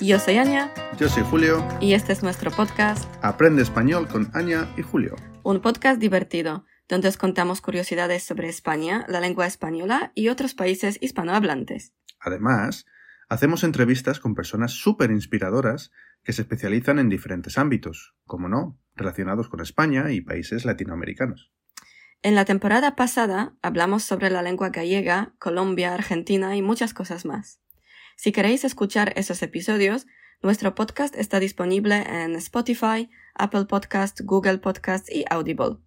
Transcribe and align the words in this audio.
Yo 0.00 0.18
soy 0.18 0.38
Anya. 0.38 0.72
Yo 0.98 1.10
soy 1.10 1.22
Julio. 1.24 1.62
Y 1.78 1.92
este 1.92 2.14
es 2.14 2.22
nuestro 2.22 2.50
podcast. 2.50 3.04
Aprende 3.22 3.60
español 3.60 4.08
con 4.08 4.30
Anya 4.32 4.66
y 4.78 4.82
Julio. 4.82 5.14
Un 5.42 5.60
podcast 5.60 6.00
divertido, 6.00 6.64
donde 6.88 7.08
os 7.08 7.18
contamos 7.18 7.60
curiosidades 7.60 8.22
sobre 8.22 8.48
España, 8.48 9.04
la 9.08 9.20
lengua 9.20 9.46
española 9.46 10.10
y 10.14 10.28
otros 10.28 10.54
países 10.54 10.96
hispanohablantes. 11.02 11.92
Además, 12.18 12.86
hacemos 13.28 13.62
entrevistas 13.62 14.20
con 14.20 14.34
personas 14.34 14.72
súper 14.72 15.10
inspiradoras 15.10 15.90
que 16.22 16.32
se 16.32 16.42
especializan 16.42 16.98
en 16.98 17.10
diferentes 17.10 17.58
ámbitos, 17.58 18.14
como 18.24 18.48
no, 18.48 18.78
relacionados 18.96 19.50
con 19.50 19.60
España 19.60 20.12
y 20.12 20.22
países 20.22 20.64
latinoamericanos. 20.64 21.52
En 22.22 22.34
la 22.34 22.46
temporada 22.46 22.96
pasada 22.96 23.54
hablamos 23.60 24.02
sobre 24.02 24.30
la 24.30 24.40
lengua 24.40 24.70
gallega, 24.70 25.34
Colombia, 25.38 25.92
Argentina 25.92 26.56
y 26.56 26.62
muchas 26.62 26.94
cosas 26.94 27.26
más. 27.26 27.60
Si 28.22 28.32
queréis 28.32 28.64
escuchar 28.66 29.14
esos 29.16 29.42
episodios, 29.42 30.06
nuestro 30.42 30.74
podcast 30.74 31.16
está 31.16 31.40
disponible 31.40 32.02
en 32.02 32.36
Spotify, 32.36 33.08
Apple 33.34 33.64
Podcast, 33.64 34.20
Google 34.24 34.58
Podcast 34.58 35.10
y 35.10 35.24
Audible. 35.30 35.78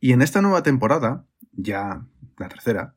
Y 0.00 0.12
en 0.12 0.22
esta 0.22 0.40
nueva 0.40 0.62
temporada, 0.62 1.26
ya 1.52 2.06
la 2.38 2.48
tercera, 2.48 2.96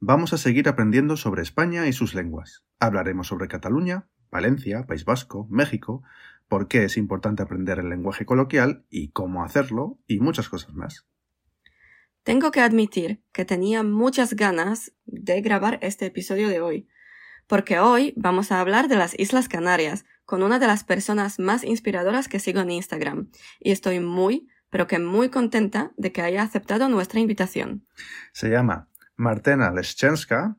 vamos 0.00 0.32
a 0.32 0.38
seguir 0.38 0.70
aprendiendo 0.70 1.18
sobre 1.18 1.42
España 1.42 1.86
y 1.86 1.92
sus 1.92 2.14
lenguas. 2.14 2.64
Hablaremos 2.80 3.26
sobre 3.26 3.46
Cataluña, 3.46 4.08
Valencia, 4.30 4.86
País 4.86 5.04
Vasco, 5.04 5.46
México, 5.50 6.02
por 6.48 6.68
qué 6.68 6.84
es 6.84 6.96
importante 6.96 7.42
aprender 7.42 7.78
el 7.78 7.90
lenguaje 7.90 8.24
coloquial 8.24 8.86
y 8.88 9.10
cómo 9.10 9.44
hacerlo, 9.44 9.98
y 10.06 10.18
muchas 10.20 10.48
cosas 10.48 10.72
más. 10.72 11.06
Tengo 12.22 12.52
que 12.52 12.62
admitir 12.62 13.22
que 13.32 13.44
tenía 13.44 13.82
muchas 13.82 14.32
ganas 14.32 14.94
de 15.04 15.42
grabar 15.42 15.78
este 15.82 16.06
episodio 16.06 16.48
de 16.48 16.62
hoy, 16.62 16.88
porque 17.46 17.78
hoy 17.78 18.12
vamos 18.16 18.50
a 18.52 18.60
hablar 18.60 18.88
de 18.88 18.96
las 18.96 19.18
Islas 19.18 19.48
Canarias 19.48 20.04
con 20.24 20.42
una 20.42 20.58
de 20.58 20.66
las 20.66 20.84
personas 20.84 21.38
más 21.38 21.64
inspiradoras 21.64 22.28
que 22.28 22.38
sigo 22.38 22.60
en 22.60 22.70
Instagram, 22.70 23.30
y 23.60 23.72
estoy 23.72 24.00
muy, 24.00 24.48
pero 24.70 24.86
que 24.86 24.98
muy 24.98 25.28
contenta 25.28 25.92
de 25.96 26.12
que 26.12 26.22
haya 26.22 26.42
aceptado 26.42 26.88
nuestra 26.88 27.20
invitación. 27.20 27.86
Se 28.32 28.48
llama 28.48 28.88
Martena 29.16 29.70
Leschenska, 29.70 30.56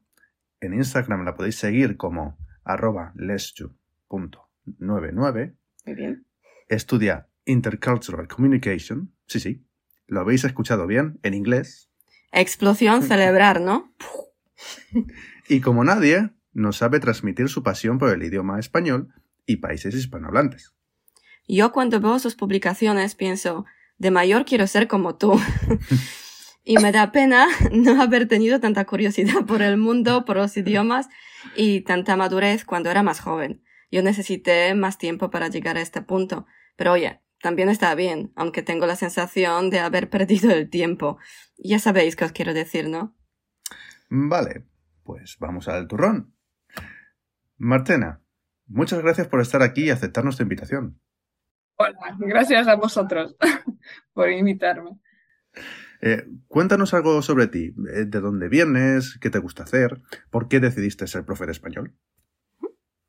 en 0.60 0.76
Instagram 0.76 1.26
la 1.26 1.34
podéis 1.36 1.56
seguir 1.56 1.98
como 1.98 2.38
arroba 2.64 3.12
leschu.99. 3.16 5.56
Muy 5.86 5.96
bien. 5.96 6.28
Estudia 6.70 7.28
Intercultural 7.46 8.28
Communication, 8.28 9.14
sí, 9.28 9.40
sí, 9.40 9.66
lo 10.08 10.22
habéis 10.22 10.44
escuchado 10.44 10.88
bien, 10.88 11.20
en 11.24 11.34
inglés. 11.34 11.90
Explosión 12.32 13.04
celebrar, 13.04 13.62
¿no? 13.62 13.94
y 15.50 15.62
como 15.62 15.84
nadie, 15.84 16.30
nos 16.54 16.78
sabe 16.78 17.00
transmitir 17.00 17.50
su 17.50 17.64
pasión 17.64 17.98
por 17.98 18.10
el 18.10 18.24
idioma 18.24 18.60
español 18.60 19.14
y 19.46 19.58
países 19.58 19.96
hispanohablantes. 19.96 20.74
Yo 21.48 21.72
cuando 21.72 22.00
veo 22.00 22.20
sus 22.20 22.36
publicaciones 22.36 23.16
pienso, 23.16 23.66
de 23.98 24.12
mayor 24.12 24.46
quiero 24.46 24.68
ser 24.68 24.88
como 24.88 25.16
tú. 25.16 25.40
y 26.64 26.78
me 26.78 26.92
da 26.92 27.12
pena 27.12 27.48
no 27.72 28.02
haber 28.02 28.28
tenido 28.28 28.60
tanta 28.60 28.86
curiosidad 28.86 29.46
por 29.46 29.62
el 29.62 29.78
mundo, 29.78 30.26
por 30.26 30.38
los 30.38 30.56
idiomas 30.56 31.10
y 31.56 31.82
tanta 31.82 32.16
madurez 32.16 32.66
cuando 32.66 32.90
era 32.90 33.04
más 33.04 33.20
joven. 33.20 33.64
Yo 33.92 34.02
necesité 34.02 34.74
más 34.74 34.98
tiempo 34.98 35.30
para 35.30 35.50
llegar 35.50 35.78
a 35.78 35.82
este 35.82 36.02
punto. 36.02 36.48
Pero 36.76 36.94
oye, 36.94 37.22
también 37.42 37.70
está 37.70 37.94
bien, 37.94 38.32
aunque 38.36 38.64
tengo 38.64 38.88
la 38.88 38.96
sensación 38.96 39.70
de 39.70 39.80
haber 39.80 40.10
perdido 40.10 40.52
el 40.52 40.70
tiempo. 40.70 41.18
Ya 41.58 41.78
sabéis 41.78 42.16
qué 42.16 42.26
os 42.26 42.32
quiero 42.32 42.54
decir, 42.54 42.90
¿no? 42.90 43.16
Vale, 44.10 44.66
pues 45.04 45.38
vamos 45.40 45.68
al 45.68 45.88
turrón. 45.88 46.34
Martena, 47.58 48.22
muchas 48.68 49.02
gracias 49.02 49.28
por 49.28 49.42
estar 49.42 49.62
aquí 49.62 49.86
y 49.86 49.90
aceptar 49.90 50.24
nuestra 50.24 50.44
invitación. 50.44 51.00
Hola, 51.76 52.16
gracias 52.20 52.68
a 52.68 52.76
vosotros 52.76 53.36
por 54.14 54.30
invitarme. 54.32 54.92
Eh, 56.02 56.26
cuéntanos 56.48 56.94
algo 56.94 57.22
sobre 57.22 57.48
ti, 57.48 57.74
eh, 57.94 58.06
de 58.06 58.20
dónde 58.20 58.50
vienes, 58.50 59.18
qué 59.22 59.30
te 59.30 59.40
gusta 59.40 59.64
hacer, 59.64 60.02
por 60.30 60.48
qué 60.48 60.60
decidiste 60.60 61.08
ser 61.08 61.26
profe 61.26 61.46
de 61.46 61.54
español. 61.54 61.94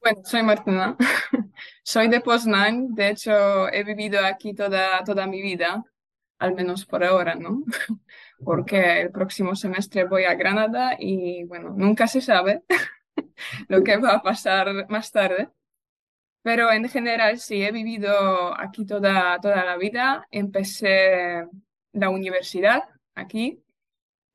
Bueno, 0.01 0.21
soy 0.25 0.43
Martina, 0.43 0.97
soy 1.83 2.09
de 2.09 2.21
Poznan, 2.21 2.95
de 2.95 3.09
hecho 3.11 3.69
he 3.73 3.83
vivido 3.85 4.25
aquí 4.25 4.55
toda, 4.55 5.03
toda 5.03 5.27
mi 5.27 5.41
vida, 5.43 5.83
al 6.39 6.55
menos 6.55 6.85
por 6.85 7.03
ahora, 7.03 7.35
¿no? 7.35 7.65
Porque 8.45 9.01
el 9.01 9.11
próximo 9.11 9.57
semestre 9.57 10.05
voy 10.05 10.25
a 10.25 10.35
Granada 10.35 10.97
y 10.99 11.45
bueno, 11.45 11.75
nunca 11.77 12.07
se 12.07 12.21
sabe 12.21 12.63
lo 13.69 13.83
que 13.83 13.97
va 13.97 14.15
a 14.15 14.23
pasar 14.23 14.89
más 14.89 15.11
tarde. 15.13 15.51
Pero 16.43 16.71
en 16.73 16.89
general 16.89 17.39
sí, 17.39 17.63
he 17.63 17.73
vivido 17.73 18.59
aquí 18.61 18.85
toda, 18.85 19.39
toda 19.41 19.65
la 19.65 19.77
vida. 19.77 20.27
Empecé 20.31 21.47
la 21.93 22.11
universidad 22.11 22.83
aquí 23.15 23.65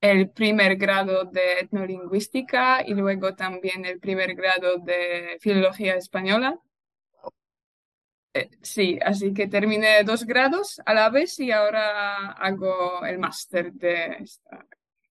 el 0.01 0.29
primer 0.29 0.77
grado 0.77 1.25
de 1.25 1.59
etnolingüística 1.61 2.83
y 2.85 2.93
luego 2.93 3.35
también 3.35 3.85
el 3.85 3.99
primer 3.99 4.33
grado 4.35 4.77
de 4.77 5.37
filología 5.41 5.95
española. 5.95 6.57
Eh, 8.33 8.49
sí, 8.61 8.99
así 9.03 9.33
que 9.33 9.47
terminé 9.47 10.03
dos 10.03 10.25
grados 10.25 10.79
a 10.85 10.93
la 10.93 11.09
vez 11.09 11.39
y 11.39 11.51
ahora 11.51 12.31
hago 12.33 13.03
el 13.05 13.17
máster 13.19 13.73
de 13.73 14.17
esta 14.19 14.65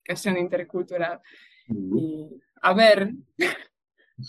educación 0.04 0.38
intercultural. 0.38 1.20
Y 1.68 2.40
a 2.62 2.74
ver, 2.74 3.12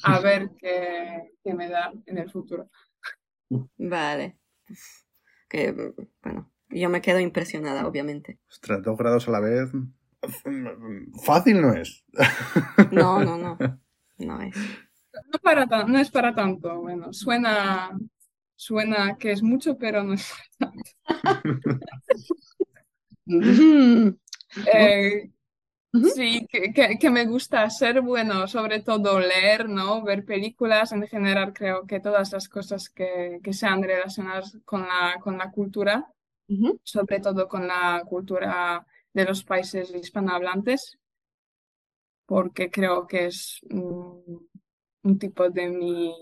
a 0.03 0.19
ver 0.21 0.49
qué, 0.57 1.33
qué 1.43 1.53
me 1.53 1.69
da 1.69 1.91
en 2.05 2.17
el 2.17 2.31
futuro. 2.31 2.69
Vale. 3.77 4.37
Que, 5.47 5.93
bueno, 6.21 6.51
yo 6.69 6.89
me 6.89 7.01
quedo 7.01 7.19
impresionada, 7.19 7.87
obviamente. 7.87 8.39
Ostras, 8.49 8.83
dos 8.83 8.97
grados 8.97 9.27
a 9.27 9.31
la 9.31 9.39
vez, 9.39 9.71
Fácil 11.23 11.61
no 11.61 11.73
es. 11.73 12.03
No, 12.91 13.23
no, 13.23 13.37
no. 13.37 13.57
No 14.19 14.41
es. 14.41 14.53
No, 15.31 15.39
para 15.41 15.65
no 15.65 15.97
es 15.97 16.11
para 16.11 16.35
tanto. 16.35 16.81
Bueno, 16.81 17.13
suena, 17.13 17.97
suena 18.53 19.17
que 19.17 19.31
es 19.31 19.41
mucho, 19.41 19.77
pero 19.77 20.03
no 20.03 20.13
es 20.13 20.29
para 20.57 20.73
tanto. 21.41 21.79
Eh, 24.73 25.31
sí, 26.15 26.45
que, 26.47 26.97
que, 26.99 27.09
me 27.09 27.25
gusta 27.25 27.63
hacer, 27.63 28.01
bueno, 28.01 28.47
sobre 28.47 28.81
todo 28.81 29.19
leer, 29.19 29.67
¿no? 29.69 30.03
Ver 30.03 30.25
películas, 30.25 30.91
en 30.91 31.07
general 31.07 31.53
creo 31.53 31.85
que 31.87 31.99
todas 31.99 32.31
las 32.31 32.47
cosas 32.47 32.89
que, 32.89 33.39
que 33.43 33.53
sean 33.53 33.81
relacionadas 33.81 34.57
con 34.65 34.81
la, 34.81 35.17
con 35.19 35.37
la 35.37 35.51
cultura, 35.51 36.11
sobre 36.83 37.19
todo 37.19 37.47
con 37.47 37.67
la 37.67 38.03
cultura 38.07 38.85
de 39.13 39.25
los 39.25 39.43
países 39.43 39.93
hispanohablantes, 39.93 40.97
porque 42.25 42.69
creo 42.69 43.07
que 43.07 43.25
es 43.25 43.59
un, 43.71 44.47
tipo 45.19 45.49
de 45.49 45.69
mi... 45.69 46.13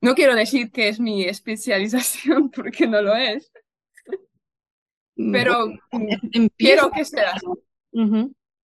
No 0.00 0.14
quiero 0.14 0.36
decir 0.36 0.70
que 0.70 0.88
es 0.88 1.00
mi 1.00 1.24
especialización, 1.24 2.50
porque 2.54 2.86
no 2.86 3.02
lo 3.02 3.14
es, 3.14 3.50
pero 5.16 5.66
quiero 6.56 6.90
que 6.92 7.04
sea. 7.04 7.34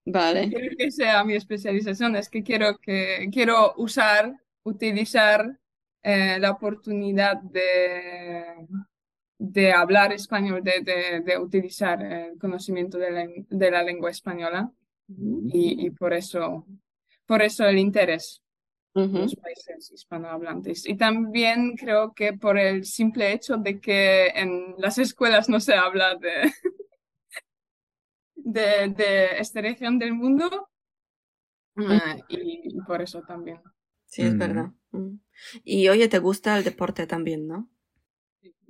Vale. 0.06 0.50
Quiero 0.50 0.76
que 0.76 0.90
sea 0.90 1.24
mi 1.24 1.34
especialización, 1.34 2.16
es 2.16 2.28
que 2.28 2.42
quiero, 2.42 2.78
que, 2.78 3.28
quiero 3.32 3.74
usar, 3.76 4.34
utilizar 4.62 5.58
eh, 6.02 6.38
la 6.38 6.50
oportunidad 6.50 7.40
de, 7.40 8.66
de 9.38 9.72
hablar 9.72 10.12
español, 10.12 10.62
de, 10.62 11.22
de, 11.24 11.38
utilizar 11.38 12.02
el 12.02 12.38
conocimiento 12.38 12.98
de 12.98 13.10
la, 13.10 13.26
de 13.48 13.70
la 13.70 13.82
lengua 13.82 14.10
española 14.10 14.70
y, 15.08 15.86
y, 15.86 15.90
por, 15.90 16.12
eso, 16.12 16.66
por 17.24 17.42
eso 17.42 17.66
el 17.66 17.78
interés 17.78 18.42
en 18.94 19.12
los 19.12 19.34
países 19.34 19.90
hispanohablantes. 19.90 20.86
Y 20.86 20.96
también 20.96 21.74
creo 21.76 22.12
que 22.12 22.34
por 22.34 22.58
el 22.58 22.84
simple 22.84 23.32
hecho 23.32 23.56
de 23.56 23.80
que 23.80 24.28
en 24.28 24.74
las 24.78 24.98
escuelas 24.98 25.48
no 25.48 25.58
se 25.58 25.74
habla 25.74 26.14
de, 26.14 26.52
de, 28.44 28.88
de 28.88 29.38
esta 29.38 29.60
región 29.60 29.98
del 29.98 30.14
mundo 30.14 30.68
ah, 31.76 32.16
y, 32.28 32.78
por 32.86 33.02
eso 33.02 33.22
también. 33.22 33.60
Sí, 34.06 34.22
es 34.22 34.36
verdad. 34.36 34.70
Y 35.64 35.88
oye, 35.88 36.08
¿te 36.08 36.18
gusta 36.18 36.56
el 36.56 36.64
deporte 36.64 37.06
también, 37.06 37.48
no? 37.48 37.68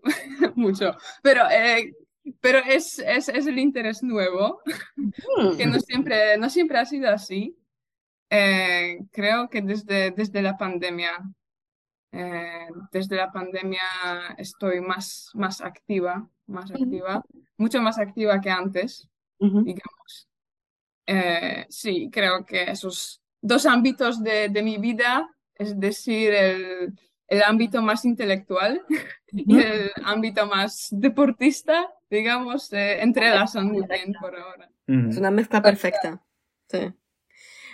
mucho. 0.54 0.96
Pero, 1.22 1.42
eh, 1.50 1.92
pero 2.40 2.58
es, 2.58 2.98
es, 3.00 3.28
es, 3.28 3.46
el 3.46 3.58
interés 3.58 4.02
nuevo, 4.02 4.60
mm. 4.96 5.56
que 5.56 5.66
no 5.66 5.78
siempre, 5.80 6.38
no 6.38 6.48
siempre 6.48 6.78
ha 6.78 6.86
sido 6.86 7.10
así. 7.10 7.58
Eh, 8.30 9.00
creo 9.12 9.48
que 9.48 9.60
desde, 9.60 10.10
desde 10.12 10.42
la 10.42 10.56
pandemia, 10.56 11.22
eh, 12.12 12.68
desde 12.90 13.16
la 13.16 13.30
pandemia 13.30 13.82
estoy 14.38 14.80
más, 14.80 15.30
más 15.34 15.60
activa, 15.60 16.28
más 16.46 16.70
activa, 16.70 17.22
mucho 17.56 17.82
más 17.82 17.98
activa 17.98 18.40
que 18.40 18.50
antes, 18.50 19.08
digamos. 19.38 20.28
sí, 21.68 22.08
creo 22.12 22.44
que 22.44 22.70
esos 22.70 23.20
dos 23.40 23.66
ámbitos 23.66 24.22
de, 24.22 24.48
de 24.48 24.62
mi 24.62 24.78
vida, 24.78 25.28
es 25.54 25.78
decir, 25.78 26.32
el, 26.32 26.94
el 27.28 27.42
ámbito 27.42 27.82
más 27.82 28.04
intelectual 28.04 28.82
y 29.32 29.58
el 29.58 29.90
ámbito 30.04 30.46
más 30.46 30.88
deportista, 30.90 31.92
digamos, 32.10 32.72
eh, 32.72 33.02
entrelazan 33.02 33.66
muy 33.66 33.84
bien 33.86 34.14
por 34.20 34.36
ahora. 34.36 34.70
Es 34.86 35.16
una 35.16 35.30
mezcla 35.30 35.62
perfecta. 35.62 36.22
Sí. 36.68 36.92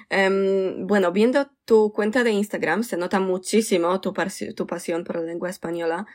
Em, 0.09 0.87
bueno, 0.87 1.13
viendo 1.13 1.51
tu 1.65 1.93
cuenta 1.93 2.23
de 2.23 2.31
Instagram 2.31 2.85
se 2.85 2.97
nota 2.97 3.21
muchísimo 3.21 4.01
tu, 4.01 4.13
tu 4.57 4.67
pasión 4.67 5.05
por 5.05 5.17
la 5.17 5.23
lengua 5.23 5.51
española, 5.51 6.07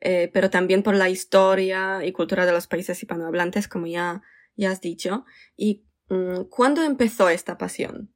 eh, 0.00 0.30
pero 0.32 0.50
también 0.50 0.82
por 0.82 0.94
la 0.94 1.08
historia 1.08 2.04
y 2.04 2.12
cultura 2.12 2.46
de 2.46 2.52
los 2.52 2.66
países 2.66 3.00
hispanohablantes, 3.02 3.68
como 3.68 3.86
ya, 3.86 4.22
ya 4.56 4.70
has 4.70 4.80
dicho. 4.80 5.24
¿Y 5.56 5.84
mm, 6.08 6.44
cuándo 6.50 6.82
empezó 6.82 7.28
esta 7.28 7.58
pasión? 7.58 8.12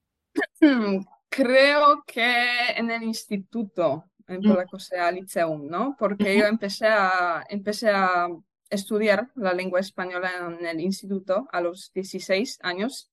Creo 1.29 2.05
que 2.06 2.70
en 2.76 2.90
el 2.90 3.02
instituto, 3.02 4.05
en 4.26 4.40
mm. 4.40 4.49
Polaco 4.49 4.79
sea 4.79 5.11
Liceum, 5.11 5.67
¿no? 5.69 5.96
Porque 5.99 6.38
yo 6.38 6.46
empecé 6.46 6.87
a, 6.87 7.44
empecé 7.49 7.90
a 7.90 8.29
estudiar 8.70 9.31
la 9.35 9.52
lengua 9.52 9.81
española 9.81 10.31
en 10.61 10.67
el 10.67 10.81
instituto 10.81 11.49
a 11.52 11.61
los 11.61 11.93
16 11.93 12.58
años. 12.62 13.11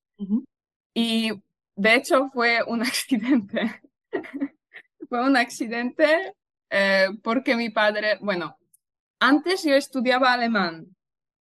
Y 0.93 1.31
de 1.75 1.95
hecho 1.95 2.29
fue 2.33 2.63
un 2.65 2.81
accidente. 2.83 3.81
fue 5.09 5.23
un 5.23 5.37
accidente 5.37 6.33
eh, 6.69 7.07
porque 7.21 7.55
mi 7.55 7.69
padre, 7.69 8.17
bueno, 8.21 8.57
antes 9.19 9.63
yo 9.63 9.75
estudiaba 9.75 10.33
alemán 10.33 10.87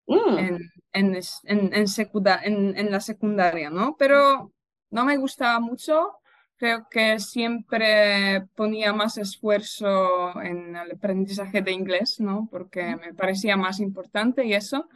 mm. 0.06 0.38
en, 0.38 0.58
en, 0.92 1.14
en, 1.44 1.72
en, 1.74 2.76
en, 2.76 2.90
la 2.90 3.00
secundaria, 3.00 3.70
¿no? 3.70 3.96
Pero 3.98 4.52
no 4.90 5.04
me 5.04 5.16
gustaba 5.16 5.60
mucho. 5.60 6.12
Creo 6.56 6.86
que 6.90 7.18
siempre 7.18 8.46
ponía 8.54 8.92
más 8.92 9.16
esfuerzo 9.16 10.38
en 10.42 10.76
el 10.76 10.92
aprendizaje 10.92 11.62
de 11.62 11.72
inglés, 11.72 12.20
¿no? 12.20 12.48
Porque 12.50 12.96
me 12.96 13.14
parecía 13.14 13.56
más 13.56 13.80
importante 13.80 14.44
y 14.44 14.52
eso. 14.52 14.88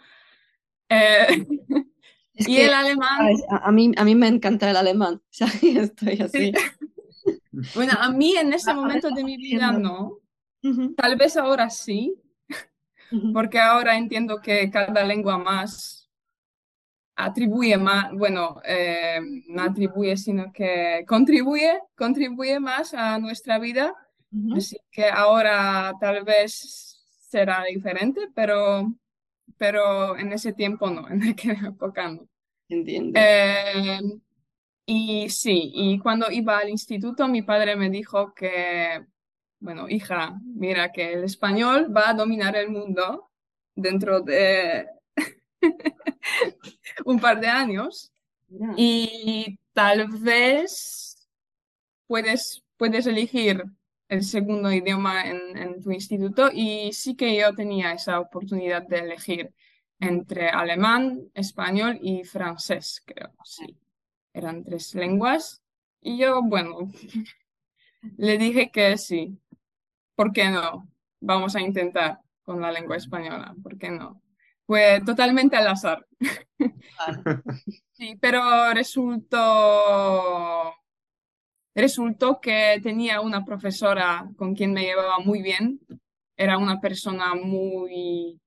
Eh, 0.88 1.26
y 2.34 2.56
el 2.58 2.74
alemán. 2.74 3.34
A, 3.48 3.72
mí, 3.72 3.92
a 3.96 4.04
mí 4.04 4.14
me 4.14 4.28
encanta 4.28 4.70
el 4.70 4.76
alemán. 4.76 5.22
O 5.40 5.80
estoy 5.80 6.20
así. 6.20 6.52
bueno, 7.74 7.92
a 7.98 8.10
mí 8.10 8.36
en 8.36 8.52
ese 8.52 8.74
momento 8.74 9.10
de 9.10 9.24
mi 9.24 9.36
vida 9.36 9.72
no. 9.72 10.18
Tal 10.96 11.16
vez 11.16 11.36
ahora 11.36 11.68
sí, 11.68 12.14
porque 13.32 13.58
ahora 13.58 13.96
entiendo 13.96 14.40
que 14.40 14.70
cada 14.70 15.04
lengua 15.04 15.38
más 15.38 16.10
atribuye 17.16 17.76
más, 17.76 18.12
bueno, 18.12 18.60
eh, 18.64 19.20
no 19.48 19.62
atribuye, 19.62 20.16
sino 20.16 20.52
que 20.52 21.04
contribuye, 21.06 21.78
contribuye 21.96 22.58
más 22.60 22.94
a 22.94 23.18
nuestra 23.18 23.58
vida. 23.58 23.94
Así 24.56 24.76
que 24.90 25.08
ahora 25.08 25.92
tal 26.00 26.24
vez 26.24 27.00
será 27.28 27.62
diferente, 27.64 28.20
pero 28.34 28.92
pero 29.58 30.16
en 30.18 30.32
ese 30.32 30.52
tiempo 30.52 30.90
no, 30.90 31.08
en 31.10 31.22
aquella 31.28 31.68
época 31.68 32.08
no. 32.08 32.28
Entiendo. 32.68 33.18
Eh, 33.20 34.00
y 34.86 35.28
sí, 35.30 35.70
y 35.74 35.98
cuando 35.98 36.30
iba 36.30 36.58
al 36.58 36.68
instituto, 36.68 37.28
mi 37.28 37.42
padre 37.42 37.76
me 37.76 37.90
dijo 37.90 38.34
que, 38.34 39.04
bueno, 39.64 39.88
hija, 39.88 40.38
mira 40.44 40.92
que 40.92 41.14
el 41.14 41.24
español 41.24 41.90
va 41.96 42.10
a 42.10 42.14
dominar 42.14 42.54
el 42.54 42.68
mundo 42.68 43.30
dentro 43.74 44.20
de 44.20 44.86
un 47.06 47.18
par 47.18 47.40
de 47.40 47.46
años 47.46 48.12
y 48.76 49.58
tal 49.72 50.08
vez 50.08 51.26
puedes, 52.06 52.62
puedes 52.76 53.06
elegir 53.06 53.64
el 54.10 54.22
segundo 54.22 54.70
idioma 54.70 55.24
en, 55.24 55.82
tu 55.82 55.90
instituto 55.92 56.50
y 56.52 56.92
sí 56.92 57.16
que 57.16 57.34
yo 57.34 57.54
tenía 57.54 57.92
esa 57.92 58.20
oportunidad 58.20 58.82
de 58.86 58.98
elegir 58.98 59.54
entre 59.98 60.50
alemán, 60.50 61.30
español 61.32 61.98
y 62.02 62.22
francés, 62.24 63.02
creo, 63.06 63.32
sí. 63.44 63.78
Eran 64.34 64.62
tres 64.62 64.94
lenguas 64.94 65.62
y 66.02 66.18
yo, 66.18 66.42
bueno, 66.42 66.90
le 68.16 68.38
dije 68.38 68.70
que 68.70 68.96
sí. 68.98 69.38
¿Por 70.14 70.32
qué 70.32 70.48
no? 70.48 70.88
Vamos 71.20 71.56
a 71.56 71.60
intentar 71.60 72.20
con 72.42 72.60
la 72.60 72.70
lengua 72.70 72.96
española, 72.96 73.54
¿por 73.62 73.78
qué 73.78 73.90
no? 73.90 74.22
Fue 74.66 75.00
totalmente 75.04 75.56
al 75.56 75.68
azar. 75.68 76.06
Sí, 77.96 78.16
pero 78.20 78.72
resultó 78.72 80.74
Resultó 81.74 82.40
que 82.40 82.78
tenía 82.82 83.20
una 83.20 83.44
profesora 83.44 84.28
con 84.36 84.54
quien 84.54 84.72
me 84.72 84.82
llevaba 84.82 85.18
muy 85.18 85.42
bien. 85.42 85.80
Era 86.36 86.56
una 86.56 86.80
persona 86.80 87.34
muy, 87.34 88.40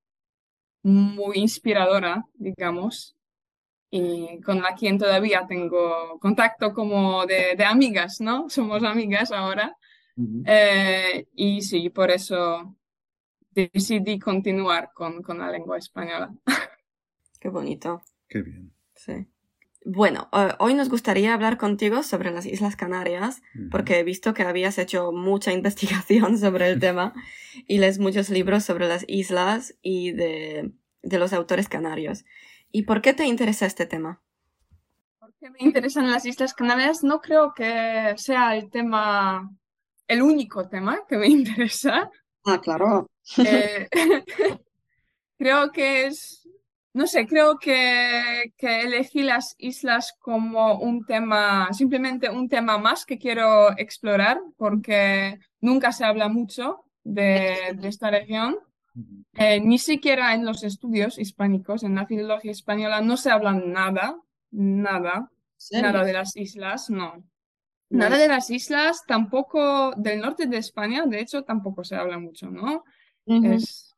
muy 0.83 1.37
inspiradora, 1.37 2.25
digamos, 2.35 3.15
y 3.91 4.39
con 4.41 4.61
la 4.61 4.75
quien 4.75 4.97
todavía 4.97 5.45
tengo 5.47 6.19
contacto 6.19 6.73
como 6.73 7.25
de, 7.25 7.55
de 7.57 7.65
amigas, 7.65 8.21
¿no? 8.21 8.49
Somos 8.49 8.83
amigas 8.83 9.31
ahora. 9.31 9.75
Eh, 10.45 11.27
y 11.35 11.61
sí, 11.61 11.89
por 11.89 12.11
eso 12.11 12.75
decidí 13.51 14.19
continuar 14.19 14.91
con, 14.93 15.21
con 15.21 15.39
la 15.39 15.51
lengua 15.51 15.77
española. 15.77 16.33
Qué 17.39 17.49
bonito. 17.49 18.01
Qué 18.27 18.41
bien. 18.41 18.73
Sí. 18.95 19.27
Bueno, 19.85 20.27
eh, 20.33 20.49
hoy 20.59 20.73
nos 20.73 20.89
gustaría 20.89 21.33
hablar 21.33 21.57
contigo 21.57 22.03
sobre 22.03 22.31
las 22.31 22.45
Islas 22.45 22.75
Canarias, 22.75 23.41
porque 23.71 23.99
he 23.99 24.03
visto 24.03 24.33
que 24.33 24.43
habías 24.43 24.77
hecho 24.77 25.11
mucha 25.11 25.53
investigación 25.53 26.37
sobre 26.37 26.69
el 26.69 26.79
tema 26.79 27.13
y 27.67 27.77
lees 27.77 27.99
muchos 27.99 28.29
libros 28.29 28.65
sobre 28.65 28.87
las 28.87 29.05
islas 29.07 29.75
y 29.81 30.11
de, 30.11 30.71
de 31.03 31.19
los 31.19 31.31
autores 31.31 31.69
canarios. 31.69 32.25
¿Y 32.71 32.83
por 32.83 33.01
qué 33.01 33.13
te 33.13 33.25
interesa 33.25 33.65
este 33.65 33.85
tema? 33.85 34.21
Porque 35.19 35.49
me 35.49 35.59
interesan 35.59 36.11
las 36.11 36.25
Islas 36.25 36.53
Canarias. 36.53 37.03
No 37.03 37.21
creo 37.21 37.53
que 37.53 38.13
sea 38.17 38.55
el 38.55 38.69
tema, 38.69 39.49
el 40.07 40.21
único 40.21 40.68
tema 40.68 41.00
que 41.07 41.18
me 41.18 41.27
interesa. 41.39 42.09
Ah, 42.45 42.59
claro. 42.62 43.09
Eh, 43.38 43.88
creo 45.38 45.71
que 45.71 46.07
es 46.07 46.48
no 46.98 47.06
sé, 47.06 47.27
creo 47.27 47.59
que, 47.59 48.54
que, 48.57 48.81
elegí 48.81 49.21
las 49.21 49.54
islas 49.59 50.16
como 50.19 50.80
un 50.80 51.06
tema, 51.06 51.71
simplemente 51.71 52.28
un 52.28 52.49
tema 52.49 52.80
más 52.80 53.06
que 53.06 53.19
quiero 53.19 53.78
explorar 53.78 54.40
porque 54.57 55.37
nunca 55.61 55.92
se 55.92 56.06
habla 56.06 56.28
mucho 56.28 56.85
de, 57.04 57.78
esta 57.83 58.09
región. 58.09 58.57
Eh, 59.33 59.59
ni 59.61 59.78
siquiera 59.78 60.33
en 60.33 60.44
los 60.44 60.64
estudios 60.64 61.19
hispánicos, 61.19 61.83
en 61.83 61.94
la 61.94 62.07
filología 62.07 62.52
española, 62.52 62.99
no 63.02 63.16
se 63.16 63.30
habla 63.30 63.54
nada, 63.54 64.18
nada, 64.49 65.30
nada 65.69 66.04
de 66.04 66.14
las 66.14 66.35
islas, 66.35 66.90
no. 66.90 67.23
Nada 67.89 68.17
de 68.17 68.27
las 68.27 68.49
islas, 68.49 69.03
tampoco 69.07 69.94
del 69.95 70.19
norte 70.19 70.45
de 70.45 70.57
España, 70.57 71.06
de 71.06 71.21
hecho, 71.21 71.44
tampoco 71.44 71.83
se 71.83 71.95
habla 71.95 72.19
mucho, 72.19 72.49
¿no? 72.49 72.83
Es, 73.25 73.95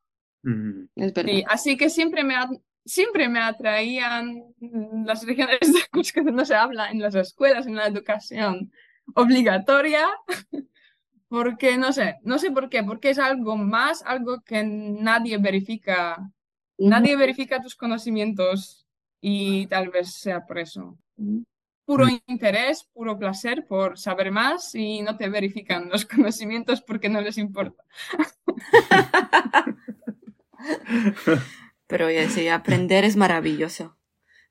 es 0.96 1.14
así 1.48 1.76
que 1.76 1.90
siempre 1.90 2.24
me 2.24 2.36
ha, 2.36 2.50
siempre 2.86 3.30
me 3.30 3.40
atraían 3.40 4.44
las 5.06 5.26
regiones 5.26 5.60
de 5.62 5.80
las 5.92 6.12
que 6.12 6.22
no 6.24 6.46
se 6.46 6.56
habla 6.56 6.90
en 6.90 7.00
las 7.00 7.16
escuelas, 7.16 7.68
en 7.68 7.76
la 7.76 7.88
educación 7.88 8.72
obligatoria, 9.16 10.08
porque 11.28 11.78
no 11.78 11.94
sé, 11.94 12.18
no 12.24 12.40
sé 12.40 12.52
por 12.52 12.70
qué, 12.70 12.84
porque 12.84 13.12
es 13.12 13.20
algo 13.20 13.56
más, 13.58 14.04
algo 14.06 14.42
que 14.42 14.64
nadie 14.64 15.38
verifica, 15.38 16.32
nadie 16.78 17.16
verifica 17.16 17.62
tus 17.62 17.76
conocimientos 17.76 18.88
y 19.22 19.68
tal 19.68 19.90
vez 19.90 20.14
sea 20.14 20.46
por 20.46 20.60
eso. 20.60 20.98
Puro 21.90 22.06
interés, 22.28 22.84
puro 22.94 23.18
placer 23.18 23.66
por 23.68 23.98
saber 23.98 24.32
más 24.32 24.76
y 24.76 25.02
no 25.02 25.18
te 25.18 25.28
verifican 25.28 25.90
los 25.90 26.06
conocimientos 26.16 26.82
porque 26.82 27.10
no 27.10 27.20
les 27.20 27.40
importa. 27.40 27.84
Pero 31.88 32.08
sí, 32.30 32.48
aprender 32.48 33.06
es 33.06 33.16
maravilloso. 33.16 33.98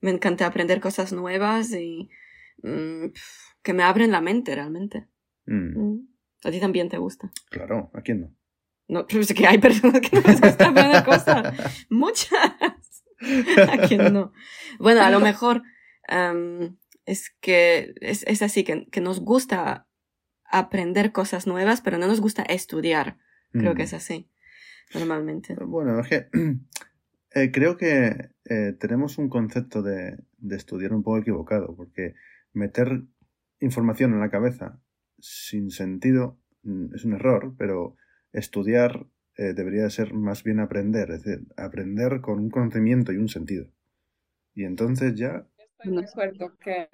Me 0.00 0.10
encanta 0.10 0.46
aprender 0.46 0.80
cosas 0.80 1.12
nuevas 1.12 1.70
y 1.72 2.10
mm, 2.64 3.12
que 3.62 3.72
me 3.72 3.84
abren 3.84 4.10
la 4.10 4.20
mente 4.20 4.56
realmente. 4.56 5.06
Mm. 5.46 5.78
Mm. 5.78 6.08
A 6.42 6.50
ti 6.50 6.58
también 6.58 6.88
te 6.88 6.98
gusta. 6.98 7.30
Claro, 7.50 7.92
¿a 7.94 8.02
quién 8.02 8.20
no? 8.22 8.34
No, 8.88 9.06
pues 9.06 9.32
que 9.32 9.46
hay 9.46 9.58
personas 9.58 10.00
que 10.00 10.16
no 10.16 10.22
les 10.22 10.40
gusta 10.40 10.70
aprender 10.70 11.04
cosas. 11.04 11.86
Muchas. 11.88 13.04
¿A 13.70 13.78
quién 13.86 14.12
no? 14.12 14.32
Bueno, 14.80 15.02
a 15.02 15.10
lo 15.10 15.20
mejor 15.20 15.62
em, 16.08 16.76
es 17.08 17.34
que 17.40 17.94
es, 18.00 18.24
es 18.26 18.42
así, 18.42 18.64
que, 18.64 18.86
que, 18.90 19.00
nos 19.00 19.20
gusta 19.20 19.88
aprender 20.44 21.12
cosas 21.12 21.46
nuevas, 21.46 21.80
pero 21.80 21.98
no 21.98 22.06
nos 22.06 22.20
gusta 22.20 22.42
estudiar. 22.42 23.18
Creo 23.52 23.74
que 23.74 23.84
es 23.84 23.94
así, 23.94 24.28
normalmente. 24.94 25.54
Bueno, 25.54 26.00
es 26.00 26.08
que 26.08 26.28
eh, 27.34 27.50
creo 27.50 27.76
que 27.76 28.30
eh, 28.44 28.74
tenemos 28.78 29.18
un 29.18 29.28
concepto 29.28 29.82
de, 29.82 30.18
estudiar 30.50 30.92
un 30.92 31.02
poco 31.02 31.18
equivocado, 31.18 31.74
porque 31.74 32.14
meter 32.52 33.02
información 33.60 34.12
en 34.12 34.20
la 34.20 34.30
cabeza 34.30 34.78
sin 35.18 35.70
sentido 35.70 36.38
mm, 36.62 36.94
es 36.94 37.04
un 37.04 37.14
error, 37.14 37.54
pero 37.56 37.96
estudiar 38.32 39.06
eh, 39.36 39.54
debería 39.54 39.84
de 39.84 39.90
ser 39.90 40.12
más 40.12 40.44
bien 40.44 40.60
aprender, 40.60 41.10
es 41.10 41.22
decir, 41.22 41.46
aprender 41.56 42.20
con 42.20 42.38
un 42.38 42.50
conocimiento 42.50 43.12
y 43.12 43.16
un 43.16 43.28
sentido. 43.28 43.66
Y 44.54 44.64
entonces 44.64 45.14
ya... 45.14 45.46
De 45.84 46.04
acuerdo 46.04 46.56
que 46.58 46.88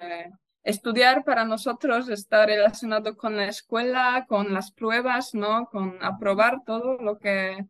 estudiar 0.63 1.23
para 1.23 1.45
nosotros 1.45 2.09
está 2.09 2.45
relacionado 2.45 3.15
con 3.15 3.37
la 3.37 3.47
escuela, 3.47 4.25
con 4.27 4.53
las 4.53 4.71
pruebas, 4.71 5.33
¿no? 5.33 5.67
Con 5.71 5.97
aprobar 6.01 6.63
todo 6.65 6.97
lo 6.97 7.17
que, 7.17 7.65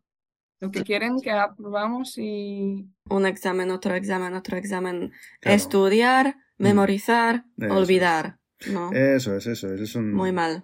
lo 0.60 0.70
que 0.70 0.82
quieren 0.82 1.20
que 1.20 1.30
aprobamos 1.30 2.16
y... 2.18 2.88
Un 3.08 3.26
examen, 3.26 3.70
otro 3.70 3.94
examen, 3.94 4.34
otro 4.34 4.56
examen. 4.56 5.12
Estudiar, 5.42 6.36
mm. 6.58 6.62
memorizar, 6.62 7.44
olvidar. 7.58 8.38
No. 8.72 8.90
Eso 8.92 9.36
es, 9.36 9.46
eso 9.46 9.72
es. 9.72 9.80
es 9.80 9.94
un, 9.96 10.12
Muy 10.12 10.32
mal. 10.32 10.62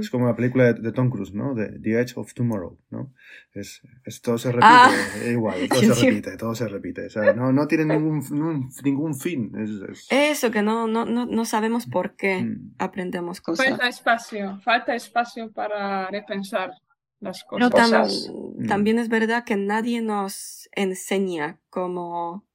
Es 0.00 0.10
como 0.10 0.26
la 0.26 0.34
película 0.34 0.72
de, 0.72 0.92
Tom 0.92 1.08
Cruise, 1.08 1.32
¿no? 1.32 1.54
De 1.54 1.78
The 1.78 2.00
Edge 2.00 2.14
of 2.16 2.34
Tomorrow, 2.34 2.78
¿no? 2.90 3.12
Es, 3.52 3.80
todo 4.22 4.38
se 4.38 4.50
repite 4.50 4.66
ah. 4.66 4.92
igual, 5.30 5.68
todo 5.68 5.94
se 5.94 6.04
repite, 6.10 6.36
todo 6.36 6.54
se 6.54 6.66
repite. 6.66 7.06
O 7.06 7.10
sea, 7.10 7.32
no, 7.32 7.52
no 7.52 7.68
tiene 7.68 7.84
ningún, 7.84 8.70
ningún 8.82 9.14
fin. 9.14 9.52
Es, 9.56 10.08
Eso, 10.10 10.50
que 10.50 10.62
no, 10.62 10.88
no, 10.88 11.04
no, 11.04 11.26
no 11.26 11.44
sabemos 11.44 11.86
por 11.86 12.16
qué 12.16 12.42
mm. 12.42 12.74
aprendemos 12.78 13.40
cosas. 13.40 13.68
Falta 13.68 13.88
espacio, 13.88 14.60
falta 14.64 14.94
espacio 14.94 15.52
para 15.52 16.08
repensar 16.08 16.72
las 17.20 17.44
cosas. 17.44 17.70
Pero 17.70 18.54
mm. 18.58 18.66
también 18.66 18.98
es 18.98 19.08
verdad 19.08 19.44
que 19.44 19.56
nadie 19.56 20.02
nos 20.02 20.68
enseña 20.72 21.60
cómo 21.70 22.49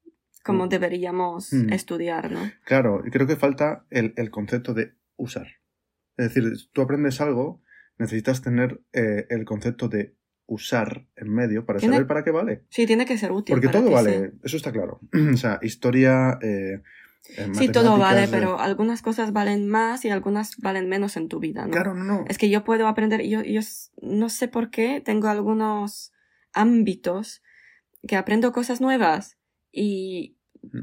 como 0.46 0.68
mm. 0.68 0.70
deberíamos 0.70 1.52
mm. 1.52 1.74
estudiar, 1.74 2.32
¿no? 2.32 2.52
Claro, 2.66 3.04
creo 3.12 3.26
que 3.26 3.36
falta 3.36 3.86
el, 3.90 4.30
concepto 4.30 4.76
de 4.76 4.94
usar. 5.18 5.48
Es 6.18 6.34
decir, 6.34 6.54
tú 6.72 6.82
aprendes 6.82 7.20
algo, 7.20 7.64
necesitas 7.98 8.44
tener 8.44 8.80
eh, 8.94 9.26
el 9.30 9.44
concepto 9.44 9.90
de 9.90 10.16
usar 10.46 11.08
en 11.16 11.34
medio 11.34 11.66
para 11.66 11.80
saber 11.80 12.06
para 12.06 12.24
qué 12.24 12.30
vale. 12.30 12.64
Sí, 12.70 12.86
tiene 12.86 13.08
que 13.08 13.18
ser 13.18 13.32
útil. 13.32 13.56
Porque 13.56 13.70
todo 13.70 13.90
vale, 13.90 14.34
eso 14.44 14.56
está 14.56 14.72
claro. 14.72 15.00
o 15.34 15.38
sea, 15.38 15.58
historia... 15.64 16.38
Eh, 16.44 16.84
sí, 17.54 17.70
todo 17.70 17.98
vale, 17.98 18.28
pero 18.30 18.60
algunas 18.60 19.02
cosas 19.02 19.34
valen 19.34 19.68
más 19.68 20.06
y 20.06 20.12
algunas 20.12 20.58
valen 20.58 20.88
menos 20.88 21.18
en 21.18 21.28
tu 21.28 21.40
vida, 21.40 21.66
¿no? 21.66 21.72
Claro, 21.72 21.96
no, 21.96 22.04
no. 22.04 22.26
Es 22.28 22.38
que 22.38 22.52
yo 22.52 22.64
puedo 22.64 22.88
aprender, 22.88 23.24
yo, 23.24 23.42
yo 23.42 23.62
no 24.00 24.30
sé 24.30 24.48
por 24.48 24.70
qué 24.70 25.02
tengo 25.04 25.28
algunos 25.28 26.14
ámbitos 26.54 27.42
que 28.08 28.16
aprendo 28.16 28.52
cosas 28.52 28.80
nuevas 28.80 29.40
y 29.72 30.35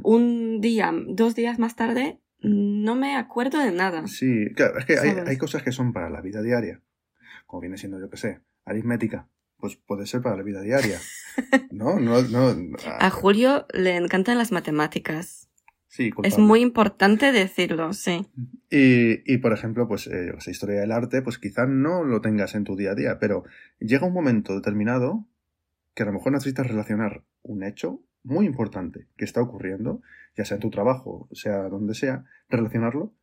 un 0.03 0.61
día, 0.61 0.93
dos 1.09 1.35
días 1.35 1.59
más 1.59 1.77
tarde, 1.77 2.19
no 2.41 2.95
me 2.95 3.17
acuerdo 3.17 3.59
de 3.59 3.73
nada. 3.73 4.07
Sí, 4.07 4.51
claro, 4.55 4.79
es 4.79 4.85
que 4.85 4.99
hay, 4.99 5.11
hay, 5.27 5.37
cosas 5.37 5.63
que 5.63 5.73
son 5.73 5.93
para 5.93 6.11
la 6.11 6.21
vida 6.21 6.43
diaria, 6.43 6.81
como 7.47 7.61
viene 7.61 7.79
siendo, 7.79 8.01
yo 8.01 8.11
que 8.11 8.17
sé, 8.17 8.41
aritmética, 8.65 9.29
pues 9.59 9.77
puede 9.77 10.07
ser 10.07 10.23
para 10.23 10.37
la 10.37 10.43
vida 10.43 10.61
diaria. 10.61 10.99
no, 11.71 12.01
no, 12.01 12.21
no. 12.23 12.77
A, 12.85 13.11
Julio 13.11 13.67
le 13.73 13.97
encantan 13.97 14.39
las 14.39 14.51
matemáticas. 14.51 15.49
Sí, 15.87 16.11
es 16.23 16.39
muy 16.39 16.61
importante 16.61 17.33
decirlo, 17.33 17.93
sí. 17.93 18.27
Y, 18.71 19.31
y 19.31 19.39
por 19.39 19.53
ejemplo, 19.53 19.87
pues, 19.87 20.07
eh, 20.07 20.33
historia 20.47 20.81
del 20.81 20.91
arte, 20.91 21.21
pues 21.21 21.39
quizá 21.39 21.67
no 21.67 22.03
lo 22.03 22.23
tengas 22.23 22.55
en 22.55 22.65
tu 22.65 22.77
día 22.77 22.93
a 22.93 22.95
día, 22.95 23.19
pero 23.21 23.45
llega 23.79 24.07
un 24.07 24.15
momento 24.15 24.55
determinado 24.55 25.29
que 25.95 26.03
a 26.03 26.07
lo 26.07 26.13
mejor 26.13 26.33
necesitas 26.33 26.67
relacionar 26.67 27.25
un 27.43 27.63
hecho 27.63 28.03
muy 28.25 28.47
importante 28.47 29.09
que 29.17 29.25
está 29.25 29.41
ocurriendo, 29.41 30.01
ya 30.37 30.45
sea 30.45 30.57
en 30.57 30.61
tu 30.61 30.71
trabajo, 30.71 31.29
sea 31.33 31.69
donde 31.69 31.95
sea, 31.95 32.25
relacionarlo 32.49 33.15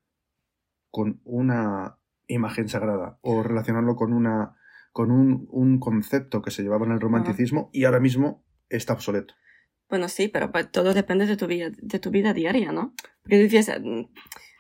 con 0.92 1.22
una 1.24 1.98
imagen 2.28 2.70
sagrada 2.70 3.18
o 3.22 3.44
relacionarlo 3.44 3.96
con 3.96 4.14
una 4.14 4.56
con 4.92 5.12
un, 5.12 5.80
concepto 5.80 6.42
que 6.42 6.52
se 6.52 6.64
llevaba 6.64 6.86
en 6.86 6.92
el 6.92 7.00
romanticismo 7.00 7.70
y 7.72 7.86
ahora 7.86 8.00
mismo 8.00 8.44
está 8.70 8.94
obsoleto. 8.94 9.34
Bueno, 9.88 10.10
sí, 10.10 10.28
pero 10.28 10.52
todo 10.72 10.94
depende 10.94 11.26
de 11.26 11.38
tu 11.38 11.48
vida, 11.48 11.70
de 11.72 12.00
tu 12.00 12.12
vida 12.12 12.34
diaria, 12.34 12.72
¿no? 12.72 12.94
Porque 13.22 13.38
dices, 13.38 13.72
mm, 13.82 14.02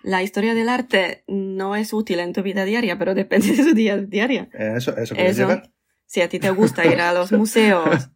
la 0.03 0.23
historia 0.23 0.53
del 0.53 0.69
arte 0.69 1.23
no 1.27 1.75
es 1.75 1.93
útil 1.93 2.19
en 2.19 2.31
tu 2.31 2.41
vida 2.41 2.63
diaria, 2.63 2.97
pero 2.97 3.15
depende 3.15 3.51
de 3.51 3.63
tu 3.63 3.75
vida 3.75 3.97
diaria. 3.97 4.49
Eso, 4.53 4.95
eso, 4.95 5.15
eso 5.15 5.61
Si 6.05 6.21
a 6.21 6.29
ti 6.29 6.39
te 6.39 6.51
gusta 6.51 6.85
ir 6.85 7.01
a 7.01 7.11
los 7.11 7.31
museos 7.33 8.11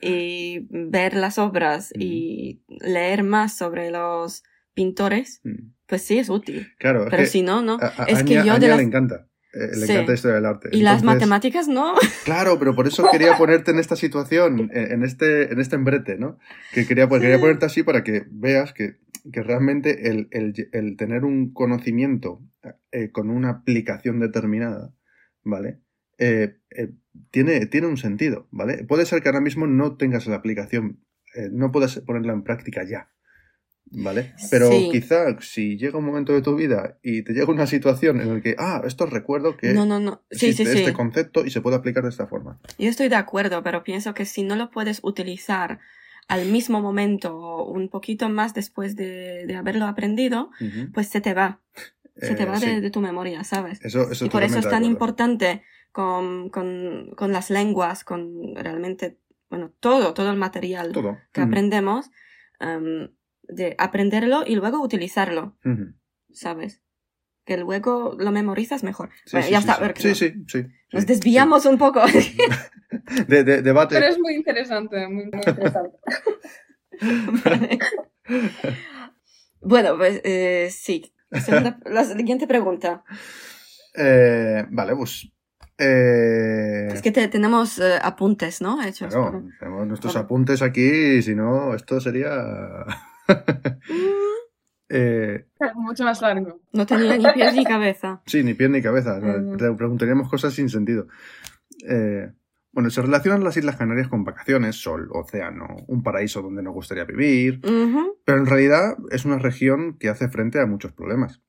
y 0.00 0.66
ver 0.70 1.14
las 1.14 1.38
obras 1.38 1.92
y 1.94 2.62
leer 2.68 3.22
más 3.22 3.56
sobre 3.56 3.90
los 3.90 4.42
pintores, 4.74 5.40
mm. 5.44 5.72
pues 5.86 6.02
sí 6.02 6.18
es 6.18 6.28
útil. 6.28 6.72
Claro. 6.78 7.06
Pero 7.10 7.26
si 7.26 7.42
no, 7.42 7.62
no. 7.62 7.78
es 8.06 8.22
que 8.22 8.44
yo 8.44 8.58
de 8.58 8.68
le 8.68 8.82
encanta. 8.82 9.28
Eh, 9.52 9.74
le 9.74 9.84
encanta 9.86 10.12
esto 10.12 10.28
del 10.28 10.44
arte. 10.44 10.68
Y 10.72 10.82
las 10.82 11.02
matemáticas 11.02 11.66
no. 11.66 11.94
Claro, 12.24 12.58
pero 12.58 12.74
por 12.74 12.86
eso 12.86 13.06
quería 13.10 13.36
ponerte 13.38 13.70
en 13.70 13.78
esta 13.78 13.96
situación, 13.96 14.70
en 14.72 15.02
este, 15.02 15.52
en 15.52 15.60
este 15.60 15.76
embrete, 15.76 16.18
¿no? 16.18 16.38
Que 16.72 16.86
quería, 16.86 17.08
pues, 17.08 17.22
quería 17.22 17.40
ponerte 17.40 17.64
así 17.64 17.82
para 17.82 18.04
que 18.04 18.24
veas 18.30 18.74
que, 18.74 18.96
que 19.32 19.42
realmente 19.42 20.10
el, 20.10 20.28
el, 20.30 20.68
el, 20.72 20.96
tener 20.96 21.24
un 21.24 21.52
conocimiento 21.52 22.42
eh, 22.92 23.10
con 23.10 23.30
una 23.30 23.50
aplicación 23.50 24.20
determinada, 24.20 24.92
¿vale? 25.42 25.80
Eh, 26.18 26.56
eh, 26.70 26.92
tiene, 27.30 27.66
tiene 27.66 27.86
un 27.86 27.96
sentido, 27.96 28.48
¿vale? 28.50 28.84
Puede 28.84 29.06
ser 29.06 29.22
que 29.22 29.28
ahora 29.28 29.40
mismo 29.40 29.66
no 29.66 29.96
tengas 29.96 30.26
la 30.26 30.36
aplicación, 30.36 31.00
eh, 31.34 31.48
no 31.50 31.72
puedas 31.72 31.98
ponerla 32.00 32.32
en 32.32 32.42
práctica 32.42 32.84
ya, 32.84 33.10
¿vale? 33.86 34.34
Pero 34.50 34.70
quizá 34.90 35.38
si 35.40 35.76
llega 35.76 35.98
un 35.98 36.04
momento 36.04 36.32
de 36.32 36.42
tu 36.42 36.54
vida 36.56 36.98
y 37.02 37.22
te 37.22 37.32
llega 37.32 37.50
una 37.50 37.66
situación 37.66 38.20
en 38.20 38.34
la 38.34 38.40
que, 38.40 38.54
ah, 38.58 38.82
esto 38.86 39.06
recuerdo 39.06 39.56
que 39.56 39.72
no, 39.72 39.84
no, 39.84 40.00
no. 40.00 40.22
existe 40.30 40.62
este 40.62 40.92
concepto 40.92 41.44
y 41.44 41.50
se 41.50 41.60
puede 41.60 41.76
aplicar 41.76 42.02
de 42.02 42.10
esta 42.10 42.26
forma. 42.26 42.58
Yo 42.78 42.88
estoy 42.88 43.08
de 43.08 43.16
acuerdo, 43.16 43.62
pero 43.62 43.84
pienso 43.84 44.14
que 44.14 44.24
si 44.24 44.42
no 44.42 44.56
lo 44.56 44.70
puedes 44.70 45.00
utilizar 45.02 45.80
al 46.28 46.46
mismo 46.46 46.80
momento 46.80 47.36
o 47.36 47.70
un 47.70 47.88
poquito 47.88 48.28
más 48.28 48.54
después 48.54 48.96
de, 48.96 49.54
haberlo 49.56 49.86
aprendido, 49.86 50.50
pues 50.92 51.08
se 51.08 51.20
te 51.20 51.34
va. 51.34 51.60
Se 52.16 52.34
te 52.34 52.46
va 52.46 52.58
de, 52.58 52.90
tu 52.90 53.00
memoria, 53.00 53.44
¿sabes? 53.44 53.78
Eso, 53.82 54.10
eso 54.10 54.24
y 54.24 54.30
por 54.30 54.42
eso 54.42 54.58
es 54.58 54.68
tan 54.68 54.84
importante 54.84 55.62
con, 55.96 56.50
con, 56.50 57.14
con, 57.16 57.32
las 57.32 57.48
lenguas, 57.48 58.04
con 58.04 58.54
realmente, 58.54 59.16
bueno, 59.48 59.72
todo, 59.80 60.12
todo 60.12 60.30
el 60.30 60.36
material 60.36 60.92
que 61.32 61.40
aprendemos, 61.40 62.10
em, 62.60 63.08
de 63.44 63.74
aprenderlo 63.78 64.44
y 64.46 64.56
luego 64.56 64.82
utilizarlo, 64.82 65.56
¿sabes? 66.34 66.82
Que 67.46 67.56
luego 67.56 68.14
lo 68.18 68.30
memorizas 68.30 68.84
mejor. 68.84 69.08
bueno, 69.32 69.48
ya 69.48 69.56
está. 69.56 69.94
Sí, 69.96 70.14
sí, 70.14 70.34
sí, 70.46 70.66
Nos 70.92 71.06
desviamos 71.06 71.64
un 71.64 71.78
poco. 71.78 72.02
de, 73.28 73.42
de, 73.42 73.62
debate. 73.62 73.94
Pero 73.94 74.08
es 74.08 74.18
muy 74.18 74.34
interesante, 74.34 75.08
muy, 75.08 75.24
interesante. 75.24 75.96
bueno, 79.62 79.96
pues 79.96 80.20
eh, 80.24 80.68
sí. 80.70 81.10
La 81.86 82.04
siguiente 82.04 82.46
pregunta. 82.46 83.02
Eh, 83.94 84.66
vale, 84.68 84.94
pues 84.94 85.32
eh... 85.78 86.88
Es 86.92 87.02
que 87.02 87.12
tenemos 87.12 87.78
eh, 87.78 87.98
apuntes, 88.02 88.60
¿no? 88.60 88.82
Hechos. 88.82 89.12
Claro, 89.14 89.44
tenemos 89.58 89.86
nuestros 89.86 90.16
apuntes 90.16 90.62
aquí, 90.62 91.22
si 91.22 91.34
no, 91.34 91.74
esto 91.74 92.00
sería. 92.00 92.30
eh... 94.88 95.46
Mucho 95.74 96.04
más 96.04 96.20
largo. 96.22 96.60
No 96.72 96.86
tenía 96.86 97.18
ni 97.18 97.32
pies 97.32 97.54
ni 97.54 97.64
cabeza. 97.64 98.22
Sí, 98.26 98.42
ni 98.42 98.54
pies 98.54 98.70
ni 98.70 98.82
cabeza. 98.82 99.20
Preguntaríamos 99.76 100.30
cosas 100.30 100.54
sin 100.54 100.68
sentido. 100.68 101.08
Eh, 101.86 102.32
bueno, 102.72 102.90
se 102.90 103.00
relacionan 103.00 103.42
las 103.42 103.56
Islas 103.56 103.76
Canarias 103.76 104.08
con 104.08 104.22
vacaciones, 104.22 104.76
sol, 104.76 105.08
océano, 105.12 105.66
un 105.86 106.02
paraíso 106.02 106.42
donde 106.42 106.62
nos 106.62 106.74
gustaría 106.74 107.04
vivir, 107.04 107.58
pero 107.62 108.38
en 108.38 108.44
realidad 108.44 108.98
es 109.10 109.24
una 109.24 109.38
región 109.38 109.96
que 109.98 110.10
hace 110.10 110.28
frente 110.28 110.60
a 110.60 110.66
muchos 110.66 110.92
problemas. 110.92 111.40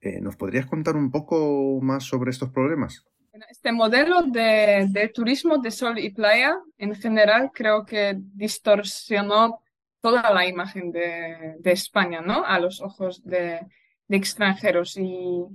Eh, 0.00 0.20
¿Nos 0.20 0.34
podrías 0.34 0.66
contar 0.66 0.96
un 0.96 1.12
poco 1.12 1.78
más 1.80 2.02
sobre 2.02 2.32
estos 2.32 2.50
problemas? 2.50 3.06
Este 3.48 3.72
modelo 3.72 4.22
de, 4.22 5.10
turismo 5.14 5.56
de 5.56 5.70
sol 5.70 5.98
y 5.98 6.10
playa 6.10 6.58
en 6.76 6.94
general 6.94 7.50
creo 7.54 7.86
que 7.86 8.14
distorsionó 8.16 9.62
toda 10.02 10.30
la 10.34 10.46
imagen 10.46 10.92
de, 10.92 11.56
España, 11.64 12.20
¿no? 12.20 12.44
A 12.44 12.58
los 12.58 12.82
ojos 12.82 13.24
de, 13.24 13.66
extranjeros. 14.10 14.98
Y, 14.98 15.46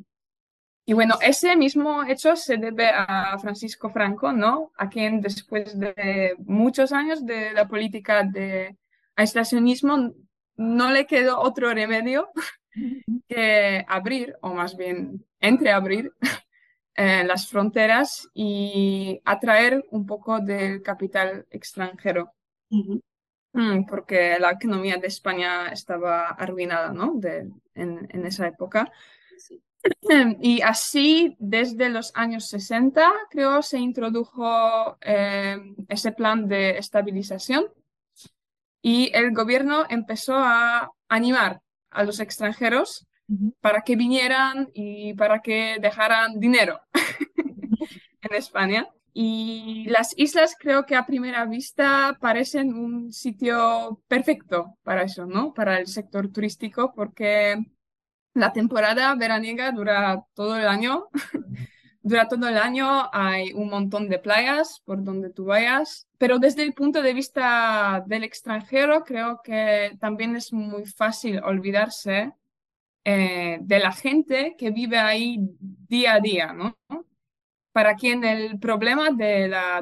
y, 0.87 0.93
bueno, 0.93 1.15
ese 1.21 1.55
mismo 1.55 2.03
hecho 2.03 2.35
se 2.35 2.57
debe 2.57 2.89
a 2.89 3.37
Francisco 3.39 3.91
Franco, 3.91 4.33
¿no? 4.33 4.71
A 4.75 4.89
quien 4.89 5.21
después 5.21 5.77
de 5.79 6.35
muchos 6.39 6.91
años 6.91 7.23
de 7.27 7.53
la 7.53 7.67
política 7.67 8.23
de 8.23 8.75
aislacionismo 9.15 10.15
no 10.55 10.91
le 10.91 11.05
quedó 11.05 11.39
otro 11.39 11.71
remedio 11.71 12.31
que 13.27 13.85
abrir, 13.87 14.35
o 14.41 14.55
más 14.55 14.75
bien 14.75 15.23
entreabrir, 15.39 16.11
eh, 16.99 17.23
las 17.23 17.47
fronteras 17.47 18.27
y 18.33 19.21
atraer 19.23 19.85
un 19.91 20.07
poco 20.07 20.39
del 20.39 20.81
capital 20.81 21.45
extranjero. 21.51 22.33
Mm, 23.53 23.85
porque 23.85 24.37
la 24.39 24.51
economía 24.51 24.97
de 24.97 25.05
España 25.05 25.67
estaba 25.67 26.29
arruinada 26.29 26.91
¿no? 26.91 27.13
de, 27.15 27.51
en, 27.75 28.25
esa 28.25 28.47
época. 28.47 28.91
Y 30.41 30.61
así, 30.61 31.35
desde 31.39 31.89
los 31.89 32.11
años 32.15 32.49
60, 32.49 33.13
creo, 33.29 33.61
se 33.61 33.77
introdujo 33.77 34.97
eh, 35.01 35.57
ese 35.87 36.11
plan 36.11 36.47
de 36.47 36.79
estabilización 36.79 37.65
y 38.81 39.11
el 39.13 39.33
gobierno 39.33 39.85
empezó 39.87 40.35
a 40.35 40.91
animar 41.07 41.61
a 41.91 42.03
los 42.03 42.19
extranjeros 42.19 43.07
para 43.61 43.81
que 43.81 43.95
vinieran 43.95 44.69
y 44.73 45.13
para 45.15 45.41
que 45.41 45.77
dejaran 45.81 46.39
dinero 46.39 46.79
en 48.21 48.35
España. 48.35 48.87
Y 49.13 49.85
las 49.89 50.13
islas 50.17 50.55
creo 50.59 50.85
que 50.85 50.95
a 50.95 51.05
primera 51.07 51.45
vista 51.45 52.17
parecen 52.21 52.73
un 52.75 53.11
sitio 53.11 54.01
perfecto 54.07 54.77
para 54.83 55.03
eso, 55.03 55.25
¿no? 55.25 55.53
Para 55.53 55.79
el 55.79 55.87
sector 55.87 56.31
turístico, 56.31 56.93
porque 56.93 57.57
la 58.33 58.53
temporada 58.53 59.15
veraniega 59.15 59.71
dura 59.71 60.23
todo 60.35 60.57
el 60.57 60.67
año. 60.67 61.07
dura 62.07 62.27
todo 62.27 62.47
el 62.47 62.57
año, 62.57 63.09
hay 63.11 63.51
un 63.53 63.69
montón 63.69 64.07
de 64.07 64.19
playas 64.19 64.81
por 64.85 65.03
donde 65.03 65.29
tú 65.29 65.45
vayas, 65.45 66.07
pero 66.17 66.39
desde 66.39 66.63
el 66.63 66.73
punto 66.73 67.01
de 67.01 67.13
vista 67.13 68.03
del 68.07 68.23
extranjero 68.23 69.03
creo 69.03 69.41
que 69.43 69.97
también 69.99 70.35
es 70.35 70.53
muy 70.53 70.85
fácil 70.85 71.41
olvidarse 71.43 72.33
eh, 73.09 73.59
de 73.61 73.79
la 73.79 73.93
gente 73.93 74.55
que 74.57 74.69
vive 74.69 74.97
ahí 74.97 75.37
día 75.61 76.15
a 76.15 76.19
día, 76.19 76.51
¿no? 76.51 76.77
Para 77.71 77.95
quien 77.95 78.25
el 78.25 78.59
problema 78.59 79.11
de 79.11 79.47
la 79.47 79.81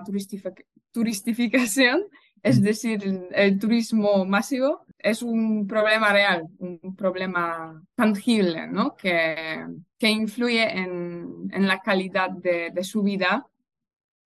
turistificación, 0.91 2.03
es 2.43 2.61
decir, 2.61 3.27
el 3.31 3.57
turismo 3.57 4.25
masivo, 4.25 4.85
es 4.99 5.23
un 5.23 5.65
problema 5.65 6.13
real, 6.13 6.47
un 6.59 6.95
problema 6.95 7.83
tangible, 7.95 8.67
¿no? 8.67 8.95
Que, 8.95 9.65
que 9.97 10.09
influye 10.11 10.61
en, 10.61 11.49
en 11.51 11.67
la 11.67 11.79
calidad 11.81 12.29
de, 12.29 12.69
de, 12.69 12.83
su 12.83 13.01
vida, 13.01 13.47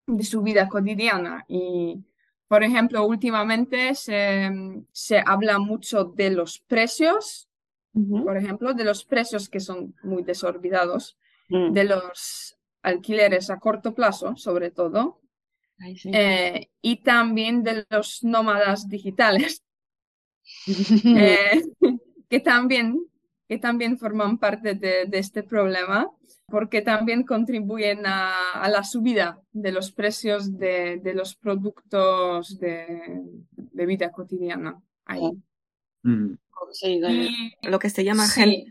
de 0.06 0.24
su 0.24 0.42
vida 0.42 0.68
cotidiana. 0.68 1.46
Y, 1.48 2.04
por 2.46 2.62
ejemplo, 2.62 3.06
últimamente 3.06 3.94
se, 3.94 4.50
se 4.92 5.22
habla 5.24 5.58
mucho 5.58 6.04
de 6.04 6.28
los 6.32 6.58
precios, 6.58 7.49
por 7.92 8.36
ejemplo, 8.36 8.72
de 8.74 8.84
los 8.84 9.04
precios 9.04 9.48
que 9.48 9.60
son 9.60 9.94
muy 10.02 10.22
desorbitados, 10.22 11.18
mm. 11.48 11.72
de 11.72 11.84
los 11.84 12.56
alquileres 12.82 13.50
a 13.50 13.58
corto 13.58 13.94
plazo, 13.94 14.36
sobre 14.36 14.70
todo, 14.70 15.20
eh, 16.12 16.68
y 16.82 16.96
también 17.02 17.62
de 17.62 17.86
los 17.90 18.22
nómadas 18.22 18.88
digitales, 18.88 19.64
eh, 21.04 21.62
que, 22.28 22.40
también, 22.40 23.00
que 23.48 23.58
también 23.58 23.98
forman 23.98 24.38
parte 24.38 24.74
de, 24.74 25.08
este 25.12 25.42
problema 25.42 26.10
porque 26.46 26.82
también 26.82 27.22
contribuyen 27.22 28.02
a, 28.06 28.68
la 28.68 28.82
subida 28.82 29.40
de 29.52 29.70
los 29.70 29.92
precios 29.92 30.58
de, 30.58 30.98
de 30.98 31.14
los 31.14 31.36
productos 31.36 32.58
de, 32.58 33.22
de, 33.52 33.86
vida 33.86 34.10
cotidiana. 34.10 34.82
Ahí. 35.04 35.30
Mm. 36.02 36.34
Lo 37.62 37.78
que 37.78 37.90
se 37.90 38.04
llama 38.04 38.26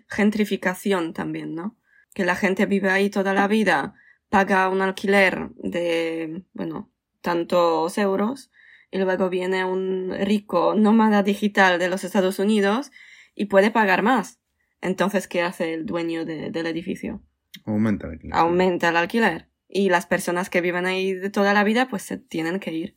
gentrificación 0.07 1.13
también, 1.13 1.55
¿no? 1.55 1.77
Que 2.13 2.25
la 2.25 2.35
gente 2.35 2.65
vive 2.65 2.89
ahí 2.89 3.09
toda 3.09 3.33
la 3.33 3.47
vida, 3.47 3.95
paga 4.29 4.69
un 4.69 4.81
alquiler 4.81 5.49
de, 5.55 6.43
bueno, 6.53 6.91
tantos 7.21 7.97
euros 7.97 8.51
y 8.91 8.97
luego 8.97 9.29
viene 9.29 9.65
un 9.65 10.15
rico 10.21 10.73
nómada 10.75 11.23
digital 11.23 11.79
de 11.79 11.89
los 11.89 12.03
Estados 12.03 12.39
Unidos 12.39 12.91
y 13.35 13.45
puede 13.45 13.71
pagar 13.71 14.01
más. 14.01 14.39
Entonces, 14.81 15.27
¿qué 15.27 15.41
hace 15.41 15.73
el 15.73 15.85
dueño 15.85 16.25
del 16.25 16.65
edificio? 16.65 17.21
Aumenta 17.65 18.07
el 18.07 18.13
alquiler. 18.13 18.35
Aumenta 18.35 18.89
el 18.89 18.97
alquiler. 18.97 19.49
Y 19.67 19.89
las 19.89 20.05
personas 20.05 20.49
que 20.49 20.61
viven 20.61 20.85
ahí 20.85 21.13
de 21.13 21.29
toda 21.29 21.53
la 21.53 21.63
vida, 21.63 21.87
pues 21.89 22.03
se 22.03 22.17
tienen 22.17 22.59
que 22.59 22.73
ir. 22.73 22.95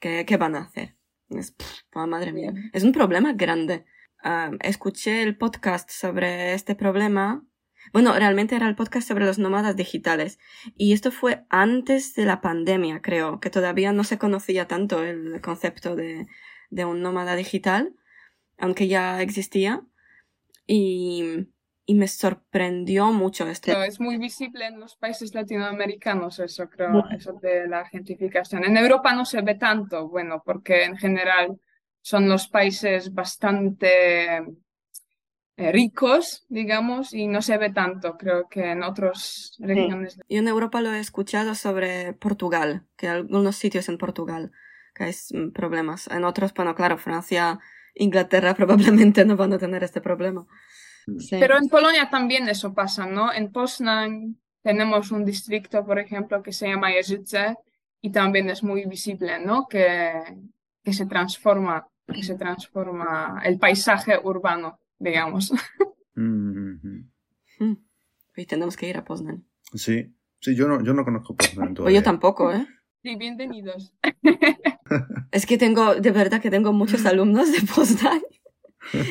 ¿Qué, 0.00 0.24
qué 0.26 0.36
van 0.36 0.54
a 0.54 0.62
hacer? 0.62 0.96
Es, 1.30 1.54
oh, 1.94 2.06
madre 2.06 2.32
mía. 2.32 2.52
Es 2.72 2.82
un 2.82 2.92
problema 2.92 3.32
grande. 3.32 3.84
Ah, 4.22 4.50
escuché 4.60 5.22
el 5.22 5.36
podcast 5.36 5.90
sobre 5.90 6.54
este 6.54 6.74
problema 6.74 7.44
bueno, 7.92 8.12
realmente 8.14 8.54
era 8.54 8.68
el 8.68 8.76
podcast 8.76 9.08
sobre 9.08 9.24
los 9.24 9.38
nómadas 9.38 9.74
digitales. 9.74 10.38
Y 10.76 10.92
esto 10.92 11.10
fue 11.10 11.44
antes 11.48 12.14
de 12.14 12.24
la 12.24 12.40
pandemia, 12.40 13.00
creo, 13.02 13.40
que 13.40 13.50
todavía 13.50 13.92
no 13.92 14.04
se 14.04 14.18
conocía 14.18 14.68
tanto 14.68 15.02
el 15.02 15.40
concepto 15.40 15.96
de, 15.96 16.26
de 16.70 16.84
un 16.84 17.02
nómada 17.02 17.34
digital, 17.36 17.94
aunque 18.58 18.86
ya 18.86 19.20
existía. 19.22 19.82
Y, 20.66 21.48
y 21.84 21.94
me 21.94 22.06
sorprendió 22.06 23.12
mucho 23.12 23.48
esto. 23.48 23.82
es 23.82 23.98
muy 23.98 24.18
visible 24.18 24.66
en 24.66 24.78
los 24.78 24.94
países 24.94 25.34
latinoamericanos 25.34 26.38
eso, 26.38 26.68
creo, 26.70 27.04
eso 27.10 27.32
de 27.42 27.66
la 27.66 27.84
gentrificación. 27.86 28.62
En 28.64 28.76
Europa 28.76 29.12
no 29.14 29.24
se 29.24 29.42
ve 29.42 29.56
tanto, 29.56 30.08
bueno, 30.08 30.42
porque 30.44 30.84
en 30.84 30.96
general 30.96 31.58
son 32.02 32.28
los 32.28 32.48
países 32.48 33.12
bastante 33.12 34.38
eh, 35.56 35.72
ricos, 35.72 36.46
digamos, 36.48 37.12
y 37.12 37.26
no 37.26 37.42
se 37.42 37.58
ve 37.58 37.70
tanto, 37.70 38.16
creo 38.16 38.48
que 38.48 38.70
en 38.70 38.82
otras 38.82 39.56
regiones. 39.58 40.18
Y 40.26 40.38
en 40.38 40.48
Europa 40.48 40.80
lo 40.80 40.92
he 40.92 41.00
escuchado 41.00 41.54
sobre 41.54 42.14
Portugal, 42.14 42.86
que 42.96 43.08
algunos 43.08 43.56
sitios 43.56 43.88
en 43.88 43.98
Portugal 43.98 44.52
que 44.94 45.04
hay 45.04 45.12
mm, 45.12 45.50
problemas. 45.52 46.08
En 46.08 46.24
otros, 46.24 46.54
bueno, 46.54 46.74
claro, 46.74 46.98
Francia, 46.98 47.58
Inglaterra 47.94 48.54
probablemente 48.56 49.24
no 49.24 49.36
van 49.36 49.52
a 49.52 49.58
tener 49.58 49.84
este 49.84 50.00
problema. 50.00 50.46
Pero 51.30 51.58
en 51.58 51.68
Polonia 51.68 52.08
también 52.08 52.48
eso 52.48 52.72
pasa, 52.72 53.06
¿no? 53.06 53.32
En 53.32 53.50
Poznan 53.50 54.38
tenemos 54.62 55.10
un 55.10 55.24
distrito, 55.24 55.84
por 55.84 55.98
ejemplo, 55.98 56.42
que 56.42 56.52
se 56.52 56.68
llama 56.68 56.90
Jeżyce 56.90 57.56
y 58.00 58.12
también 58.12 58.48
es 58.50 58.62
muy 58.62 58.84
visible, 58.86 59.38
¿no? 59.40 59.66
Que, 59.66 60.12
que 60.84 60.92
se 60.92 61.06
transforma, 61.06 61.88
que 62.10 62.22
se 62.22 62.36
transforma 62.36 63.40
el 63.44 63.58
paisaje 63.58 64.18
urbano 64.22 64.78
digamos. 65.00 65.52
Mm 66.16 67.08
Y 68.36 68.46
tenemos 68.46 68.76
que 68.76 68.88
ir 68.88 68.96
a 68.96 69.04
Poznan. 69.04 69.44
Sí, 69.74 70.12
sí, 70.40 70.54
yo 70.54 70.66
no, 70.66 70.82
yo 70.82 70.92
no 70.92 71.04
conozco 71.04 71.36
Poznan 71.36 71.74
todavía. 71.74 71.98
yo 71.98 72.02
tampoco, 72.02 72.52
¿eh? 72.52 72.66
Sí, 73.02 73.16
bienvenidos. 73.16 73.94
es 75.30 75.46
que 75.46 75.56
tengo, 75.56 75.94
de 75.94 76.10
verdad 76.10 76.42
que 76.42 76.50
tengo 76.50 76.72
muchos 76.72 77.06
alumnos 77.06 77.52
de 77.52 77.60
Poznan. 77.74 78.20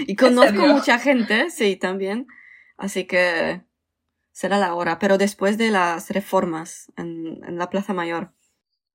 Y 0.07 0.15
conozco 0.15 0.67
mucha 0.67 0.99
gente, 0.99 1.49
sí, 1.49 1.77
también. 1.77 2.27
Así 2.77 3.05
que 3.05 3.63
será 4.31 4.59
la 4.59 4.75
hora, 4.75 4.99
pero 4.99 5.17
después 5.17 5.57
de 5.57 5.71
las 5.71 6.09
reformas 6.09 6.91
en, 6.97 7.43
en 7.43 7.57
la 7.57 7.69
Plaza 7.69 7.93
Mayor. 7.93 8.33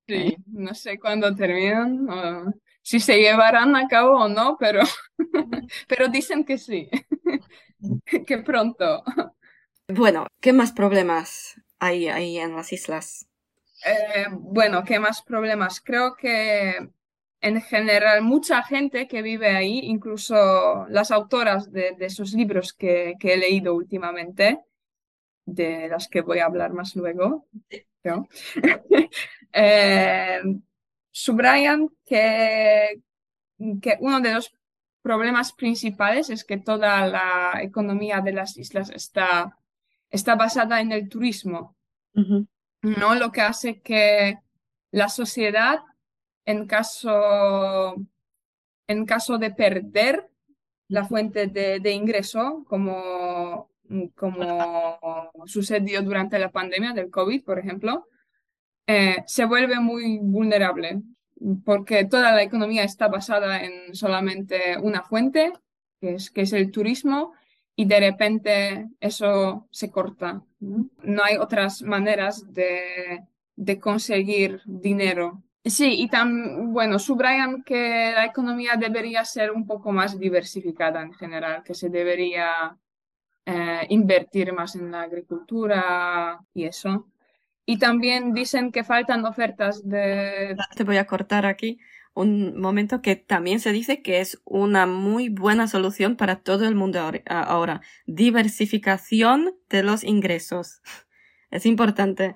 Sí, 0.07 0.37
no 0.47 0.73
sé 0.73 0.99
cuándo 0.99 1.35
terminan 1.35 2.07
si 2.85 2.99
se 2.99 3.17
llevarán 3.17 3.75
a 3.75 3.87
cabo 3.87 4.19
o 4.19 4.27
no, 4.29 4.57
pero, 4.59 4.81
pero 5.87 6.07
dicen 6.07 6.45
que 6.45 6.59
sí, 6.59 6.87
que 8.27 8.37
pronto. 8.37 9.03
Bueno, 9.87 10.27
¿qué 10.39 10.53
más 10.53 10.71
problemas 10.71 11.59
hay 11.79 12.09
ahí 12.09 12.37
en 12.37 12.55
las 12.55 12.71
islas? 12.71 13.27
Eh, 13.83 14.27
bueno, 14.29 14.83
¿qué 14.83 14.99
más 14.99 15.23
problemas? 15.23 15.81
Creo 15.81 16.15
que 16.15 16.91
en 17.41 17.61
general 17.61 18.21
mucha 18.21 18.61
gente 18.61 19.07
que 19.07 19.23
vive 19.23 19.49
ahí, 19.49 19.79
incluso 19.79 20.85
las 20.87 21.09
autoras 21.09 21.71
de, 21.71 21.95
esos 22.01 22.33
libros 22.33 22.71
que, 22.71 23.15
he 23.19 23.37
leído 23.37 23.73
últimamente, 23.73 24.59
de 25.43 25.87
las 25.89 26.07
que 26.07 26.21
voy 26.21 26.37
a 26.37 26.45
hablar 26.45 26.71
más 26.71 26.95
luego, 26.95 27.47
eh, 29.53 30.41
subrayan 31.15 31.87
que, 32.05 33.01
que 33.81 33.97
uno 34.01 34.19
de 34.19 34.33
los 34.33 34.53
problemas 35.01 35.53
principales 35.53 36.29
es 36.29 36.43
que 36.43 36.57
toda 36.57 37.07
la 37.07 37.61
economía 37.61 38.19
de 38.19 38.33
las 38.33 38.57
islas 38.57 38.89
está, 38.89 39.57
está 40.09 40.35
basada 40.35 40.81
en 40.81 40.91
el 40.91 41.07
turismo, 41.07 41.77
¿no? 42.13 43.15
Lo 43.15 43.31
que 43.31 43.39
hace 43.39 43.79
que 43.79 44.39
la 44.91 45.07
sociedad, 45.07 45.79
en 46.43 46.67
caso, 46.67 47.95
en 48.85 49.05
caso 49.05 49.37
de 49.37 49.51
perder 49.51 50.29
la 50.89 51.05
fuente 51.05 51.47
de, 51.47 51.91
ingreso, 51.91 52.65
como, 52.67 53.71
como 54.15 55.31
sucedió 55.45 56.01
durante 56.01 56.39
la 56.39 56.51
pandemia 56.51 56.91
del 56.91 57.09
COVID, 57.09 57.41
por 57.45 57.57
ejemplo, 57.57 58.05
eh, 58.87 59.23
se 59.25 59.45
vuelve 59.45 59.79
muy 59.79 60.19
vulnerable 60.21 61.01
porque 61.63 62.05
toda 62.05 62.31
la 62.31 62.43
economía 62.43 62.83
está 62.83 63.07
basada 63.07 63.63
en 63.63 63.93
solamente 63.95 64.77
una 64.81 65.03
fuente, 65.03 65.51
que 65.99 66.15
es, 66.15 66.53
el 66.53 66.71
turismo, 66.71 67.33
y 67.75 67.85
de 67.85 67.99
repente 67.99 68.89
eso 68.99 69.67
se 69.71 69.91
corta. 69.91 70.43
No, 70.59 71.23
hay 71.23 71.37
otras 71.37 71.81
maneras 71.81 72.45
de, 72.51 73.27
conseguir 73.79 74.61
dinero. 74.65 75.43
Sí, 75.63 75.95
y 75.99 76.07
también, 76.07 76.71
bueno, 76.71 76.99
subrayan 76.99 77.63
que 77.63 78.11
la 78.13 78.25
economía 78.25 78.75
debería 78.77 79.25
ser 79.25 79.51
un 79.51 79.65
poco 79.65 79.91
más 79.91 80.17
diversificada 80.19 81.01
en 81.01 81.13
general, 81.13 81.63
que 81.63 81.73
se 81.73 81.89
debería 81.89 82.77
eh, 83.45 83.85
invertir 83.89 84.53
más 84.53 84.75
en 84.75 84.91
la 84.91 85.01
agricultura 85.01 86.39
y 86.53 86.65
eso. 86.65 87.07
Y 87.65 87.79
también 87.79 88.33
dicen 88.33 88.71
que 88.71 88.83
faltan 88.83 89.25
ofertas 89.25 89.87
de... 89.87 90.55
Te 90.75 90.83
voy 90.83 90.97
a 90.97 91.07
cortar 91.07 91.45
aquí 91.45 91.79
un 92.15 92.59
momento 92.59 93.01
que 93.01 93.17
también 93.17 93.59
se 93.59 93.73
dice 93.73 94.01
que 94.01 94.21
es 94.21 94.41
una 94.45 94.85
muy 94.85 95.29
buena 95.29 95.67
solución 95.67 96.15
para 96.15 96.37
todo 96.37 96.65
el 96.65 96.73
mundo 96.73 96.99
ahora. 97.27 97.81
Diversificación 98.05 99.55
de 99.69 99.83
los 99.83 100.03
ingresos. 100.03 100.81
Es 101.51 101.65
importante 101.65 102.35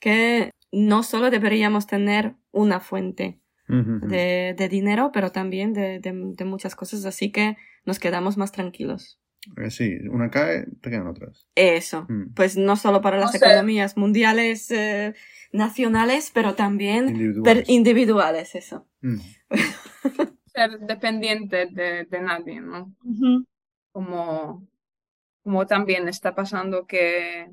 que 0.00 0.50
no 0.72 1.02
solo 1.04 1.30
deberíamos 1.30 1.86
tener 1.86 2.34
una 2.50 2.80
fuente 2.80 3.40
de, 3.66 4.54
de, 4.58 4.68
dinero, 4.68 5.10
pero 5.12 5.32
también 5.32 5.72
de, 5.72 5.98
de, 5.98 6.44
muchas 6.44 6.76
cosas, 6.76 7.06
así 7.06 7.32
que 7.32 7.56
nos 7.86 7.98
quedamos 7.98 8.36
más 8.36 8.52
tranquilos. 8.52 9.18
Eh, 9.56 9.70
sí, 9.70 9.96
una 10.10 10.30
cae, 10.30 10.66
te 10.80 10.90
quedan 10.90 11.06
otras. 11.06 11.46
Eso, 11.54 12.06
mm. 12.08 12.34
pues 12.34 12.56
no 12.56 12.76
solo 12.76 13.00
para 13.00 13.18
las 13.18 13.34
economías 13.34 13.96
mundiales, 13.96 14.70
eh, 14.70 15.14
nacionales, 15.52 16.30
pero 16.34 16.54
también 16.54 17.34
individuales, 17.66 18.54
eso. 18.54 18.86
Mm. 19.00 19.18
Ser 20.46 20.78
dependiente 20.80 21.66
de, 21.66 22.04
de 22.04 22.20
nadie, 22.20 22.60
¿no? 22.60 22.94
como, 23.92 24.66
como 25.42 25.66
también 25.66 26.08
está 26.08 26.34
pasando 26.34 26.86
que, 26.86 27.48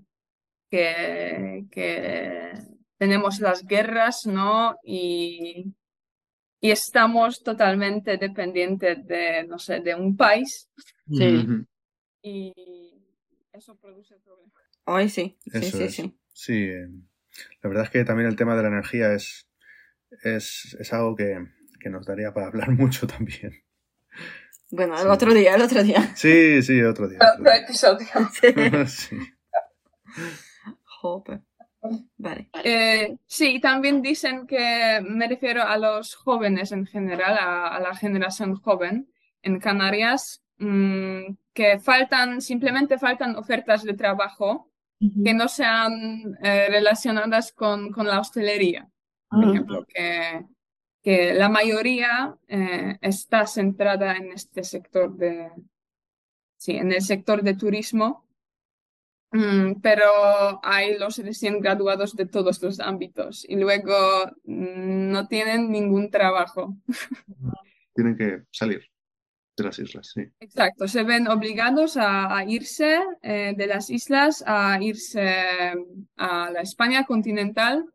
que, 0.70 1.66
que 1.72 2.54
tenemos 2.98 3.40
las 3.40 3.66
guerras, 3.66 4.26
¿no? 4.26 4.76
Y, 4.84 5.74
y 6.60 6.72
estamos 6.72 7.44
totalmente 7.44 8.18
dependientes 8.18 9.06
de, 9.06 9.46
no 9.48 9.60
sé, 9.60 9.82
de 9.82 9.94
un 9.94 10.18
país. 10.18 10.68
Sí. 11.08 11.46
Y 12.22 12.54
eso 13.54 13.78
produce 13.80 14.16
problemas. 14.20 14.54
Hoy 14.86 15.10
sí, 15.10 15.38
sí, 15.52 15.72
sí, 15.72 15.90
sí. 15.90 16.20
Sí, 16.34 16.64
eh, 16.64 16.88
la 17.62 17.70
verdad 17.70 17.86
es 17.86 17.90
que 17.90 18.04
también 18.06 18.30
el 18.30 18.36
tema 18.36 18.56
de 18.56 18.64
la 18.64 18.70
energía 18.70 19.14
es, 19.14 19.48
es, 20.24 20.76
es 20.80 20.94
algo 20.94 21.16
que, 21.16 21.46
que 21.80 21.90
nos 21.90 22.06
daría 22.06 22.34
para 22.34 22.48
hablar 22.48 22.70
mucho 22.78 23.08
también. 23.08 23.64
Bueno, 24.72 25.00
el 25.00 25.10
otro 25.10 25.34
día, 25.34 25.56
el 25.56 25.62
otro 25.62 25.84
día. 25.84 26.16
Sí, 26.16 26.62
sí, 26.62 26.82
otro 26.82 27.10
día. 27.10 27.20
Otro, 27.38 27.52
episodio. 27.52 28.08
sí. 28.88 29.18
Joder. 30.86 31.42
Vale. 32.18 32.50
Eh, 32.64 33.18
sí, 33.26 33.60
también 33.60 34.02
dicen 34.02 34.46
que 34.48 35.02
me 35.04 35.28
refiero 35.28 35.64
a 35.64 35.78
los 35.78 36.16
jóvenes 36.16 36.72
en 36.72 36.86
general, 36.86 37.38
a, 37.38 37.80
la 37.80 37.96
generación 37.96 38.56
joven 38.56 39.12
en 39.42 39.60
Canarias, 39.60 40.44
mm, 40.62 41.36
que 41.54 41.80
faltan, 41.80 42.42
simplemente 42.42 42.98
faltan 42.98 43.36
ofertas 43.36 43.84
de 43.84 43.94
trabajo 43.94 44.70
que 45.24 45.34
no 45.34 45.48
sean 45.48 46.38
eh, 46.44 46.68
relacionadas 46.70 47.52
con, 47.52 47.92
con, 47.92 48.06
la 48.06 48.20
hostelería. 48.20 48.88
Por 49.28 49.50
ejemplo, 49.50 49.86
que, 49.88 50.46
que 51.02 51.34
la 51.34 51.50
mayoría 51.50 52.38
eh, 52.48 53.00
está 53.02 53.48
centrada 53.48 54.16
en 54.16 54.32
este 54.32 54.64
sector 54.64 55.18
de, 55.18 55.50
sí, 56.58 56.74
en 56.74 56.92
el 56.92 57.02
sector 57.02 57.42
de 57.42 57.56
turismo 57.56 58.28
Mm, 59.34 59.80
pero 59.82 60.60
hay 60.62 60.98
los 60.98 61.18
recién 61.18 61.62
graduados 61.62 62.16
de 62.18 62.26
todos 62.26 62.62
los 62.62 62.82
ámbitos 62.82 63.46
y 63.48 63.56
luego 63.56 63.96
mm, 64.44 65.12
no 65.12 65.28
tienen 65.28 65.72
ningún 65.72 66.12
trabajo. 66.12 66.76
Tienen 67.96 68.18
que 68.18 68.44
salir 68.52 68.91
de 69.58 69.64
las 69.64 69.80
islas, 69.80 70.12
sí. 70.14 70.22
Exacto, 70.40 70.88
se 70.88 71.04
ven 71.04 71.28
obligados 71.28 71.98
a, 71.98 72.44
irse 72.48 73.00
eh, 73.22 73.54
de 73.56 73.68
las 73.68 73.90
islas, 73.90 74.44
a 74.48 74.82
irse 74.82 75.36
a 76.18 76.52
la 76.52 76.62
España 76.62 77.06
continental, 77.06 77.86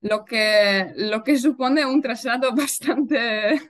lo, 0.00 0.24
que, 0.24 0.92
lo 0.96 1.22
que 1.22 1.38
supone 1.38 1.86
un 1.86 2.02
traslado 2.02 2.52
bastante, 2.54 3.60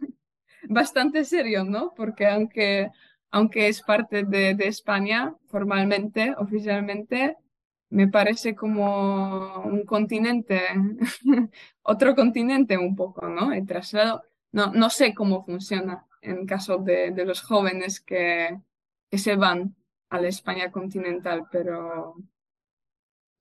bastante 0.68 1.24
serio, 1.24 1.64
¿no? 1.64 1.92
Porque 1.94 2.26
aunque 2.26 2.90
aunque 3.36 3.68
es 3.68 3.82
parte 3.82 4.24
de, 4.24 4.56
España 4.60 5.34
formalmente, 5.46 6.34
oficialmente, 6.38 7.36
me 7.90 8.08
parece 8.08 8.54
como 8.54 9.62
un 9.62 9.84
continente, 9.84 10.62
otro 11.82 12.14
continente 12.14 12.78
un 12.78 12.96
poco, 12.96 13.28
¿no? 13.28 13.52
El 13.52 13.66
traslado, 13.66 14.22
no, 14.52 14.72
no 14.72 14.90
sé 14.90 15.14
cómo 15.14 15.44
funciona 15.44 16.06
en 16.26 16.46
caso 16.46 16.78
de, 16.78 17.10
de 17.12 17.24
los 17.24 17.42
jóvenes 17.42 18.00
que, 18.00 18.60
que 19.10 19.18
se 19.18 19.36
van 19.36 19.74
a 20.10 20.20
la 20.20 20.28
España 20.28 20.70
continental, 20.70 21.46
pero 21.50 22.16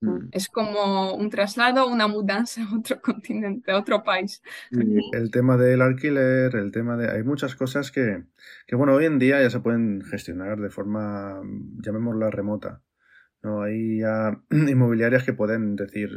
Mm. 0.00 0.28
Es 0.32 0.48
como 0.48 1.14
un 1.14 1.30
traslado, 1.30 1.88
una 1.88 2.06
mudanza 2.06 2.62
a 2.62 2.76
otro 2.76 3.00
continente, 3.02 3.70
a 3.72 3.78
otro 3.78 4.02
país. 4.02 4.42
el 4.70 5.30
tema 5.30 5.56
del 5.56 5.82
alquiler, 5.82 6.54
el 6.54 6.70
tema 6.70 6.96
de... 6.96 7.10
Hay 7.10 7.22
muchas 7.22 7.56
cosas 7.56 7.90
que, 7.90 8.24
que, 8.66 8.76
bueno, 8.76 8.94
hoy 8.94 9.06
en 9.06 9.18
día 9.18 9.40
ya 9.40 9.50
se 9.50 9.60
pueden 9.60 10.02
gestionar 10.02 10.60
de 10.60 10.70
forma, 10.70 11.40
llamémosla 11.82 12.30
remota. 12.30 12.82
¿no? 13.42 13.62
Hay 13.62 14.00
ya 14.00 14.38
inmobiliarias 14.50 15.24
que 15.24 15.32
pueden 15.32 15.76
decir, 15.76 16.10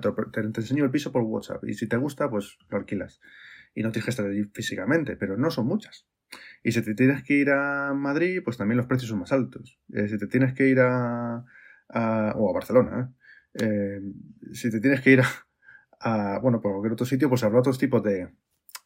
te, 0.00 0.42
te, 0.52 0.60
enseño 0.60 0.84
el 0.84 0.90
piso 0.90 1.12
por 1.12 1.22
WhatsApp 1.22 1.64
y 1.64 1.74
si 1.74 1.88
te 1.88 1.96
gusta, 1.96 2.30
pues 2.30 2.56
lo 2.68 2.78
alquilas. 2.78 3.20
Y 3.74 3.82
no 3.82 3.92
tienes 3.92 4.04
que 4.04 4.10
estar 4.10 4.26
allí 4.26 4.44
físicamente, 4.44 5.16
pero 5.16 5.36
no 5.36 5.50
son 5.50 5.66
muchas. 5.66 6.06
Y 6.62 6.72
si 6.72 6.82
te 6.82 6.94
tienes 6.94 7.22
que 7.22 7.34
ir 7.34 7.50
a 7.50 7.94
Madrid, 7.94 8.40
pues 8.44 8.56
también 8.56 8.76
los 8.76 8.86
precios 8.86 9.08
son 9.10 9.20
más 9.20 9.32
altos. 9.32 9.80
Eh, 9.92 10.08
si 10.08 10.18
te 10.18 10.26
tienes 10.26 10.52
que 10.54 10.68
ir 10.68 10.80
a 10.80 11.44
o 11.90 12.50
a 12.50 12.52
Barcelona, 12.52 13.00
¿eh? 13.00 13.18
Eh, 13.54 14.00
si 14.52 14.70
te 14.70 14.80
tienes 14.80 15.00
que 15.00 15.12
ir 15.12 15.22
a, 16.00 16.38
bueno, 16.40 16.60
por 16.60 16.72
cualquier 16.72 16.92
otro 16.92 17.06
sitio, 17.06 17.28
pues 17.28 17.42
habrá 17.42 17.58
otros 17.58 17.78
tipos 17.78 18.02
de, 18.02 18.28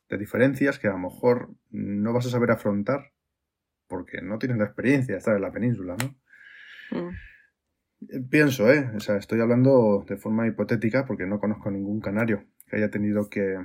de, 0.09 0.19
diferencias 0.19 0.79
que 0.79 0.89
a 0.89 0.93
lo 0.93 0.99
mejor 0.99 1.55
no 1.71 2.13
vas 2.13 2.27
a 2.27 2.31
saber 2.31 2.51
afrontar 2.51 3.13
porque 3.87 4.23
no 4.23 4.39
tienes 4.39 4.59
la 4.59 4.65
experiencia 4.65 5.15
de 5.15 5.19
estar 5.19 5.37
en 5.37 5.43
la 5.43 5.53
península, 5.53 5.97
¿no? 5.99 6.99
Mm. 6.99 7.11
Eh, 8.09 8.21
pienso, 8.31 8.73
¿eh? 8.73 8.91
O 8.95 9.01
sea, 9.01 9.17
estoy 9.17 9.41
hablando 9.41 10.05
de 10.09 10.17
forma 10.17 10.47
hipotética 10.47 11.05
porque 11.05 11.27
no 11.27 11.39
conozco 11.39 11.71
ningún 11.71 12.01
canario 12.01 12.47
que 12.67 12.77
haya 12.77 12.91
tenido 12.91 13.29
que, 13.29 13.57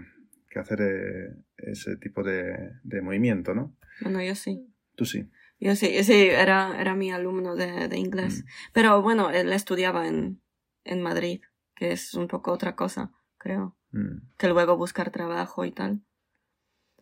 que 0.58 0.74
hacer 0.74 1.38
ese 1.58 1.98
tipo 1.98 2.24
de, 2.24 2.72
de 2.84 3.02
movimiento, 3.02 3.54
¿no? 3.54 3.76
Bueno, 4.02 4.22
yo 4.22 4.36
sí. 4.36 4.74
Tú 4.96 5.06
sí. 5.06 5.30
Yo 5.60 5.76
sí, 5.76 6.04
sí, 6.04 6.28
era, 6.28 6.80
era 6.80 6.96
mi 6.96 7.12
alumno 7.12 7.56
de, 7.56 7.88
de 7.88 7.98
inglés. 7.98 8.43
Mm. 8.43 8.48
Pero 8.74 9.02
bueno, 9.02 9.32
él 9.32 9.52
estudiaba 9.54 10.08
en, 10.08 10.41
en 10.84 11.02
Madrid, 11.02 11.41
que 11.76 11.91
es 11.91 12.13
un 12.13 12.28
poco 12.28 12.52
otra 12.52 12.76
cosa, 12.76 13.12
creo. 13.38 13.78
Mm. 13.91 14.17
Que 14.38 14.48
luego 14.50 14.78
buscar 14.78 15.12
trabajo 15.12 15.65
y 15.65 15.72
tal. 15.72 16.04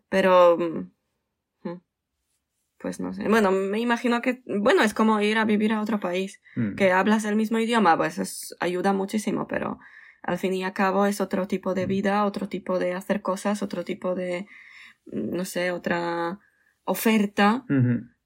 Pero... 0.08 0.56
Mm, 0.58 0.90
pues 2.78 3.00
no 3.00 3.12
sé. 3.12 3.26
Bueno, 3.28 3.50
me 3.50 3.80
imagino 3.80 4.20
que, 4.20 4.42
bueno, 4.46 4.82
es 4.82 4.92
como 4.92 5.20
ir 5.20 5.38
a 5.38 5.44
vivir 5.44 5.72
a 5.72 5.80
otro 5.80 5.98
país, 5.98 6.40
que 6.76 6.92
hablas 6.92 7.24
el 7.24 7.34
mismo 7.34 7.58
idioma, 7.58 7.96
pues 7.96 8.18
eso 8.18 8.54
ayuda 8.60 8.92
muchísimo, 8.92 9.46
pero 9.48 9.78
al 10.26 10.38
fin 10.38 10.54
y 10.54 10.64
al 10.64 10.72
cabo 10.72 11.06
es 11.06 11.20
otro 11.20 11.46
tipo 11.46 11.74
de 11.74 11.86
vida, 11.86 12.24
otro 12.24 12.48
tipo 12.48 12.78
de 12.78 12.94
hacer 12.94 13.22
cosas, 13.22 13.62
otro 13.62 13.84
tipo 13.84 14.14
de, 14.14 14.46
no 15.06 15.44
sé, 15.44 15.70
otra 15.70 16.40
oferta. 16.84 17.64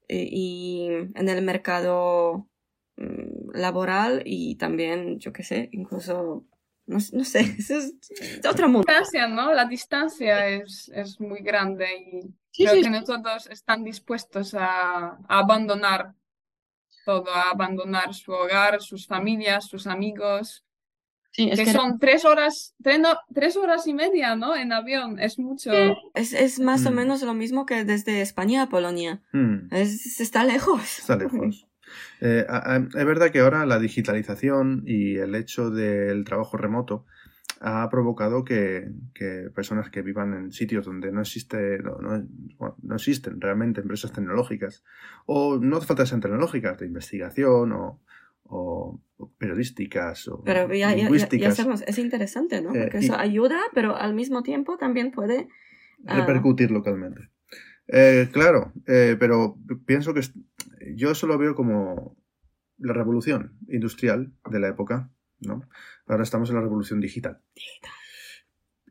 Eh, 0.07 0.27
y 0.29 0.89
en 1.15 1.29
el 1.29 1.41
mercado 1.41 2.49
mm, 2.97 3.51
laboral 3.53 4.23
y 4.25 4.55
también, 4.55 5.19
yo 5.19 5.31
qué 5.31 5.43
sé, 5.43 5.69
incluso, 5.71 6.45
no, 6.85 6.97
no 7.13 7.23
sé, 7.23 7.39
es, 7.39 7.95
otro 8.45 8.67
mundo. 8.67 8.85
La 8.87 8.99
distancia, 8.99 9.27
¿no? 9.27 9.53
La 9.53 9.65
distancia 9.65 10.47
es, 10.47 10.91
es 10.93 11.19
muy 11.21 11.41
grande 11.41 11.87
y 11.97 12.65
creo 12.65 12.81
que 12.81 12.89
no 12.89 13.03
todos 13.03 13.47
están 13.47 13.83
dispuestos 13.83 14.53
a, 14.53 15.17
abandonar 15.29 16.13
todo, 17.05 17.33
a 17.33 17.51
abandonar 17.51 18.13
su 18.13 18.33
hogar, 18.33 18.81
sus 18.81 19.07
familias, 19.07 19.67
sus 19.67 19.87
amigos. 19.87 20.65
Sí, 21.31 21.49
es 21.49 21.59
que, 21.59 21.71
son 21.71 21.97
tres 21.97 22.25
horas, 22.25 22.75
tres, 23.33 23.55
horas 23.55 23.87
y 23.87 23.93
media, 23.93 24.35
¿no? 24.35 24.53
En 24.55 24.73
avión, 24.73 25.17
es 25.17 25.39
mucho. 25.39 25.71
Es, 26.13 26.33
es 26.33 26.59
más 26.59 26.85
o 26.85 26.91
mm. 26.91 26.95
menos 26.95 27.21
lo 27.21 27.33
mismo 27.33 27.65
que 27.65 27.85
desde 27.85 28.21
España 28.21 28.63
a 28.63 28.69
Polonia. 28.69 29.21
Mm. 29.31 29.73
Es, 29.73 30.19
está 30.19 30.43
lejos. 30.43 30.99
Está 30.99 31.15
lejos. 31.15 31.67
Eh, 32.19 32.45
es 32.47 33.05
verdad 33.05 33.31
que 33.31 33.39
ahora 33.39 33.65
la 33.65 33.79
digitalización 33.79 34.83
y 34.85 35.17
el 35.17 35.35
hecho 35.35 35.69
del 35.69 36.25
trabajo 36.25 36.57
remoto 36.57 37.05
ha 37.61 37.87
provocado 37.89 38.43
que, 38.43 38.89
que 39.13 39.49
personas 39.53 39.89
que 39.89 40.01
vivan 40.01 40.33
en 40.33 40.51
sitios 40.51 40.85
donde 40.85 41.11
no 41.11 41.21
existe 41.21 41.77
no, 41.79 41.99
no, 42.81 42.95
existen 42.95 43.39
realmente 43.39 43.81
empresas 43.81 44.11
tecnológicas 44.11 44.83
o 45.27 45.57
no 45.57 45.77
hace 45.77 45.85
falta 45.85 46.05
ser 46.05 46.19
tecnológicas 46.21 46.79
de 46.79 46.87
investigación 46.87 47.71
o, 47.73 48.01
o 48.51 49.01
periodísticas 49.37 50.27
o 50.27 50.43
pero 50.43 50.73
ya, 50.73 50.93
lingüísticas. 50.93 51.57
es 51.87 51.97
interesante, 51.97 52.61
¿no? 52.61 52.75
Eh, 52.75 52.81
Porque 52.81 52.97
eso 52.97 53.15
ayuda, 53.17 53.59
pero 53.73 53.95
al 53.95 54.13
mismo 54.13 54.43
tiempo 54.43 54.77
también 54.77 55.11
puede... 55.11 55.47
Ah, 56.05 56.19
repercutir 56.19 56.71
localmente. 56.71 57.29
Eh, 57.87 58.29
claro, 58.31 58.73
eh, 58.87 59.15
pero 59.19 59.57
pienso 59.85 60.13
que 60.13 60.21
yo 60.95 61.11
eso 61.11 61.27
lo 61.27 61.37
veo 61.37 61.55
como, 61.55 62.17
la 62.77 62.93
revolución 62.93 63.57
industrial 63.67 64.33
de 64.49 64.59
la 64.59 64.67
época, 64.67 65.09
¿no? 65.39 65.61
Ahora 66.07 66.23
estamos 66.23 66.49
en 66.49 66.55
la 66.55 66.61
revolución 66.61 66.99
digital. 66.99 67.41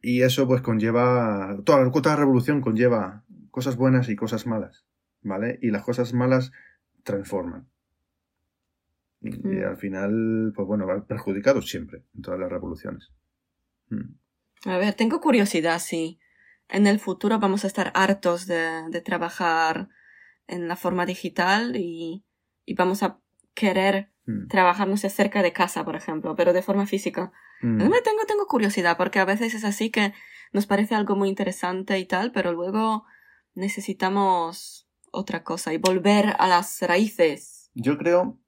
Y 0.02 0.22
eso 0.22 0.46
pues 0.46 0.62
conlleva, 0.62 1.58
toda, 1.64 1.90
toda 1.90 2.16
revolución 2.16 2.60
conlleva 2.60 3.24
cosas 3.50 3.76
buenas 3.76 4.08
y 4.08 4.16
cosas 4.16 4.46
malas, 4.46 4.86
¿vale? 5.22 5.58
Y 5.60 5.70
las 5.70 5.82
cosas 5.82 6.14
malas 6.14 6.52
transforman. 7.02 7.68
Y, 9.22 9.30
Mm. 9.30 9.64
al 9.68 9.76
final, 9.76 10.52
pues 10.54 10.66
bueno, 10.66 10.86
va 10.86 11.04
perjudicado 11.06 11.60
siempre 11.62 12.04
en 12.14 12.22
todas 12.22 12.40
las 12.40 12.50
revoluciones. 12.50 13.10
Mm. 13.88 14.14
A 14.66 14.78
ver, 14.78 14.94
tengo 14.94 15.20
curiosidad 15.20 15.78
si 15.78 16.18
en 16.68 16.86
el 16.86 17.00
futuro 17.00 17.38
vamos 17.38 17.64
a 17.64 17.66
estar 17.66 17.90
hartos 17.94 18.46
de, 18.46 18.88
de 18.90 19.00
trabajar 19.00 19.88
en 20.46 20.68
la 20.68 20.76
forma 20.76 21.04
digital 21.06 21.76
y, 21.76 22.24
y 22.64 22.74
vamos 22.74 23.02
a 23.02 23.18
querer 23.54 24.08
Mm. 24.26 24.48
trabajar, 24.48 24.86
no 24.86 24.96
sé, 24.98 25.08
cerca 25.08 25.42
de 25.42 25.52
casa, 25.52 25.82
por 25.84 25.96
ejemplo, 25.96 26.36
pero 26.36 26.52
de 26.52 26.62
forma 26.62 26.86
física. 26.86 27.32
Mm. 27.62 27.76
Me 27.88 28.00
tengo, 28.02 28.24
tengo 28.28 28.46
curiosidad, 28.46 28.96
porque 28.98 29.18
a 29.18 29.24
veces 29.24 29.54
es 29.54 29.64
así 29.64 29.90
que 29.90 30.12
nos 30.52 30.66
parece 30.66 30.94
algo 30.94 31.16
muy 31.16 31.28
interesante 31.30 31.98
y 31.98 32.04
tal, 32.04 32.30
pero 32.30 32.52
luego 32.52 33.04
necesitamos 33.54 34.88
otra 35.10 35.42
cosa 35.42 35.72
y 35.72 35.78
volver 35.78 36.34
a 36.38 36.46
las 36.48 36.80
raíces, 36.82 37.70
Yo 37.74 37.96
creo, 37.98 38.38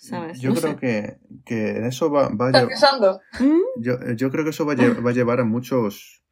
¿sabes? 0.00 0.40
yo 0.40 0.50
No 0.50 0.56
creo 0.60 0.76
que, 0.76 1.18
que 1.44 1.76
en 1.76 1.84
eso 1.84 2.10
va, 2.10 2.28
va 2.28 2.46
a 2.46 2.48
¿Estás 2.48 2.62
llevar-? 2.62 2.78
¿Mm? 3.38 3.60
Yo, 3.82 3.98
yo 4.16 4.30
creo 4.30 4.44
que 4.44 4.50
eso 4.50 4.64
va 4.66 4.72
a, 4.72 4.76
lle- 4.76 5.04
va 5.04 5.10
a 5.10 5.14
llevar 5.14 5.40
a 5.40 5.44
muchos, 5.44 6.24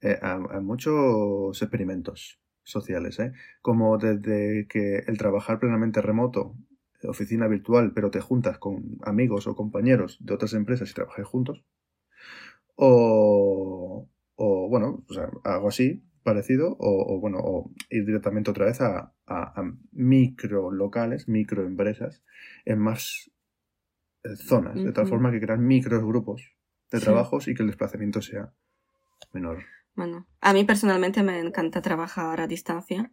eh, 0.00 0.18
a, 0.22 0.32
a 0.34 0.60
muchos 0.60 1.60
experimentos 1.62 2.38
sociales, 2.62 3.18
¿eh? 3.20 3.32
Como 3.60 3.98
desde 3.98 4.66
que 4.68 4.98
el 5.06 5.18
trabajar 5.18 5.58
plenamente 5.58 6.00
remoto, 6.00 6.54
oficina 7.06 7.46
virtual, 7.48 7.92
pero 7.94 8.10
te 8.10 8.20
juntas 8.20 8.58
con 8.58 8.98
amigos 9.02 9.46
o 9.46 9.54
compañeros 9.54 10.16
de 10.20 10.32
otras 10.34 10.54
empresas 10.54 10.90
y 10.90 10.94
trabajáis 10.94 11.26
juntos. 11.28 11.64
O, 12.76 14.08
o 14.36 14.68
bueno, 14.68 15.04
o 15.08 15.12
sea, 15.14 15.30
algo 15.44 15.68
así, 15.68 16.02
parecido, 16.24 16.72
o, 16.78 17.14
o, 17.14 17.20
bueno, 17.20 17.38
o 17.40 17.70
ir 17.90 18.04
directamente 18.06 18.50
otra 18.50 18.66
vez 18.66 18.80
a, 18.80 19.12
a, 19.26 19.60
a 19.60 19.72
micro 19.92 20.70
locales, 20.72 21.28
microempresas, 21.28 22.22
en 22.64 22.78
más 22.80 23.30
eh, 24.24 24.34
zonas, 24.36 24.74
de 24.82 24.92
tal 24.92 25.06
forma 25.06 25.30
que 25.30 25.40
crean 25.40 25.64
micros 25.66 26.02
grupos 26.04 26.42
de 26.90 26.98
Sí. 26.98 27.04
trabajos 27.04 27.46
y 27.48 27.54
que 27.54 27.62
el 27.62 27.68
desplazamiento 27.68 28.20
sea 28.22 28.52
menor. 29.32 29.62
Bueno, 29.94 30.26
a 30.40 30.52
mí 30.52 30.64
personalmente 30.64 31.22
me 31.22 31.38
encanta 31.38 31.80
trabajar 31.82 32.40
a 32.40 32.46
distancia 32.48 33.12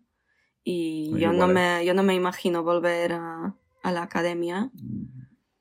y 0.63 1.19
yo 1.19 1.31
no 1.33 1.47
me, 1.47 1.85
yo 1.85 1.93
no 1.93 2.03
me 2.03 2.15
imagino 2.15 2.63
volver 2.63 3.13
a, 3.13 3.55
a 3.83 3.91
la 3.91 4.03
academia, 4.03 4.71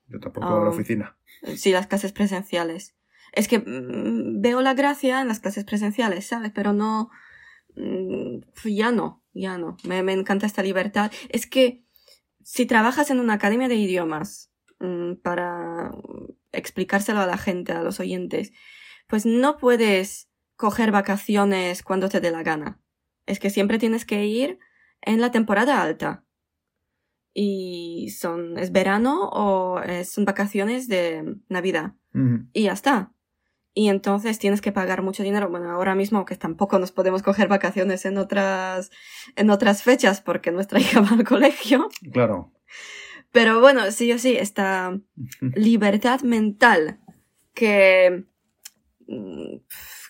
Yo 0.09 0.19
tampoco 0.21 0.47
a 0.47 0.61
la 0.61 0.67
Ah. 0.67 0.71
oficina. 0.71 1.17
sí, 1.57 1.73
las 1.73 1.87
clases 1.87 2.13
presenciales. 2.13 2.97
Es 3.33 3.49
que 3.49 3.59
mm, 3.61 4.41
veo 4.41 4.61
la 4.61 4.75
gracia 4.75 5.21
en 5.21 5.29
las 5.29 5.41
clases 5.41 5.65
presenciales, 5.65 6.27
¿sabes? 6.27 6.51
Pero 6.55 6.73
no, 6.73 7.05
mm, 7.05 7.11
ya 8.65 8.93
no, 8.93 9.23
ya 9.33 9.59
no. 9.59 9.77
Me, 9.85 10.03
me 10.03 10.13
encanta 10.13 10.47
esta 10.47 10.63
libertad. 10.63 11.13
Es 11.29 11.47
que 11.47 11.85
si 12.43 12.67
trabajas 12.67 13.11
en 13.11 13.21
una 13.21 13.35
academia 13.35 13.69
de 13.69 13.77
idiomas 13.77 14.51
mm, 14.79 15.15
para 15.23 15.93
explicárselo 16.53 17.21
a 17.21 17.27
la 17.27 17.39
gente, 17.39 17.73
a 17.73 17.83
los 17.83 18.01
oyentes, 18.01 18.53
pues 19.07 19.27
no 19.27 19.57
puedes 19.57 20.29
coger 20.57 20.93
vacaciones 20.93 21.83
cuando 21.83 22.09
te 22.09 22.21
dé 22.21 22.31
la 22.31 22.43
gana. 22.43 22.81
Es 23.27 23.39
que 23.39 23.51
siempre 23.51 23.79
tienes 23.79 24.05
que 24.05 24.27
ir 24.27 24.59
en 25.01 25.21
la 25.21 25.31
temporada 25.31 25.83
alta. 25.83 26.25
Y 27.33 28.11
son, 28.19 28.59
es 28.59 28.73
verano 28.73 29.31
o 29.33 29.81
son 30.05 30.25
vacaciones 30.25 30.89
de 30.89 31.37
Navidad. 31.49 31.95
Y 32.53 32.65
ya 32.65 32.73
está. 32.73 33.13
Y 33.73 33.89
entonces 33.89 34.39
tienes 34.39 34.61
que 34.61 34.73
pagar 34.73 35.03
mucho 35.03 35.23
dinero. 35.23 35.49
Bueno, 35.49 35.71
ahora 35.71 35.95
mismo 35.95 36.25
que 36.25 36.37
tampoco 36.37 36.79
nos 36.79 36.91
podemos 36.91 37.23
coger 37.23 37.49
vacaciones 37.49 38.05
en 38.05 38.19
otras, 38.19 38.91
en 39.37 39.51
otras 39.51 39.83
fechas 39.83 40.21
porque 40.21 40.51
nuestra 40.51 40.81
hija 40.81 41.01
va 41.01 41.11
al 41.11 41.25
colegio. 41.25 41.89
Claro. 42.13 42.53
Pero 43.33 43.61
bueno, 43.61 43.91
sí 43.93 44.13
o 44.13 44.19
sí, 44.19 44.37
esta 44.37 44.99
libertad 45.41 46.23
mental 46.23 47.01
que, 47.55 48.25
mm, 49.07 49.57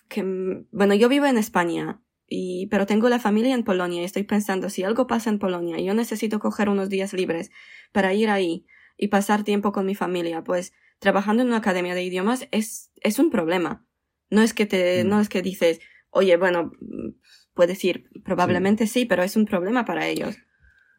que, 0.09 0.65
bueno, 0.71 0.95
yo 0.95 1.09
vivo 1.09 1.27
en 1.27 1.37
España, 1.39 2.01
y, 2.33 2.69
pero 2.69 2.87
tengo 2.87 3.09
la 3.09 3.19
familia 3.19 3.55
en 3.55 3.65
Polonia 3.65 4.01
y 4.01 4.05
estoy 4.05 4.23
pensando, 4.23 4.71
si 4.71 4.85
algo 4.85 5.07
pasa 5.09 5.31
en 5.31 5.41
Polonia 5.41 5.81
y 5.81 5.85
yo 5.85 5.95
necesito 5.95 6.39
coger 6.39 6.69
unos 6.69 6.89
días 6.89 7.13
libres 7.13 7.51
para 7.93 8.15
ir 8.15 8.31
ahí 8.31 8.67
y 8.97 9.09
pasar 9.09 9.43
tiempo 9.43 9.73
con 9.73 9.85
mi 9.85 9.97
familia, 9.97 10.45
pues 10.45 10.73
trabajando 11.01 11.43
en 11.43 11.49
una 11.49 11.57
academia 11.59 11.95
de 11.97 12.05
idiomas 12.05 12.47
es, 12.53 12.93
es 13.03 13.19
un 13.19 13.31
problema. 13.31 13.85
No 14.31 14.43
es 14.43 14.55
que 14.55 14.65
te, 14.67 15.03
Mm. 15.05 15.09
no 15.09 15.21
es 15.21 15.29
que 15.29 15.43
dices, 15.43 15.81
oye, 16.11 16.37
bueno, 16.37 16.71
mm, 16.81 17.09
puedes 17.55 17.85
ir, 17.85 18.09
probablemente 18.25 18.87
sí, 18.87 19.05
pero 19.07 19.23
es 19.25 19.35
un 19.37 19.45
problema 19.47 19.85
para 19.85 20.07
ellos. 20.07 20.37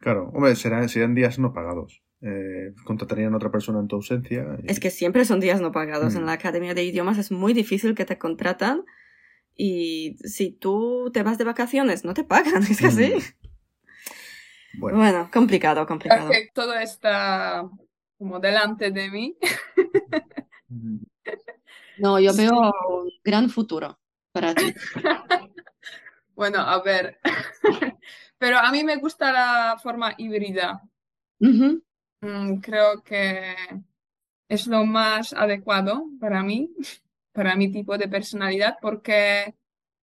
Claro. 0.01 0.29
Hombre, 0.33 0.55
serán, 0.55 0.89
serían 0.89 1.15
días 1.15 1.39
no 1.39 1.53
pagados. 1.53 2.03
Eh, 2.23 2.73
contratarían 2.83 3.33
a 3.33 3.37
otra 3.37 3.51
persona 3.51 3.79
en 3.79 3.87
tu 3.87 3.95
ausencia. 3.95 4.45
y- 4.63 4.69
Es 4.71 4.79
que 4.79 4.91
siempre 4.91 5.23
son 5.25 5.39
días 5.39 5.61
no 5.61 5.71
pagados. 5.71 6.13
Mm. 6.13 6.17
En 6.17 6.25
la 6.25 6.33
academia 6.33 6.73
de 6.73 6.83
idiomas 6.83 7.17
es 7.17 7.31
muy 7.31 7.53
difícil 7.53 7.95
que 7.95 8.05
te 8.05 8.17
contratan. 8.17 8.83
Y 9.55 10.17
si 10.23 10.51
tú 10.51 11.09
te 11.13 11.23
vas 11.23 11.37
de 11.37 11.43
vacaciones, 11.45 12.03
no 12.05 12.13
te 12.13 12.23
pagan. 12.23 12.61
Es 12.77 12.79
que 12.79 12.87
así. 12.87 13.13
Mm. 13.13 14.79
Bueno, 14.79 14.97
Bueno, 14.99 15.29
complicado, 15.33 15.85
complicado. 15.85 16.27
Ok, 16.29 16.35
todo 16.53 16.73
está 16.75 17.69
como 18.21 18.39
delante 18.39 18.91
de 18.91 19.09
mí. 19.09 19.35
No, 21.97 22.19
yo 22.19 22.33
veo 22.33 22.53
un 22.89 23.11
gran 23.23 23.49
futuro 23.49 23.99
para 24.31 24.53
ti. 24.55 24.73
Bueno, 26.33 26.59
a 26.59 26.81
ver. 26.81 27.19
Pero 28.39 28.57
a 28.57 28.71
mí 28.71 28.83
me 28.83 28.95
gusta 28.95 29.31
la 29.31 29.77
forma 29.83 30.15
híbrida. 30.17 30.81
Mm, 31.39 32.55
Creo 32.61 33.03
que 33.03 33.53
es 34.49 34.65
lo 34.65 34.85
más 34.85 35.33
adecuado 35.33 36.05
para 36.19 36.41
mí, 36.41 36.73
para 37.31 37.55
mi 37.55 37.71
tipo 37.71 37.97
de 37.97 38.07
personalidad, 38.07 38.77
porque 38.81 39.53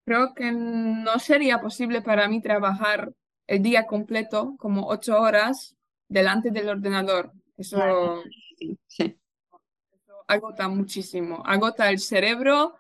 creo 0.06 0.36
que 0.36 0.52
no 0.52 1.18
sería 1.18 1.60
posible 1.60 2.04
para 2.04 2.28
mí 2.28 2.42
trabajar 2.42 3.14
el 3.48 3.64
día 3.64 3.88
completo, 3.88 4.56
como 4.60 4.88
ocho 4.88 5.20
horas, 5.20 5.76
delante 6.08 6.52
del 6.52 6.70
ordenador. 6.70 7.32
Eso, 7.58 8.24
Sí. 8.58 8.78
eso 8.88 10.24
agota 10.28 10.68
muchísimo, 10.68 11.44
agota 11.46 11.90
el 11.90 12.00
cerebro 12.00 12.76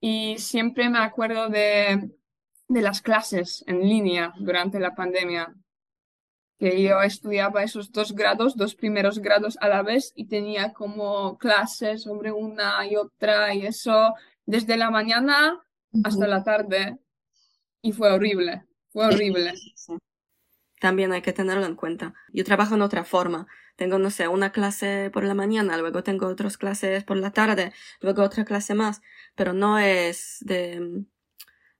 y 0.00 0.36
siempre 0.38 0.88
me 0.88 0.98
acuerdo 0.98 1.48
de, 1.48 2.10
de 2.68 2.82
las 2.82 3.02
clases 3.02 3.64
en 3.66 3.80
línea 3.80 4.32
durante 4.38 4.80
la 4.80 4.94
pandemia 4.94 5.54
que 6.58 6.82
yo 6.82 7.00
estudiaba 7.00 7.62
esos 7.62 7.90
dos 7.90 8.12
grados, 8.12 8.56
dos 8.56 8.74
primeros 8.74 9.18
grados 9.18 9.56
a 9.60 9.68
la 9.68 9.82
vez 9.82 10.12
y 10.14 10.26
tenía 10.26 10.72
como 10.72 11.38
clases 11.38 12.02
sobre 12.02 12.32
una 12.32 12.86
y 12.86 12.96
otra 12.96 13.54
y 13.54 13.66
eso 13.66 14.14
desde 14.44 14.76
la 14.76 14.90
mañana 14.90 15.58
hasta 16.04 16.26
la 16.26 16.42
tarde 16.44 16.98
y 17.82 17.92
fue 17.92 18.12
horrible, 18.12 18.64
fue 18.90 19.06
horrible. 19.06 19.54
Sí. 19.74 19.94
También 20.80 21.12
hay 21.12 21.22
que 21.22 21.32
tenerlo 21.32 21.66
en 21.66 21.76
cuenta. 21.76 22.14
Yo 22.32 22.44
trabajo 22.44 22.74
en 22.74 22.82
otra 22.82 23.04
forma. 23.04 23.46
Tengo, 23.76 23.98
no 23.98 24.10
sé, 24.10 24.26
una 24.28 24.50
clase 24.52 25.10
por 25.12 25.24
la 25.24 25.34
mañana, 25.34 25.76
luego 25.78 26.02
tengo 26.02 26.26
otras 26.26 26.58
clases 26.58 27.04
por 27.04 27.16
la 27.16 27.30
tarde, 27.32 27.72
luego 28.00 28.22
otra 28.22 28.44
clase 28.44 28.74
más, 28.74 29.00
pero 29.34 29.52
no 29.52 29.78
es 29.78 30.38
de, 30.40 31.04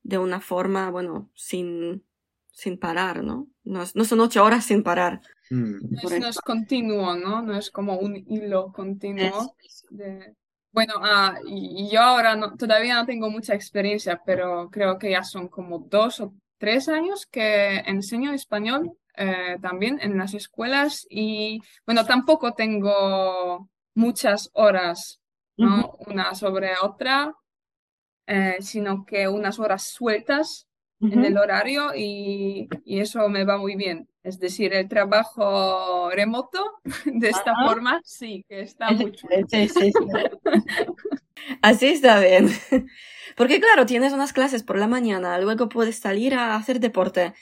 de 0.03 0.19
una 0.19 0.41
forma, 0.41 0.91
bueno, 0.91 1.31
sin, 1.35 2.05
sin 2.53 2.79
parar, 2.79 3.23
¿no? 3.25 3.49
No, 3.65 3.83
es- 3.83 3.97
no 3.97 4.05
son 4.05 4.21
ocho 4.21 4.45
horas 4.45 4.65
sin 4.65 4.83
parar. 4.83 5.21
mm, 5.51 5.79
No 5.91 6.01
es, 6.03 6.21
no 6.21 6.29
es 6.29 6.39
continuo, 6.41 7.17
¿no? 7.17 7.43
No 7.43 7.57
es 7.57 7.71
como 7.71 7.99
un 7.99 8.17
hilo 8.17 8.73
continuo. 8.73 9.55
de- 9.91 10.35
Bueno, 10.73 10.95
ah, 11.03 11.35
y, 11.47 11.85
y 11.87 11.91
yo 11.91 12.01
ahora 12.01 12.37
no, 12.37 12.55
todavía 12.57 12.95
no 12.95 13.05
tengo 13.07 13.29
mucha 13.31 13.55
experiencia, 13.55 14.23
pero 14.25 14.71
creo 14.71 14.99
que 14.99 15.11
ya 15.11 15.25
son 15.25 15.49
como 15.49 15.81
dos 15.81 16.21
o 16.21 16.33
tres 16.61 16.88
años 16.88 17.27
que 17.27 17.79
enseño 17.79 18.33
español 18.33 18.92
eh, 19.16 19.57
también 19.61 19.99
en 20.01 20.18
las 20.18 20.35
escuelas 20.35 21.07
y 21.09 21.61
bueno, 21.87 22.05
tampoco 22.05 22.53
tengo 22.53 23.68
muchas 23.94 24.51
horas, 24.53 25.20
¿no? 25.57 25.96
Una 26.07 26.35
sobre 26.35 26.73
otra, 26.83 27.35
eh, 28.27 28.59
sino 28.61 29.05
que 29.05 29.27
unas 29.27 29.59
horas 29.59 29.85
sueltas 29.85 30.68
en 31.01 31.25
el 31.25 31.38
horario 31.38 31.94
y, 31.96 32.68
y 32.85 33.01
eso 33.01 33.27
me 33.31 33.44
va 33.44 33.57
muy 33.57 33.75
bien. 33.75 34.07
Es 34.23 34.38
decir, 34.38 34.75
el 34.75 34.87
trabajo 34.87 36.11
remoto 36.11 36.62
de 37.07 37.31
esta 37.31 37.55
forma 37.66 38.03
sí 38.05 38.44
que 38.46 38.61
está 38.61 38.90
muy. 38.90 39.16
Sí, 39.49 39.68
sí, 39.68 39.92
sí. 39.92 39.92
Así 41.62 41.87
está 41.87 42.20
bien. 42.20 42.48
Porque 43.37 43.61
claro, 43.61 43.87
tienes 43.87 44.12
unas 44.12 44.33
clases 44.33 44.62
por 44.62 44.79
la 44.79 44.87
mañana, 44.87 45.38
luego 45.38 45.68
puedes 45.68 45.96
salir 45.96 46.35
a 46.35 46.57
hacer 46.57 46.81
deporte, 46.81 47.33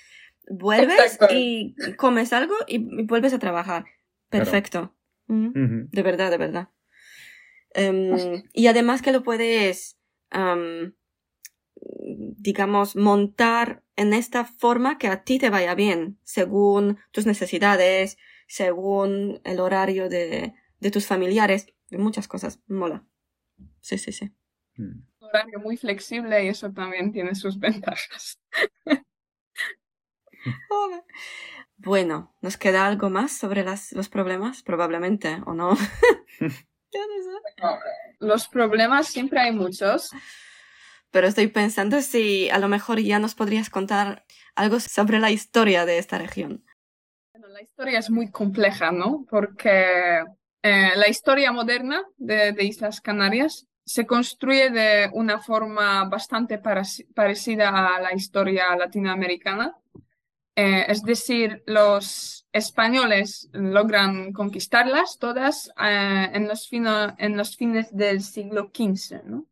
vuelves 0.48 0.98
Exacto. 0.98 1.34
y 1.34 1.74
comes 1.96 2.32
algo 2.32 2.54
y, 2.66 2.76
y 2.76 3.04
vuelves 3.04 3.32
a 3.32 3.38
trabajar. 3.38 3.86
Perfecto. 4.28 4.94
Mm. 5.26 5.88
De 5.90 6.02
verdad, 6.02 6.30
de 6.30 6.38
verdad. 6.38 6.68
Em, 7.74 8.42
y 8.52 8.66
además 8.66 9.02
que 9.02 9.12
lo 9.12 9.22
puedes, 9.22 9.98
am, 10.30 10.94
digamos, 11.76 12.96
montar 12.96 13.82
en 13.96 14.12
esta 14.14 14.44
forma 14.44 14.98
que 14.98 15.08
a 15.08 15.22
ti 15.22 15.38
te 15.38 15.50
vaya 15.50 15.74
bien, 15.74 16.18
según 16.22 16.98
tus 17.12 17.26
necesidades, 17.26 18.16
según 18.46 19.40
el 19.44 19.60
horario 19.60 20.08
de, 20.08 20.54
de 20.80 20.90
tus 20.90 21.06
familiares, 21.06 21.66
de 21.90 21.98
muchas 21.98 22.28
cosas. 22.28 22.60
Mola. 22.66 23.04
Sí, 23.80 23.98
sí, 23.98 24.12
sí. 24.12 24.30
Mm. 24.76 25.02
Un 25.20 25.28
horario 25.28 25.60
muy 25.60 25.76
flexible 25.76 26.44
y 26.44 26.48
eso 26.48 26.72
también 26.72 27.12
tiene 27.12 27.34
sus 27.34 27.58
ventajas. 27.58 28.38
Bueno, 31.80 32.34
¿nos 32.40 32.56
queda 32.56 32.86
algo 32.86 33.08
más 33.08 33.36
sobre 33.36 33.62
las, 33.62 33.92
los 33.92 34.08
problemas? 34.08 34.62
Probablemente, 34.62 35.40
¿o 35.46 35.54
no? 35.54 35.76
Ya 36.90 37.00
no 37.00 37.22
sé. 37.22 37.78
Los 38.18 38.48
problemas 38.48 39.08
siempre 39.08 39.40
hay 39.40 39.52
muchos. 39.52 40.10
Pero 41.10 41.26
estoy 41.26 41.48
pensando 41.48 42.00
si 42.00 42.48
a 42.50 42.58
lo 42.58 42.68
mejor 42.68 42.98
ya 43.00 43.18
nos 43.18 43.34
podrías 43.34 43.68
contar 43.68 44.24
algo 44.54 44.80
sobre 44.80 45.18
la 45.18 45.30
historia 45.30 45.84
de 45.84 45.98
esta 45.98 46.18
región. 46.18 46.64
Bueno, 47.32 47.48
la 47.48 47.62
historia 47.62 47.98
es 47.98 48.10
muy 48.10 48.30
compleja, 48.30 48.90
¿no? 48.90 49.26
Porque 49.28 50.24
eh, 50.62 50.90
la 50.96 51.08
historia 51.08 51.52
moderna 51.52 52.02
de, 52.16 52.52
de 52.52 52.64
Islas 52.64 53.00
Canarias 53.00 53.66
se 53.84 54.06
construye 54.06 54.70
de 54.70 55.08
una 55.12 55.40
forma 55.40 56.04
bastante 56.08 56.58
parecida 57.14 57.96
a 57.96 58.00
la 58.00 58.12
historia 58.14 58.76
latinoamericana. 58.76 59.74
Eh, 60.56 60.84
es 60.88 61.02
decir, 61.02 61.62
los 61.66 62.46
españoles 62.52 63.48
logran 63.52 64.32
conquistarlas 64.32 65.18
todas 65.18 65.70
eh, 65.80 66.30
en 66.32 66.48
los 66.48 66.68
fino- 66.68 67.14
en 67.18 67.36
los 67.36 67.56
fines 67.56 67.94
del 67.96 68.20
siglo 68.22 68.70
XV, 68.74 69.22
¿no? 69.24 69.46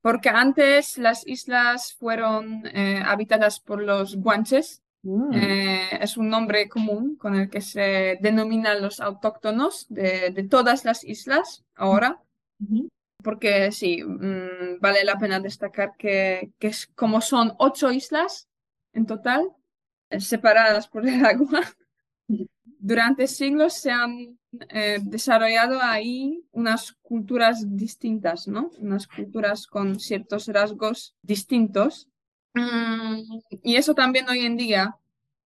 Porque 0.00 0.28
antes 0.30 0.96
las 0.98 1.26
islas 1.26 1.94
fueron 1.94 2.64
habitadas 3.04 3.60
por 3.60 3.82
los 3.82 4.16
guanches, 4.16 4.82
Mm. 5.02 5.32
eh, 5.32 5.98
es 6.00 6.16
un 6.16 6.28
nombre 6.28 6.68
común 6.68 7.16
con 7.16 7.34
el 7.34 7.50
que 7.50 7.60
se 7.60 8.18
denominan 8.20 8.80
los 8.80 9.00
autóctonos 9.00 9.86
de, 9.88 10.30
de 10.30 10.42
todas 10.44 10.84
las 10.84 11.02
islas 11.04 11.64
ahora, 11.74 12.22
porque 13.22 13.72
sí, 13.72 14.02
mm, 14.02 14.80
vale 14.80 15.04
la 15.04 15.18
pena 15.18 15.40
destacar 15.40 15.96
que, 15.96 16.52
que 16.58 16.68
es, 16.68 16.86
como 16.94 17.20
son 17.20 17.54
ocho 17.58 17.90
islas 17.90 18.48
en 18.92 19.06
total, 19.06 19.48
eh, 20.10 20.20
separadas 20.20 20.86
por 20.88 21.06
el 21.06 21.24
agua, 21.24 21.62
durante 22.64 23.26
siglos 23.26 23.74
se 23.74 23.90
han 23.90 24.38
eh, 24.68 24.98
desarrollado 25.02 25.80
ahí 25.82 26.44
unas 26.52 26.92
culturas 27.02 27.76
distintas, 27.76 28.46
¿no? 28.48 28.70
Unas 28.78 29.06
culturas 29.06 29.66
con 29.66 29.98
ciertos 29.98 30.46
rasgos 30.48 31.16
distintos. 31.22 32.08
Mm, 32.54 33.22
y 33.62 33.76
eso 33.76 33.94
también 33.94 34.28
hoy 34.28 34.40
en 34.40 34.56
día 34.56 34.96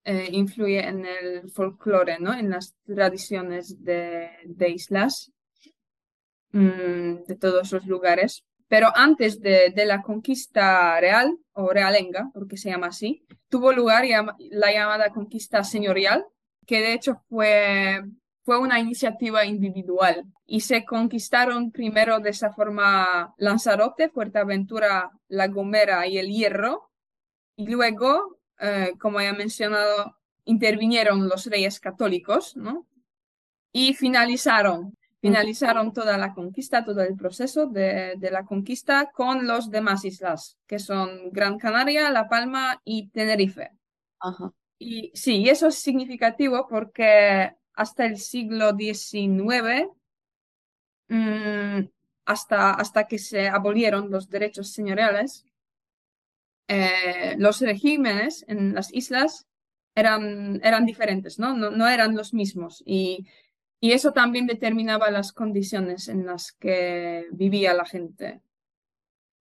eh, 0.04 0.28
influye 0.32 0.86
en 0.86 1.06
el 1.06 1.50
folclore, 1.50 2.18
¿no? 2.20 2.34
En 2.34 2.50
las 2.50 2.74
tradiciones 2.84 3.82
de, 3.84 4.30
de 4.44 4.68
islas, 4.70 5.32
mm, 6.52 7.24
de 7.26 7.36
todos 7.36 7.72
los 7.72 7.86
lugares. 7.86 8.44
Pero 8.68 8.88
antes 8.94 9.40
de, 9.40 9.70
de 9.74 9.84
la 9.86 10.02
conquista 10.02 10.98
real, 11.00 11.38
o 11.52 11.70
realenga, 11.70 12.30
porque 12.34 12.56
se 12.56 12.70
llama 12.70 12.88
así, 12.88 13.24
tuvo 13.48 13.72
lugar 13.72 14.04
la 14.50 14.72
llamada 14.72 15.10
conquista 15.10 15.62
señorial, 15.64 16.24
que 16.66 16.80
de 16.80 16.92
hecho 16.92 17.22
fue, 17.28 18.02
fue 18.44 18.58
una 18.58 18.80
iniciativa 18.80 19.44
individual. 19.46 20.24
Y 20.44 20.60
se 20.60 20.84
conquistaron 20.84 21.70
primero 21.70 22.18
de 22.20 22.30
esa 22.30 22.52
forma 22.52 23.34
Lanzarote, 23.38 24.08
Fuerteventura, 24.08 25.10
La 25.28 25.48
Gomera 25.48 26.06
y 26.06 26.18
El 26.18 26.28
Hierro. 26.28 26.90
Y 27.56 27.68
luego, 27.68 28.38
eh, 28.60 28.92
como 28.98 29.20
ya 29.20 29.30
he 29.30 29.32
mencionado, 29.32 30.16
intervinieron 30.44 31.28
los 31.28 31.46
reyes 31.46 31.80
católicos, 31.80 32.56
¿no? 32.56 32.86
Y 33.72 33.94
finalizaron, 33.94 34.94
finalizaron 35.20 35.92
toda 35.92 36.16
la 36.16 36.32
conquista, 36.32 36.84
todo 36.84 37.02
el 37.02 37.16
proceso 37.16 37.66
de, 37.66 38.14
de 38.16 38.30
la 38.30 38.44
conquista 38.44 39.10
con 39.12 39.46
los 39.46 39.70
demás 39.70 40.04
islas, 40.04 40.58
que 40.66 40.78
son 40.78 41.30
Gran 41.32 41.58
Canaria, 41.58 42.10
La 42.10 42.28
Palma 42.28 42.80
y 42.84 43.08
Tenerife. 43.08 43.70
Ajá. 44.20 44.52
Y 44.78 45.10
sí, 45.14 45.48
eso 45.48 45.68
es 45.68 45.76
significativo 45.76 46.66
porque 46.68 47.54
hasta 47.74 48.04
el 48.04 48.18
siglo 48.18 48.72
XIX, 48.76 49.88
mm, 51.08 51.88
hasta, 52.24 52.70
hasta 52.72 53.06
que 53.06 53.18
se 53.18 53.48
abolieron 53.48 54.10
los 54.10 54.28
derechos 54.28 54.72
señoriales, 54.72 55.46
eh, 56.68 57.34
los 57.38 57.60
regímenes 57.60 58.44
en 58.48 58.74
las 58.74 58.92
islas 58.92 59.46
eran, 59.94 60.60
eran 60.62 60.84
diferentes, 60.84 61.38
¿no? 61.38 61.54
No, 61.54 61.88
eran 61.88 62.14
los 62.14 62.34
mismos. 62.34 62.82
Y, 62.86 63.26
y 63.80 63.92
eso 63.92 64.12
también 64.12 64.46
determinaba 64.46 65.10
las 65.10 65.32
condiciones 65.32 66.08
en 66.08 66.26
las 66.26 66.52
que 66.52 67.26
vivía 67.32 67.74
la 67.74 67.84
gente, 67.84 68.42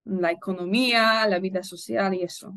la 0.04 0.30
economía, 0.30 1.26
la 1.26 1.38
vida 1.38 1.62
social 1.62 2.14
y 2.14 2.22
eso. 2.22 2.54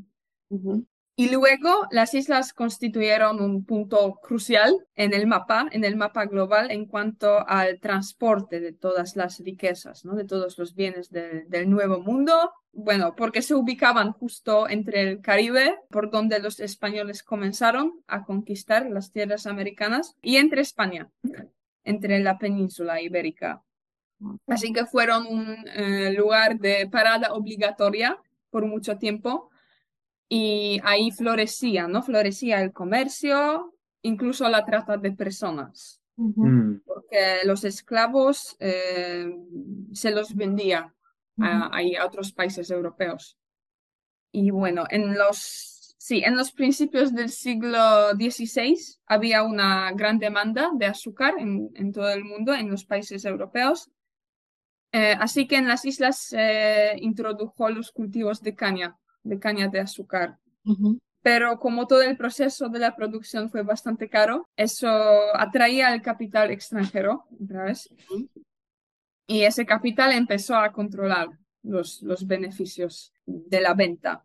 Y 1.19 1.29
luego 1.29 1.86
las 1.91 2.13
islas 2.13 2.53
constituyeron 2.53 3.41
un 3.41 3.65
punto 3.65 4.21
crucial 4.23 4.71
en 4.95 5.13
el 5.13 5.27
mapa, 5.27 5.67
en 5.69 5.84
el 5.84 5.97
mapa 5.97 6.23
global 6.27 6.71
en 6.71 6.86
cuanto 6.86 7.45
al 7.45 7.82
transporte 7.82 8.62
de 8.62 8.71
todas 8.71 9.17
las 9.17 9.38
riquezas, 9.39 10.05
¿no? 10.05 10.15
De 10.15 10.23
todos 10.23 10.58
los 10.58 10.75
bienes 10.75 11.10
de- 11.10 11.43
del 11.49 11.69
nuevo 11.69 11.99
mundo. 11.99 12.53
Bueno, 12.71 13.15
porque 13.17 13.41
se 13.41 13.53
ubicaban 13.53 14.13
justo 14.13 14.69
entre 14.69 15.01
el 15.01 15.19
Caribe, 15.19 15.75
por 15.89 16.10
donde 16.10 16.39
los 16.39 16.62
españoles 16.62 17.21
comenzaron 17.21 18.01
a 18.08 18.23
conquistar 18.23 18.89
las 18.89 19.12
tierras 19.12 19.45
americanas, 19.45 20.15
y 20.21 20.38
entre 20.38 20.62
España, 20.62 21.10
entre 21.84 22.21
la 22.21 22.38
península 22.38 23.01
ibérica. 23.01 23.62
Así 24.47 24.71
que 24.71 24.86
fueron 24.86 25.27
un 25.27 25.65
eh, 25.75 26.13
lugar 26.13 26.60
de 26.60 26.88
parada 26.89 27.34
obligatoria 27.34 28.17
por 28.51 28.65
mucho 28.65 28.97
tiempo 28.97 29.49
y 30.30 30.80
ahí 30.84 31.12
florecía, 31.12 31.88
¿no? 31.88 32.04
Florecía 32.04 32.62
el 32.62 32.72
comercio, 32.72 33.74
incluso 34.04 34.48
la 34.48 34.63
trata 34.63 34.96
de 34.98 35.12
personas. 35.12 36.00
Mm. 36.22 36.82
porque 36.86 37.46
los 37.46 37.63
esclavos 37.63 38.58
eh, 38.60 39.34
se 39.94 40.12
los 40.12 40.36
vendía 40.36 40.94
a, 41.39 41.70
ahí 41.74 41.96
a 41.96 42.06
otros 42.06 42.34
países 42.34 42.70
europeos. 42.70 43.38
Y 44.34 44.52
bueno, 44.52 44.84
en 44.89 45.18
los, 45.18 45.96
sí, 45.98 46.22
en 46.26 46.36
los 46.36 46.52
principios 46.52 47.13
del 47.13 47.30
siglo 47.30 48.10
XVI 48.12 48.76
había 49.06 49.44
una 49.44 49.94
gran 49.94 50.20
demanda 50.20 50.72
de 50.74 50.88
azúcar 50.88 51.36
en, 51.39 51.72
en 51.76 51.94
todo 51.94 52.10
el 52.10 52.26
mundo, 52.26 52.54
en 52.54 52.70
los 52.70 52.84
países 52.84 53.24
europeos. 53.24 53.89
Eh, 54.92 55.15
así 55.18 55.48
que 55.48 55.56
en 55.56 55.70
las 55.70 55.86
islas 55.86 56.20
se 56.20 56.96
introdujo 56.98 57.70
los 57.70 57.92
cultivos 57.92 58.42
de 58.42 58.56
caña, 58.56 58.98
de 59.30 59.39
caña 59.39 59.68
de 59.68 59.80
azúcar. 59.80 60.38
Pero 61.22 61.60
como 61.60 61.86
todo 61.86 62.02
el 62.02 62.15
proceso 62.18 62.70
de 62.70 62.80
la 62.80 62.96
producción 62.96 63.50
fue 63.50 63.63
bastante 63.63 64.08
caro, 64.10 64.48
eso 64.56 64.88
atraía 65.36 65.89
al 65.89 66.02
capital 66.02 66.50
extranjero, 66.52 67.26
vez, 67.65 67.89
y 69.28 69.44
ese 69.44 69.65
capital 69.65 70.13
empezó 70.13 70.56
a 70.56 70.72
controlar 70.72 71.28
los, 71.62 72.01
los 72.01 72.26
beneficios 72.26 73.12
de 73.26 73.62
la 73.62 73.74
venta. 73.74 74.24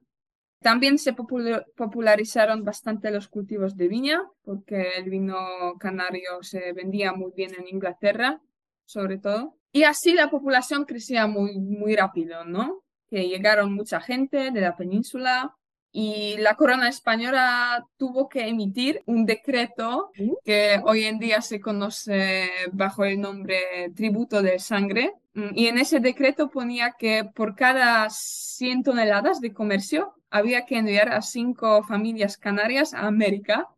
También 0.60 0.96
se 0.98 1.14
popul- 1.14 1.64
popularizaron 1.76 2.64
bastante 2.64 3.10
los 3.10 3.28
cultivos 3.28 3.76
de 3.76 3.88
viña, 3.88 4.22
porque 4.44 4.92
el 4.96 5.10
vino 5.10 5.36
canario 5.78 6.42
se 6.42 6.72
vendía 6.72 7.12
muy 7.12 7.32
bien 7.36 7.52
en 7.58 7.68
Inglaterra, 7.68 8.40
sobre 8.86 9.18
todo. 9.18 9.58
Y 9.72 9.82
así 9.82 10.14
la 10.14 10.30
población 10.30 10.84
crecía 10.84 11.26
muy, 11.26 11.58
muy 11.58 11.96
rápido, 11.96 12.44
¿no? 12.44 12.83
Que 13.10 13.28
llegaron 13.28 13.74
mucha 13.74 14.00
gente 14.00 14.50
de 14.50 14.60
la 14.60 14.76
península 14.76 15.54
y 15.92 16.36
la 16.38 16.56
corona 16.56 16.88
española 16.88 17.86
tuvo 17.96 18.28
que 18.28 18.48
emitir 18.48 19.02
un 19.06 19.24
decreto 19.26 20.10
que 20.44 20.80
hoy 20.84 21.04
en 21.04 21.20
día 21.20 21.40
se 21.40 21.60
conoce 21.60 22.50
bajo 22.72 23.04
el 23.04 23.20
nombre 23.20 23.92
tributo 23.94 24.42
de 24.42 24.58
sangre. 24.58 25.12
Mm, 25.34 25.50
Y 25.54 25.66
en 25.68 25.78
ese 25.78 26.00
decreto 26.00 26.50
ponía 26.50 26.94
que 26.98 27.24
por 27.24 27.54
cada 27.54 28.08
100 28.10 28.82
toneladas 28.82 29.40
de 29.40 29.52
comercio 29.52 30.14
había 30.30 30.64
que 30.66 30.78
enviar 30.78 31.10
a 31.10 31.22
cinco 31.22 31.84
familias 31.84 32.36
canarias 32.36 32.92
a 32.92 33.06
América 33.06 33.68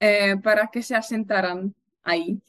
eh, 0.00 0.36
para 0.42 0.68
que 0.68 0.82
se 0.82 0.94
asentaran 0.94 1.74
ahí. 2.02 2.40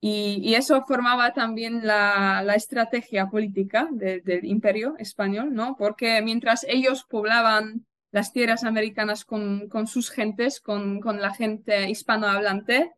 Y, 0.00 0.38
y 0.42 0.54
eso 0.54 0.84
formaba 0.86 1.32
también 1.32 1.84
la, 1.86 2.42
la 2.44 2.54
estrategia 2.54 3.28
política 3.28 3.88
de- 3.90 4.20
del 4.20 4.44
imperio 4.44 4.94
español, 4.98 5.52
¿no? 5.52 5.74
Porque 5.76 6.22
mientras 6.22 6.64
ellos 6.68 7.04
poblaban 7.08 7.84
las 8.12 8.32
tierras 8.32 8.64
americanas 8.64 9.24
con, 9.24 9.68
con 9.68 9.86
sus 9.86 10.10
gentes, 10.10 10.60
con, 10.60 11.00
con 11.00 11.20
la 11.20 11.34
gente 11.34 11.90
hispanohablante, 11.90 12.92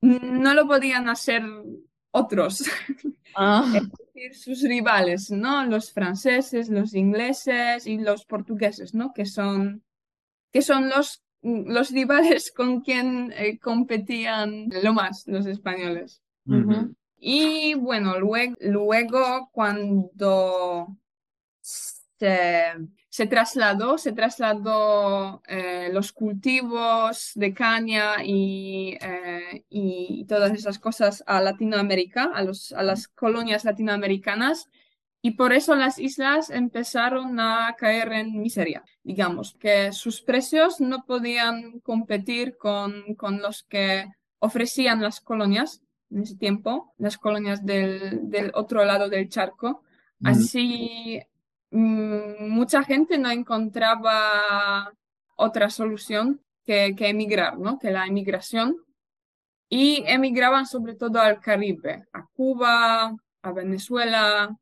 no 0.00 0.54
lo 0.54 0.66
podían 0.66 1.08
hacer 1.08 1.42
otros, 2.12 2.64
Ah, 3.34 3.64
es 3.74 3.88
decir, 4.14 4.34
sus 4.34 4.62
rivales, 4.62 5.30
¿no? 5.30 5.64
Los 5.64 5.92
franceses, 5.92 6.68
los 6.70 6.94
ingleses 6.94 7.86
y 7.86 7.98
los 7.98 8.24
portugueses, 8.24 8.94
¿no? 8.94 9.12
Que 9.12 9.26
son, 9.26 9.84
que 10.52 10.62
son 10.62 10.88
los, 10.88 11.22
los 11.42 11.90
rivales 11.90 12.50
con 12.56 12.80
quien 12.80 13.32
eh, 13.36 13.58
competían 13.58 14.68
lo 14.82 14.92
más 14.94 15.24
los 15.28 15.46
españoles. 15.46 16.20
Y 17.20 17.74
bueno, 17.74 18.18
luego, 18.18 18.54
luego 18.60 19.50
cuando 19.52 20.96
se, 21.60 22.72
se 23.08 23.26
trasladó, 23.26 23.98
se 23.98 24.12
trasladó 24.12 25.42
eh, 25.48 25.90
los 25.92 26.12
cultivos 26.12 27.32
de 27.34 27.52
caña 27.52 28.24
y, 28.24 28.96
eh, 29.00 29.64
y 29.68 30.24
todas 30.26 30.52
esas 30.52 30.78
cosas 30.78 31.24
a 31.26 31.40
Latinoamérica, 31.40 32.30
a, 32.32 32.42
los, 32.42 32.72
a 32.72 32.82
las 32.82 33.08
colonias 33.08 33.64
latinoamericanas. 33.64 34.68
Y 35.20 35.32
por 35.32 35.52
eso 35.52 35.74
las 35.74 35.98
islas 35.98 36.48
empezaron 36.48 37.40
a 37.40 37.74
caer 37.76 38.12
en 38.12 38.40
miseria, 38.40 38.84
digamos, 39.02 39.56
que 39.58 39.90
sus 39.90 40.22
precios 40.22 40.80
no 40.80 41.04
podían 41.06 41.80
competir 41.80 42.56
con, 42.56 43.16
con 43.16 43.42
los 43.42 43.64
que 43.64 44.06
ofrecían 44.38 45.02
las 45.02 45.20
colonias 45.20 45.82
en 46.10 46.22
ese 46.22 46.36
tiempo, 46.36 46.94
las 46.98 47.18
colonias 47.18 47.64
del, 47.64 48.30
del 48.30 48.50
otro 48.54 48.84
lado 48.84 49.08
del 49.08 49.28
charco. 49.28 49.82
Así, 50.24 51.20
mm, 51.70 52.48
mucha 52.48 52.82
gente 52.82 53.18
no 53.18 53.30
encontraba 53.30 54.92
otra 55.36 55.70
solución 55.70 56.40
que, 56.64 56.94
que 56.96 57.08
emigrar, 57.08 57.58
¿no? 57.58 57.78
Que 57.78 57.90
la 57.90 58.06
emigración. 58.06 58.76
Y 59.68 60.02
emigraban 60.06 60.66
sobre 60.66 60.94
todo 60.94 61.20
al 61.20 61.40
Caribe, 61.40 62.06
a 62.12 62.26
Cuba, 62.34 63.14
a 63.42 63.52
Venezuela, 63.52 64.56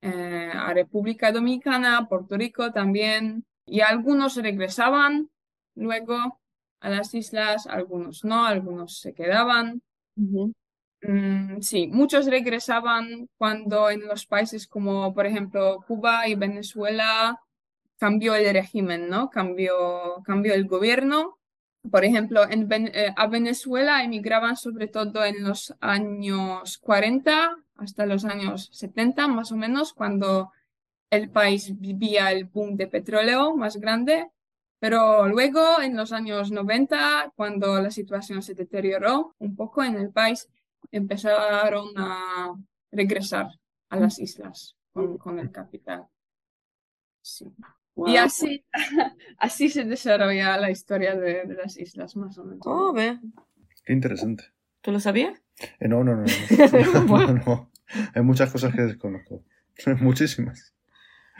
eh, 0.00 0.50
a 0.54 0.72
República 0.72 1.32
Dominicana, 1.32 2.06
Puerto 2.08 2.36
Rico 2.36 2.72
también. 2.72 3.44
Y 3.66 3.80
algunos 3.80 4.36
regresaban 4.36 5.28
luego 5.74 6.40
a 6.80 6.88
las 6.88 7.14
islas, 7.14 7.66
algunos 7.66 8.24
no, 8.24 8.44
algunos 8.46 9.00
se 9.00 9.12
quedaban. 9.12 9.82
Mm, 11.02 11.60
sí, 11.60 11.86
muchos 11.88 12.26
regresaban 12.26 13.28
cuando 13.38 13.88
en 13.90 14.06
los 14.06 14.26
países 14.26 14.66
como, 14.66 15.14
por 15.14 15.26
ejemplo, 15.26 15.84
Cuba 15.86 16.26
y 16.28 16.34
Venezuela 16.34 17.40
cambió 17.98 18.34
el 18.34 18.52
régimen, 18.52 19.08
¿no? 19.08 19.30
Cambió, 19.30 20.22
cambió 20.24 20.54
el 20.54 20.66
gobierno. 20.66 21.38
Por 21.90 22.04
ejemplo, 22.04 22.42
en 22.50 22.68
eh, 22.72 23.14
a 23.16 23.26
Venezuela 23.28 24.02
emigraban 24.04 24.56
sobre 24.56 24.88
todo 24.88 25.24
en 25.24 25.44
los 25.44 25.74
años 25.80 26.78
40 26.78 27.56
hasta 27.76 28.06
los 28.06 28.24
años 28.24 28.70
70, 28.72 29.28
más 29.28 29.52
o 29.52 29.56
menos, 29.56 29.92
cuando 29.94 30.52
el 31.10 31.30
país 31.30 31.78
vivía 31.80 32.32
el 32.32 32.44
boom 32.46 32.76
de 32.76 32.88
petróleo 32.88 33.56
más 33.56 33.76
grande. 33.78 34.30
Pero 34.80 35.28
luego, 35.28 35.80
en 35.80 35.96
los 35.96 36.12
años 36.12 36.50
90, 36.52 37.32
cuando 37.36 37.80
la 37.80 37.90
situación 37.90 38.42
se 38.42 38.54
deterioró 38.54 39.34
un 39.38 39.56
poco 39.56 39.82
en 39.84 39.96
el 39.96 40.10
país, 40.10 40.48
empezaron 40.90 41.88
a 41.96 42.54
regresar 42.92 43.48
a 43.90 43.96
las 43.96 44.18
islas 44.18 44.76
con, 44.92 45.18
con 45.18 45.38
el 45.38 45.50
capital. 45.50 46.06
Sí. 47.22 47.46
Y 48.06 48.16
así, 48.16 48.64
así 49.38 49.68
se 49.68 49.84
desarrolla 49.84 50.56
la 50.56 50.70
historia 50.70 51.16
de, 51.16 51.44
de 51.44 51.54
las 51.54 51.76
islas, 51.76 52.14
más 52.16 52.38
o 52.38 52.44
menos. 52.44 52.60
Oh, 52.64 52.92
ve. 52.92 53.18
Qué 53.84 53.92
interesante. 53.92 54.44
¿Tú 54.82 54.92
lo 54.92 55.00
sabías? 55.00 55.40
Eh, 55.80 55.88
no, 55.88 56.04
no, 56.04 56.14
no. 56.16 56.24
No, 57.04 57.32
no. 57.46 57.70
Hay 58.14 58.22
muchas 58.22 58.52
cosas 58.52 58.74
que 58.74 58.82
desconozco. 58.82 59.42
Muchísimas. 60.00 60.74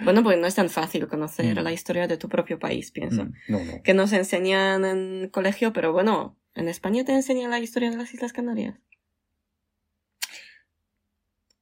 Bueno, 0.02 0.22
pues 0.22 0.38
no 0.38 0.46
es 0.46 0.54
tan 0.54 0.68
fácil 0.70 1.06
conocer 1.08 1.56
Mm. 1.60 1.62
la 1.64 1.72
historia 1.72 2.06
de 2.08 2.16
tu 2.16 2.28
propio 2.28 2.58
país, 2.58 2.90
pienso. 2.92 3.24
Mm, 3.24 3.32
No, 3.48 3.64
no. 3.64 3.82
Que 3.82 3.94
nos 3.94 4.12
enseñan 4.12 4.84
en 4.84 5.28
colegio, 5.28 5.72
pero 5.72 5.92
bueno, 5.92 6.36
en 6.54 6.68
España 6.68 7.04
te 7.04 7.12
enseñan 7.12 7.50
la 7.50 7.58
historia 7.60 7.90
de 7.90 7.96
las 7.96 8.12
Islas 8.14 8.32
Canarias. 8.32 8.76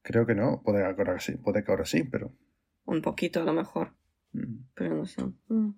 Creo 0.07 0.25
que 0.25 0.35
no. 0.35 0.61
Puede 0.63 0.79
que 0.95 1.01
ahora 1.01 1.19
sí, 1.19 1.33
puede 1.33 1.65
que 1.65 1.71
ahora 1.71 1.83
sí, 1.83 2.05
pero. 2.05 2.31
Un 2.85 3.01
poquito 3.01 3.41
a 3.41 3.43
lo 3.43 3.51
mejor, 3.51 3.93
mm, 4.31 4.69
pero 4.73 4.95
no 4.95 5.05
sé. 5.05 5.21
Mm. 5.49 5.71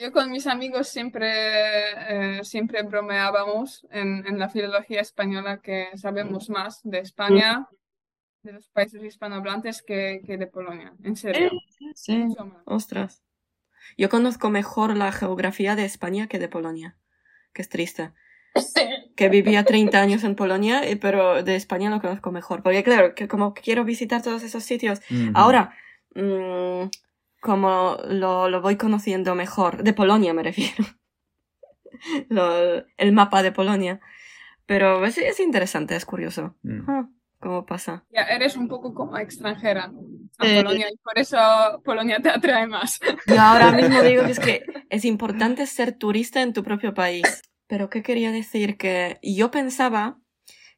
Yo 0.00 0.12
con 0.12 0.30
mis 0.30 0.46
amigos 0.46 0.86
siempre, 0.86 2.38
eh, 2.38 2.44
siempre 2.44 2.84
bromeábamos 2.84 3.84
en, 3.90 4.24
en 4.28 4.38
la 4.38 4.48
filología 4.48 5.00
española 5.00 5.60
que 5.60 5.88
sabemos 5.96 6.50
más 6.50 6.82
de 6.84 7.00
España, 7.00 7.68
de 8.44 8.52
los 8.52 8.68
países 8.68 9.02
hispanohablantes 9.02 9.82
que, 9.82 10.22
que 10.24 10.36
de 10.36 10.46
Polonia. 10.46 10.94
En 11.02 11.16
serio. 11.16 11.50
Sí. 11.96 12.18
mucho 12.18 12.46
más. 12.46 12.62
Ostras. 12.66 13.24
Yo 13.98 14.08
conozco 14.08 14.50
mejor 14.50 14.96
la 14.96 15.10
geografía 15.10 15.74
de 15.74 15.84
España 15.84 16.28
que 16.28 16.38
de 16.38 16.48
Polonia, 16.48 16.96
que 17.52 17.62
es 17.62 17.68
triste. 17.68 18.12
Que 19.16 19.28
vivía 19.28 19.64
30 19.64 20.00
años 20.00 20.24
en 20.24 20.34
Polonia, 20.34 20.82
eh, 20.88 20.96
pero 20.96 21.42
de 21.42 21.54
España 21.56 21.90
lo 21.90 22.00
conozco 22.00 22.32
mejor. 22.32 22.62
Porque 22.62 22.82
claro, 22.82 23.14
que 23.14 23.28
como 23.28 23.52
quiero 23.54 23.84
visitar 23.84 24.22
todos 24.22 24.42
esos 24.42 24.64
sitios, 24.64 25.00
ahora, 25.34 25.74
mm, 26.14 26.84
como 27.40 27.98
lo, 28.08 28.48
lo 28.48 28.60
voy 28.62 28.76
conociendo 28.76 29.34
mejor, 29.34 29.82
de 29.82 29.92
Polonia 29.92 30.32
me 30.32 30.42
refiero. 30.42 30.84
Lo- 32.28 32.84
el 32.96 33.12
mapa 33.12 33.42
de 33.42 33.52
Polonia. 33.52 34.00
Pero 34.66 35.04
es, 35.04 35.18
es 35.18 35.40
interesante, 35.40 35.96
es 35.96 36.04
curioso. 36.06 36.56
Mm. 36.62 36.88
Ah, 36.90 37.08
¿Cómo 37.40 37.66
pasa? 37.66 38.04
Ya 38.10 38.22
eres 38.22 38.56
un 38.56 38.68
poco 38.68 38.94
como 38.94 39.18
extranjera 39.18 39.92
a 40.38 40.46
Eh. 40.46 40.62
Polonia 40.62 40.86
y 40.90 40.96
por 40.98 41.18
eso 41.18 41.36
Polonia 41.84 42.20
te 42.22 42.30
atrae 42.30 42.66
más. 42.68 43.00
Yo 43.26 43.40
ahora 43.40 43.72
mismo 43.72 44.00
digo 44.02 44.24
que 44.24 44.30
es 44.30 44.38
que 44.40 44.64
es 44.88 45.04
importante 45.04 45.66
ser 45.66 45.92
turista 45.98 46.40
en 46.42 46.52
tu 46.52 46.62
propio 46.62 46.94
país. 46.94 47.42
Pero 47.66 47.90
¿qué 47.90 48.02
quería 48.02 48.32
decir? 48.32 48.76
Que 48.76 49.18
yo 49.22 49.50
pensaba 49.50 50.20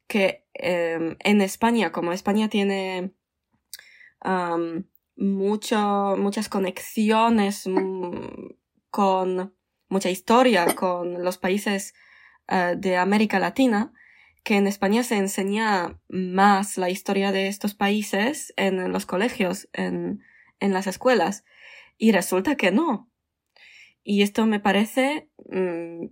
que 0.07 0.45
eh, 0.53 1.17
en 1.19 1.41
España, 1.41 1.91
como 1.91 2.13
España 2.13 2.49
tiene 2.49 3.13
mucho, 5.15 6.15
muchas 6.17 6.49
conexiones 6.49 7.67
mm, 7.67 8.55
con 8.89 9.55
mucha 9.87 10.09
historia 10.09 10.73
con 10.75 11.23
los 11.23 11.37
países 11.37 11.93
eh, 12.47 12.75
de 12.77 12.97
América 12.97 13.39
Latina, 13.39 13.93
que 14.43 14.57
en 14.57 14.67
España 14.67 15.03
se 15.03 15.17
enseña 15.17 15.99
más 16.07 16.77
la 16.77 16.89
historia 16.89 17.31
de 17.31 17.47
estos 17.47 17.73
países 17.73 18.53
en 18.57 18.91
los 18.91 19.05
colegios, 19.05 19.67
en, 19.73 20.23
en 20.59 20.73
las 20.73 20.87
escuelas. 20.87 21.43
Y 21.97 22.11
resulta 22.11 22.55
que 22.55 22.71
no. 22.71 23.09
Y 24.03 24.21
esto 24.21 24.45
me 24.45 24.59
parece, 24.59 25.29
mm, 25.49 26.07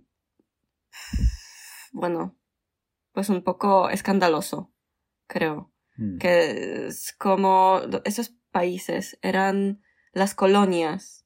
bueno, 1.92 2.36
pues 3.12 3.28
un 3.28 3.42
poco 3.42 3.88
escandaloso, 3.90 4.72
creo. 5.26 5.72
Mm. 5.96 6.18
Que 6.18 6.86
es 6.88 7.12
como 7.16 7.80
esos 8.04 8.34
países 8.50 9.18
eran 9.22 9.82
las 10.12 10.34
colonias 10.34 11.24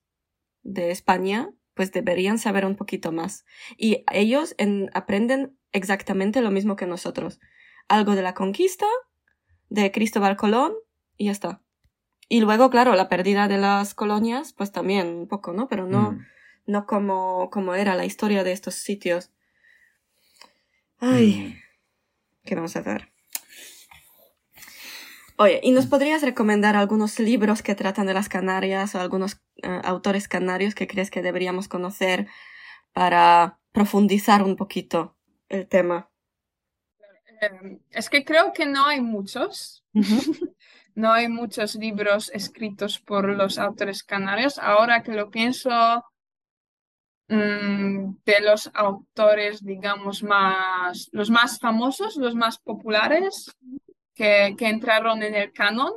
de 0.62 0.91
España, 0.91 1.51
pues 1.75 1.93
deberían 1.93 2.39
saber 2.39 2.66
un 2.66 2.77
poquito 2.77 3.12
más. 3.12 3.45
Y 3.77 4.05
ellos 4.12 4.55
en- 4.59 4.91
aprenden 4.95 5.59
exactamente 5.73 6.41
lo 6.43 6.51
mismo 6.51 6.77
que 6.77 6.87
nosotros. 6.87 7.41
Algo 7.89 8.14
de 8.14 8.23
la 8.23 8.35
conquista, 8.35 8.87
de 9.71 9.91
Cristóbal 9.93 10.37
Colón, 10.37 10.75
y 11.16 11.27
ya 11.27 11.33
está. 11.33 11.62
Y 12.29 12.41
luego, 12.41 12.69
claro, 12.69 12.95
la 12.95 13.09
pérdida 13.09 13.49
de 13.49 13.57
las 13.59 13.95
colonias, 13.95 14.53
pues 14.53 14.71
también 14.73 15.09
un 15.09 15.29
poco, 15.29 15.53
¿no? 15.55 15.69
Pero 15.69 15.87
no, 15.87 16.12
Mm. 16.12 16.27
no 16.66 16.87
como, 16.87 17.49
como 17.51 17.75
era 17.75 17.95
la 17.97 18.05
historia 18.05 18.45
de 18.45 18.53
estos 18.53 18.75
sitios. 18.75 19.31
Ay, 21.01 21.35
Mm. 21.35 21.55
¿qué 22.45 22.55
vamos 22.55 22.77
a 22.77 22.81
hacer? 22.81 23.13
Oye, 25.37 25.61
¿y 25.63 25.71
nos 25.71 25.87
podrías 25.87 26.23
recomendar 26.23 26.75
algunos 26.75 27.21
libros 27.21 27.63
que 27.63 27.77
tratan 27.77 28.07
de 28.07 28.15
las 28.15 28.29
Canarias 28.29 28.95
o 28.95 29.01
algunos 29.01 29.41
eh, 29.63 29.81
autores 29.85 30.27
canarios 30.27 30.75
que 30.75 30.89
crees 30.89 31.11
que 31.11 31.23
deberíamos 31.23 31.69
conocer 31.69 32.27
para 32.93 33.61
profundizar 33.71 34.43
un 34.43 34.57
poquito 34.57 35.17
el 35.49 35.69
tema? 35.69 36.11
Eh, 37.41 37.79
es 37.91 38.11
que 38.11 38.25
creo 38.25 38.53
que 38.53 38.67
no 38.67 38.87
hay 38.87 39.01
muchos. 39.01 39.85
No 40.95 41.13
hay 41.13 41.29
muchos 41.29 41.77
libros 41.77 42.29
escritos 42.35 42.99
por 42.99 43.29
los 43.29 43.59
autores 43.59 44.03
canarios. 44.03 44.59
Ahora 44.59 45.05
que 45.05 45.13
lo 45.13 45.31
pienso, 45.31 45.71
de 47.29 48.41
los 48.41 48.70
autores, 48.74 49.62
digamos, 49.64 50.22
más, 50.22 51.09
los 51.12 51.31
más 51.31 51.59
famosos, 51.59 52.16
los 52.16 52.35
más 52.35 52.59
populares, 52.59 53.51
que, 54.14 54.55
que 54.59 54.68
entraron 54.68 55.22
en 55.22 55.35
el 55.35 55.53
canon, 55.53 55.93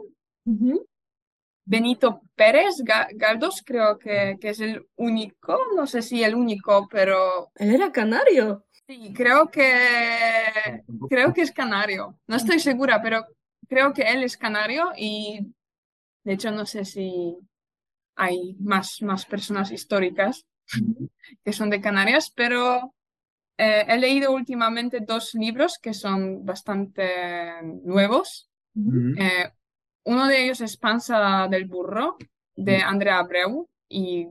Benito 1.65 2.21
Pérez 2.36 2.82
Ga- 2.84 3.07
Galdós, 3.13 3.61
creo 3.65 3.97
que, 3.97 4.38
que 4.41 4.49
es 4.49 4.59
el 4.59 4.88
único, 4.95 5.57
no 5.75 5.86
sé 5.88 6.01
si 6.01 6.23
el 6.23 6.36
único, 6.36 6.88
pero 6.89 7.51
Él 7.55 7.73
era 7.75 7.91
canario. 7.91 8.65
Sí, 8.88 9.13
creo 9.15 9.49
que 9.49 9.63
creo 11.09 11.34
que 11.34 11.41
es 11.41 11.51
canario. 11.51 12.17
No 12.27 12.36
estoy 12.36 12.59
segura, 12.59 13.01
pero 13.01 13.25
creo 13.69 13.93
que 13.93 14.01
él 14.01 14.23
es 14.23 14.36
canario 14.38 14.91
y 14.97 15.53
de 16.23 16.34
hecho 16.34 16.51
no 16.51 16.65
sé 16.65 16.86
si 16.86 17.38
hay 18.15 18.55
más, 18.59 19.01
más 19.01 19.25
personas 19.25 19.71
históricas 19.71 20.45
que 21.43 21.53
son 21.53 21.69
de 21.69 21.82
Canarias, 21.82 22.32
pero 22.36 22.93
eh, 23.57 23.86
he 23.88 23.97
leído 23.97 24.32
últimamente 24.32 25.01
dos 25.01 25.34
libros 25.36 25.78
que 25.78 25.93
son 25.93 26.45
bastante 26.45 27.61
nuevos. 27.84 28.49
Eh, 28.76 29.51
uno 30.03 30.28
de 30.28 30.43
ellos 30.43 30.61
es 30.61 30.78
Panza 30.78 31.47
del 31.49 31.65
Burro, 31.65 32.17
de 32.55 32.78
Andrea 32.78 33.19
Abreu, 33.19 33.69
y 33.88 34.28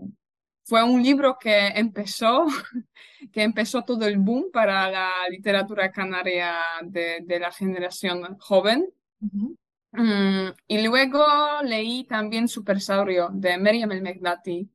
fue 0.64 0.82
un 0.82 1.02
libro 1.02 1.36
que 1.38 1.68
empezó, 1.68 2.46
que 3.32 3.42
empezó 3.42 3.82
todo 3.82 4.06
el 4.06 4.18
boom 4.18 4.50
para 4.52 4.90
la 4.90 5.10
literatura 5.28 5.90
canaria 5.90 6.54
de, 6.82 7.38
la 7.40 7.52
generación 7.52 8.36
joven. 8.38 8.88
Mm, 9.92 10.48
y 10.68 10.82
luego 10.86 11.26
leí 11.64 12.04
también 12.04 12.48
Supersaurio 12.48 13.28
de 13.32 13.58
Miriam 13.58 13.92
El 13.92 14.02
Meghnati, 14.02 14.68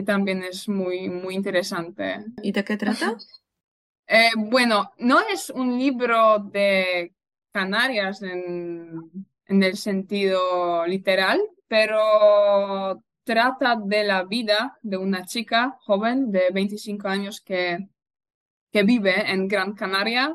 que 0.00 0.06
también 0.06 0.42
es 0.42 0.66
muy, 0.66 1.10
muy 1.10 1.34
interesante. 1.34 2.24
¿Y 2.42 2.52
de 2.52 2.64
qué 2.64 2.76
trata? 2.76 3.16
Eh, 4.12 4.30
bueno, 4.36 4.90
no 4.98 5.20
es 5.20 5.50
un 5.50 5.78
libro 5.78 6.40
de 6.40 7.14
Canarias 7.52 8.22
en, 8.22 9.08
en 9.46 9.62
el 9.62 9.76
sentido 9.76 10.84
literal, 10.84 11.40
pero 11.68 13.00
trata 13.22 13.76
de 13.76 14.02
la 14.02 14.24
vida 14.24 14.76
de 14.82 14.96
una 14.96 15.24
chica 15.26 15.78
joven 15.82 16.32
de 16.32 16.48
25 16.52 17.06
años 17.06 17.40
que, 17.40 17.86
que 18.72 18.82
vive 18.82 19.30
en 19.30 19.46
Gran 19.46 19.74
Canaria 19.74 20.34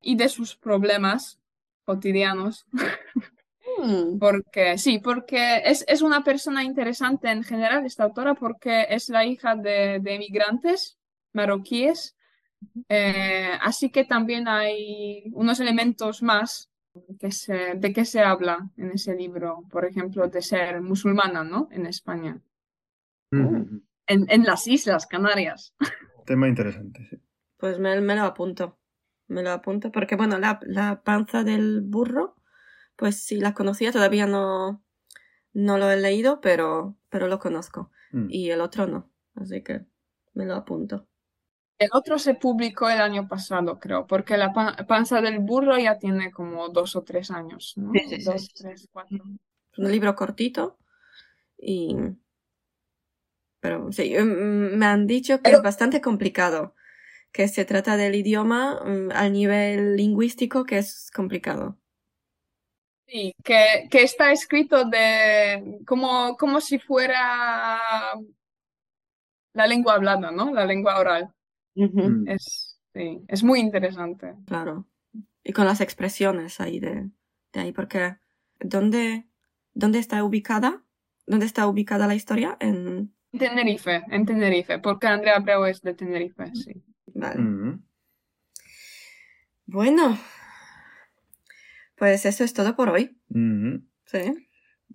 y 0.00 0.16
de 0.16 0.30
sus 0.30 0.56
problemas 0.56 1.38
cotidianos. 1.84 2.64
Mm. 3.78 4.18
Porque 4.18 4.78
sí, 4.78 4.98
porque 4.98 5.62
es, 5.64 5.84
es, 5.88 6.02
una 6.02 6.24
persona 6.24 6.64
interesante 6.64 7.30
en 7.30 7.42
general, 7.42 7.84
esta 7.84 8.04
autora, 8.04 8.34
porque 8.34 8.86
es 8.90 9.08
la 9.08 9.24
hija 9.24 9.54
de, 9.54 10.00
de 10.00 10.14
emigrantes 10.14 10.98
marroquíes. 11.32 12.16
Eh, 12.88 13.50
así 13.60 13.90
que 13.90 14.04
también 14.04 14.46
hay 14.48 15.24
unos 15.32 15.60
elementos 15.60 16.22
más 16.22 16.70
que 17.18 17.32
se, 17.32 17.74
de 17.74 17.92
qué 17.92 18.04
se 18.04 18.20
habla 18.20 18.70
en 18.76 18.92
ese 18.92 19.14
libro, 19.14 19.64
por 19.70 19.84
ejemplo, 19.84 20.28
de 20.28 20.42
ser 20.42 20.80
musulmana, 20.80 21.42
¿no? 21.42 21.68
En 21.70 21.86
España. 21.86 22.40
En, 23.30 23.82
en, 24.06 24.44
las 24.44 24.66
Islas 24.66 25.06
Canarias. 25.06 25.74
Tema 26.26 26.48
interesante, 26.48 27.06
sí. 27.08 27.16
Pues 27.56 27.78
me, 27.78 27.98
me 28.00 28.14
lo 28.14 28.24
apunto. 28.24 28.78
Me 29.28 29.42
lo 29.42 29.52
apunto 29.52 29.90
porque, 29.90 30.16
bueno, 30.16 30.38
la, 30.38 30.58
la 30.62 31.02
panza 31.02 31.42
del 31.42 31.80
burro 31.80 32.36
pues 32.96 33.22
sí 33.22 33.36
la 33.36 33.54
conocía, 33.54 33.92
todavía 33.92 34.26
no, 34.26 34.82
no 35.52 35.78
lo 35.78 35.90
he 35.90 35.96
leído, 35.96 36.40
pero, 36.40 36.96
pero 37.08 37.28
lo 37.28 37.38
conozco. 37.38 37.90
Mm. 38.12 38.26
Y 38.30 38.50
el 38.50 38.60
otro 38.60 38.86
no, 38.86 39.10
así 39.34 39.62
que 39.62 39.84
me 40.34 40.44
lo 40.46 40.54
apunto. 40.54 41.06
El 41.78 41.88
otro 41.92 42.18
se 42.18 42.34
publicó 42.34 42.88
el 42.88 43.00
año 43.00 43.26
pasado, 43.26 43.80
creo, 43.80 44.06
porque 44.06 44.36
la 44.36 44.52
panza 44.86 45.20
del 45.20 45.40
burro 45.40 45.76
ya 45.78 45.98
tiene 45.98 46.30
como 46.30 46.68
dos 46.68 46.94
o 46.94 47.02
tres 47.02 47.30
años, 47.32 47.74
¿no? 47.76 47.90
dos, 48.24 48.54
tres, 48.54 48.88
cuatro. 48.92 49.18
Es 49.72 49.78
un 49.78 49.90
libro 49.90 50.14
cortito 50.14 50.78
y... 51.58 51.96
Pero 53.58 53.90
sí, 53.90 54.14
mm, 54.16 54.76
me 54.76 54.86
han 54.86 55.06
dicho 55.06 55.40
que 55.40 55.50
es 55.50 55.62
bastante 55.62 56.00
complicado, 56.00 56.74
que 57.32 57.48
se 57.48 57.64
trata 57.64 57.96
del 57.96 58.14
idioma 58.14 58.80
mm, 58.84 59.10
al 59.12 59.32
nivel 59.32 59.96
lingüístico 59.96 60.64
que 60.64 60.78
es 60.78 61.10
complicado. 61.12 61.78
Sí, 63.12 63.34
que, 63.44 63.88
que 63.90 64.04
está 64.04 64.32
escrito 64.32 64.86
de 64.86 65.80
como, 65.86 66.34
como 66.38 66.62
si 66.62 66.78
fuera 66.78 67.78
la 69.52 69.66
lengua 69.66 69.94
hablada, 69.96 70.30
¿no? 70.30 70.50
La 70.50 70.64
lengua 70.64 70.98
oral. 70.98 71.30
Mm. 71.74 72.26
es, 72.26 72.80
sí, 72.94 73.20
es 73.28 73.42
muy 73.42 73.60
interesante. 73.60 74.34
Claro. 74.46 74.86
Y 75.44 75.52
con 75.52 75.66
las 75.66 75.82
expresiones 75.82 76.58
ahí 76.58 76.80
de, 76.80 77.10
de 77.52 77.60
ahí, 77.60 77.72
porque 77.72 78.16
¿dónde, 78.58 79.26
¿dónde 79.74 79.98
está 79.98 80.24
ubicada? 80.24 80.82
¿Dónde 81.26 81.44
está 81.44 81.66
ubicada 81.66 82.06
la 82.06 82.14
historia? 82.14 82.56
En 82.60 83.12
Tenerife, 83.38 84.04
en 84.08 84.24
Tenerife, 84.24 84.78
porque 84.78 85.06
Andrea 85.06 85.36
Abreu 85.36 85.66
es 85.66 85.82
de 85.82 85.92
Tenerife, 85.92 86.46
sí. 86.54 86.82
Vale. 87.08 87.40
Mm. 87.42 87.84
Bueno, 89.66 90.18
pues 92.02 92.26
eso 92.26 92.42
es 92.42 92.52
todo 92.52 92.74
por 92.74 92.88
hoy. 92.88 93.16
Sí. 94.06 94.48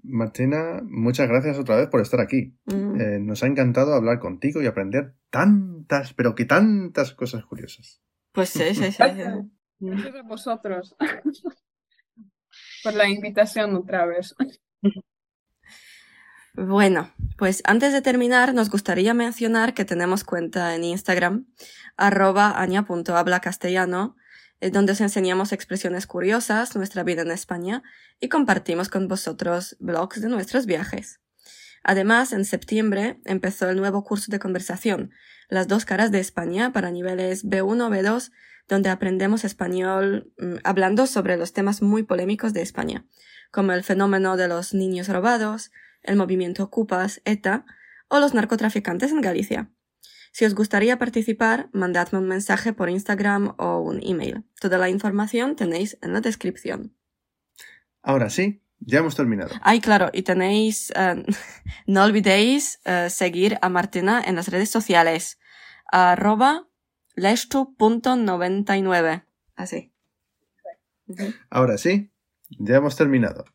Martina, 0.03 0.81
muchas 0.83 1.29
gracias 1.29 1.57
otra 1.57 1.77
vez 1.77 1.87
por 1.87 2.01
estar 2.01 2.19
aquí. 2.19 2.59
Mm. 2.65 2.99
Eh, 2.99 3.19
nos 3.21 3.43
ha 3.43 3.47
encantado 3.47 3.93
hablar 3.93 4.19
contigo 4.19 4.61
y 4.61 4.65
aprender 4.65 5.13
tantas, 5.29 6.13
pero 6.13 6.35
que 6.35 6.43
tantas 6.43 7.13
cosas 7.13 7.45
curiosas. 7.45 8.01
Pues 8.33 8.49
sí, 8.49 8.75
sí, 8.75 8.91
sí. 8.91 8.97
Gracias 9.79 10.15
a 10.15 10.21
vosotros 10.23 10.97
por 12.83 12.93
la 12.93 13.07
invitación 13.07 13.73
otra 13.77 14.05
vez. 14.05 14.35
Bueno, 16.55 17.13
pues 17.37 17.61
antes 17.63 17.93
de 17.93 18.01
terminar, 18.01 18.53
nos 18.53 18.69
gustaría 18.69 19.13
mencionar 19.13 19.73
que 19.73 19.85
tenemos 19.85 20.25
cuenta 20.25 20.75
en 20.75 20.83
Instagram, 20.83 21.47
arroba 21.95 22.59
aña.hablacastellano, 22.61 24.17
donde 24.61 24.93
os 24.93 25.01
enseñamos 25.01 25.51
expresiones 25.51 26.07
curiosas, 26.07 26.75
nuestra 26.75 27.03
vida 27.03 27.21
en 27.21 27.31
España 27.31 27.83
y 28.19 28.29
compartimos 28.29 28.89
con 28.89 29.07
vosotros 29.07 29.77
blogs 29.79 30.21
de 30.21 30.29
nuestros 30.29 30.65
viajes. 30.65 31.19
Además, 31.83 32.33
en 32.33 32.43
septiembre 32.43 33.19
empezó 33.25 33.69
el 33.69 33.77
nuevo 33.77 34.03
curso 34.03 34.31
de 34.31 34.39
conversación, 34.39 35.11
Las 35.49 35.69
dos 35.69 35.85
caras 35.85 36.11
de 36.11 36.19
España 36.19 36.73
para 36.73 36.91
niveles 36.91 37.45
B1 37.45 37.89
B2, 37.89 38.31
donde 38.67 38.89
aprendemos 38.89 39.45
español 39.45 40.33
mm, 40.37 40.55
hablando 40.65 41.07
sobre 41.07 41.37
los 41.37 41.53
temas 41.53 41.81
muy 41.81 42.03
polémicos 42.03 42.51
de 42.51 42.61
España, 42.61 43.05
como 43.51 43.71
el 43.71 43.83
fenómeno 43.83 44.35
de 44.35 44.49
los 44.49 44.73
niños 44.73 45.07
robados, 45.07 45.71
el 46.03 46.17
movimiento 46.17 46.63
Ocupas, 46.63 47.21
ETA 47.23 47.65
o 48.09 48.19
los 48.19 48.33
narcotraficantes 48.33 49.11
en 49.11 49.21
Galicia. 49.21 49.71
Si 50.37 50.45
os 50.45 50.53
gustaría 50.53 50.99
participar, 50.99 51.67
mandadme 51.73 52.19
un 52.19 52.27
mensaje 52.27 52.71
por 52.71 52.91
Instagram 52.91 53.55
o 53.57 53.79
un 53.79 53.99
email. 54.03 54.43
Toda 54.61 54.77
la 54.77 54.87
información 54.87 55.55
tenéis 55.55 55.97
en 56.03 56.13
la 56.13 56.21
descripción. 56.21 56.95
Ahora 58.03 58.29
sí, 58.29 58.61
ya 58.77 58.99
hemos 58.99 59.15
terminado. 59.15 59.49
Ay, 59.63 59.81
claro, 59.81 60.11
y 60.13 60.21
tenéis, 60.21 60.93
eh, 60.95 61.25
no 61.87 62.03
olvidéis 62.03 62.79
eh, 62.85 63.09
seguir 63.09 63.57
a 63.63 63.69
Martina 63.69 64.21
en 64.23 64.35
las 64.35 64.49
redes 64.49 64.69
sociales. 64.69 65.39
arroba 65.91 66.67
lestu.99. 67.15 69.25
Así. 69.55 69.91
Ahora 71.49 71.79
sí, 71.79 72.11
ya 72.59 72.75
hemos 72.75 72.95
terminado. 72.95 73.45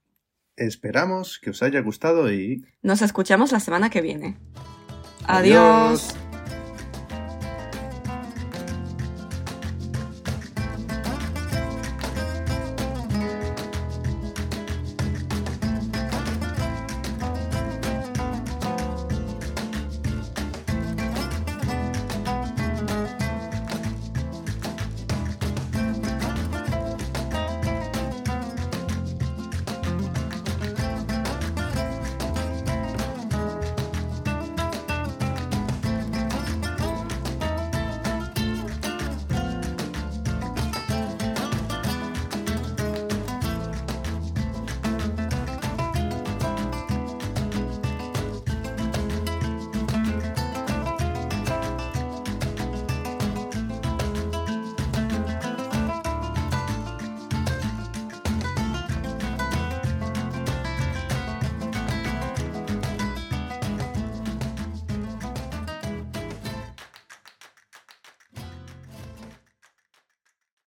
Esperamos 0.56 1.38
que 1.38 1.50
os 1.50 1.62
haya 1.62 1.80
gustado 1.80 2.32
y... 2.32 2.66
Nos 2.82 3.02
escuchamos 3.02 3.52
la 3.52 3.60
semana 3.60 3.88
que 3.88 4.00
viene. 4.00 4.36
Adiós. 5.28 6.16